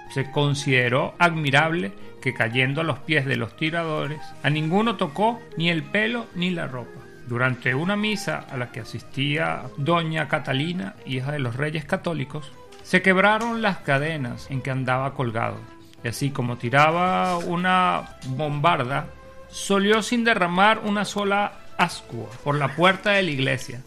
Se 0.10 0.32
consideró 0.32 1.16
admirable 1.20 1.92
que 2.22 2.34
cayendo 2.34 2.82
a 2.82 2.84
los 2.84 3.00
pies 3.00 3.26
de 3.26 3.38
los 3.38 3.56
tiradores, 3.56 4.20
a 4.44 4.50
ninguno 4.50 4.96
tocó 4.96 5.40
ni 5.58 5.70
el 5.70 5.84
pelo 5.84 6.28
ni 6.36 6.50
la 6.50 6.68
ropa. 6.68 7.02
Durante 7.28 7.76
una 7.76 7.96
misa 7.96 8.46
a 8.50 8.58
la 8.58 8.72
que 8.72 8.80
asistía 8.80 9.64
doña 9.78 10.28
Catalina, 10.28 10.96
hija 11.06 11.32
de 11.32 11.40
los 11.40 11.56
reyes 11.56 11.86
católicos, 11.86 12.52
se 12.84 13.02
quebraron 13.02 13.62
las 13.62 13.80
cadenas 13.80 14.48
en 14.50 14.62
que 14.62 14.72
andaba 14.72 15.14
colgado, 15.14 15.58
y 16.04 16.08
así 16.08 16.30
como 16.30 16.58
tiraba 16.58 17.38
una 17.38 18.18
bombarda, 18.30 19.08
solió 19.50 20.02
sin 20.02 20.24
derramar 20.24 20.80
una 20.86 21.04
sola 21.04 21.52
ascua 21.78 22.30
por 22.44 22.56
la 22.56 22.76
puerta 22.76 23.12
de 23.12 23.24
la 23.24 23.32
iglesia, 23.32 23.82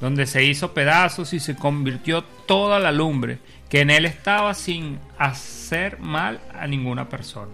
donde 0.00 0.26
se 0.26 0.44
hizo 0.44 0.74
pedazos 0.74 1.32
y 1.32 1.40
se 1.40 1.56
convirtió 1.56 2.24
toda 2.24 2.78
la 2.78 2.92
lumbre 2.92 3.38
que 3.72 3.80
en 3.80 3.88
él 3.88 4.04
estaba 4.04 4.52
sin 4.52 4.98
hacer 5.16 5.98
mal 5.98 6.42
a 6.52 6.66
ninguna 6.66 7.08
persona. 7.08 7.50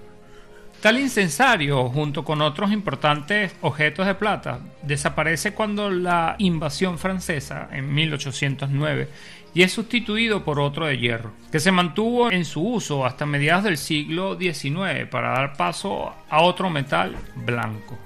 Tal 0.81 0.99
incensario, 0.99 1.89
junto 1.91 2.25
con 2.25 2.43
otros 2.43 2.73
importantes 2.73 3.55
objetos 3.61 4.05
de 4.05 4.17
plata, 4.17 4.59
desaparece 4.83 5.53
cuando 5.55 5.91
la 5.91 6.35
invasión 6.39 6.99
francesa 6.99 7.69
en 7.71 7.95
1809 7.95 9.09
y 9.55 9.63
es 9.63 9.71
sustituido 9.71 10.45
por 10.45 10.59
otro 10.59 10.87
de 10.87 10.99
hierro, 10.99 11.31
que 11.53 11.61
se 11.61 11.71
mantuvo 11.71 12.33
en 12.33 12.45
su 12.45 12.67
uso 12.67 13.07
hasta 13.07 13.25
mediados 13.25 13.63
del 13.63 13.79
siglo 13.79 14.37
XIX 14.37 15.07
para 15.09 15.31
dar 15.31 15.57
paso 15.57 16.13
a 16.29 16.43
otro 16.43 16.69
metal 16.69 17.15
blanco. 17.37 17.97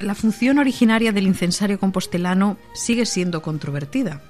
La 0.00 0.14
función 0.14 0.58
originaria 0.58 1.10
del 1.12 1.26
incensario 1.26 1.80
compostelano 1.80 2.58
sigue 2.74 3.06
siendo 3.06 3.40
controvertida. 3.40 4.20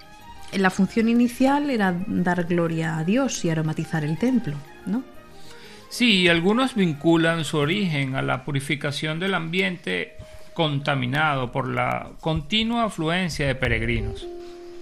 La 0.52 0.70
función 0.70 1.08
inicial 1.08 1.70
era 1.70 1.94
dar 2.06 2.44
gloria 2.44 2.96
a 2.96 3.04
Dios 3.04 3.44
y 3.44 3.50
aromatizar 3.50 4.04
el 4.04 4.18
templo, 4.18 4.56
¿no? 4.86 5.04
Sí, 5.90 6.28
algunos 6.28 6.74
vinculan 6.74 7.44
su 7.44 7.58
origen 7.58 8.14
a 8.14 8.22
la 8.22 8.44
purificación 8.44 9.18
del 9.18 9.34
ambiente 9.34 10.16
contaminado 10.54 11.52
por 11.52 11.68
la 11.68 12.10
continua 12.20 12.84
afluencia 12.84 13.46
de 13.46 13.54
peregrinos. 13.54 14.26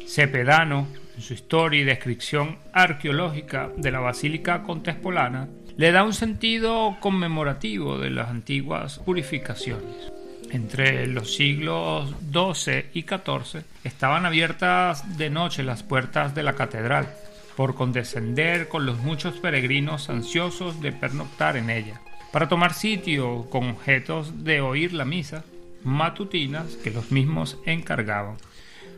Cepedano, 0.07 0.89
en 1.17 1.23
su 1.23 1.35
historia 1.35 1.81
y 1.81 1.85
descripción 1.85 2.59
arqueológica 2.73 3.71
de 3.77 3.91
la 3.91 4.01
Basílica 4.01 4.63
Contespolana, 4.63 5.49
le 5.77 5.93
da 5.93 6.05
un 6.05 6.15
sentido 6.15 6.97
conmemorativo 7.01 7.99
de 7.99 8.11
las 8.11 8.31
antiguas 8.31 8.99
purificaciones. 9.01 10.16
Entre 10.51 11.07
los 11.07 11.35
siglos 11.35 12.15
XII 12.33 12.87
y 12.95 13.03
XIV 13.03 13.65
estaban 13.85 14.27
abiertas 14.27 15.19
de 15.19 15.31
noche 15.31 15.63
las 15.63 15.83
puertas 15.83 16.35
de 16.35 16.43
la 16.43 16.55
catedral, 16.55 17.09
por 17.57 17.75
condescender 17.75 18.69
con 18.69 18.87
los 18.87 18.99
muchos 18.99 19.37
peregrinos 19.39 20.11
ansiosos 20.11 20.81
de 20.81 20.93
pernoctar 20.93 21.57
en 21.57 21.71
ella, 21.71 22.01
para 22.33 22.49
tomar 22.49 22.75
sitio 22.75 23.49
con 23.51 23.71
objetos 23.71 24.45
de 24.45 24.61
oír 24.61 24.93
la 24.93 25.05
misa 25.05 25.45
matutinas 25.83 26.77
que 26.77 26.91
los 26.91 27.11
mismos 27.11 27.59
encargaban. 27.65 28.37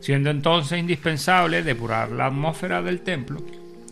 Siendo 0.01 0.29
entonces 0.29 0.79
indispensable 0.79 1.63
depurar 1.63 2.11
la 2.11 2.27
atmósfera 2.27 2.81
del 2.81 3.01
templo, 3.01 3.41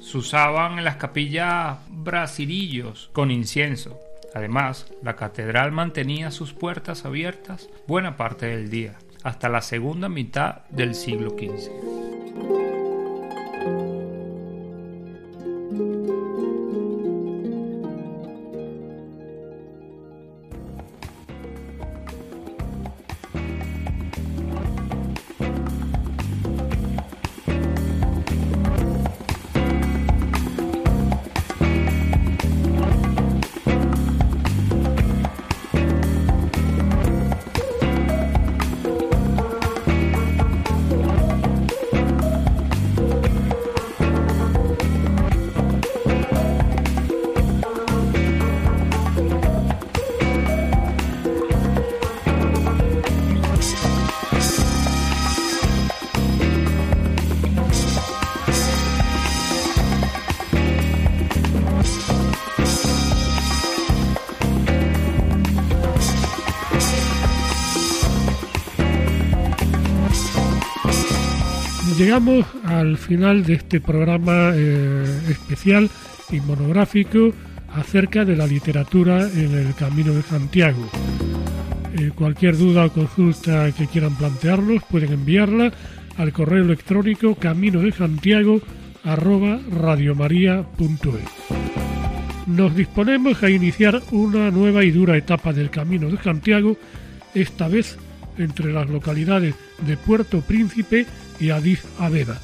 se 0.02 0.18
usaban 0.18 0.78
en 0.78 0.86
las 0.86 0.96
capillas 0.96 1.78
brasirillos 1.90 3.10
con 3.14 3.30
incienso. 3.30 4.00
Además, 4.38 4.86
la 5.02 5.16
catedral 5.16 5.72
mantenía 5.72 6.30
sus 6.30 6.54
puertas 6.54 7.06
abiertas 7.06 7.70
buena 7.88 8.18
parte 8.18 8.46
del 8.46 8.70
día, 8.70 9.00
hasta 9.24 9.50
la 9.50 9.64
segunda 9.64 10.10
mitad 10.10 10.68
del 10.70 10.94
siglo 10.94 11.32
XV. 11.32 12.67
Llegamos 71.98 72.46
al 72.64 72.98
final 72.98 73.44
de 73.44 73.54
este 73.54 73.82
programa 73.82 74.52
eh, 74.54 75.04
especial 75.30 75.90
y 76.30 76.40
monográfico 76.42 77.32
acerca 77.74 78.24
de 78.24 78.36
la 78.36 78.46
literatura 78.46 79.28
en 79.28 79.54
el 79.56 79.74
Camino 79.74 80.14
de 80.14 80.22
Santiago. 80.22 80.88
Eh, 81.98 82.12
cualquier 82.14 82.56
duda 82.56 82.86
o 82.86 82.94
consulta 82.94 83.72
que 83.72 83.88
quieran 83.88 84.16
plantearnos 84.16 84.84
pueden 84.84 85.14
enviarla 85.14 85.72
al 86.18 86.32
correo 86.34 86.64
electrónico 86.64 87.34
camino 87.36 87.80
de 87.82 87.92
santiago 87.92 88.62
Nos 92.46 92.76
disponemos 92.76 93.42
a 93.42 93.50
iniciar 93.50 94.04
una 94.12 94.52
nueva 94.52 94.84
y 94.84 94.92
dura 94.92 95.18
etapa 95.18 95.52
del 95.52 95.72
Camino 95.72 96.10
de 96.10 96.18
Santiago, 96.18 96.78
esta 97.34 97.68
vez 97.68 97.98
entre 98.38 98.72
las 98.72 98.88
localidades 98.88 99.56
de 99.86 99.98
Puerto 99.98 100.42
Príncipe 100.42 101.08
y 101.40 101.50
Addis 101.50 101.82
Abeba. 102.00 102.40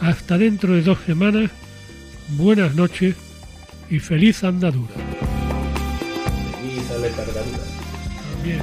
Hasta 0.00 0.38
dentro 0.38 0.74
de 0.74 0.82
dos 0.82 0.98
semanas, 1.04 1.50
buenas 2.36 2.74
noches 2.74 3.16
y 3.90 3.98
feliz 3.98 4.44
andadura. 4.44 4.94
Feliz 6.60 6.90
andadura. 6.90 7.58
También. 8.32 8.62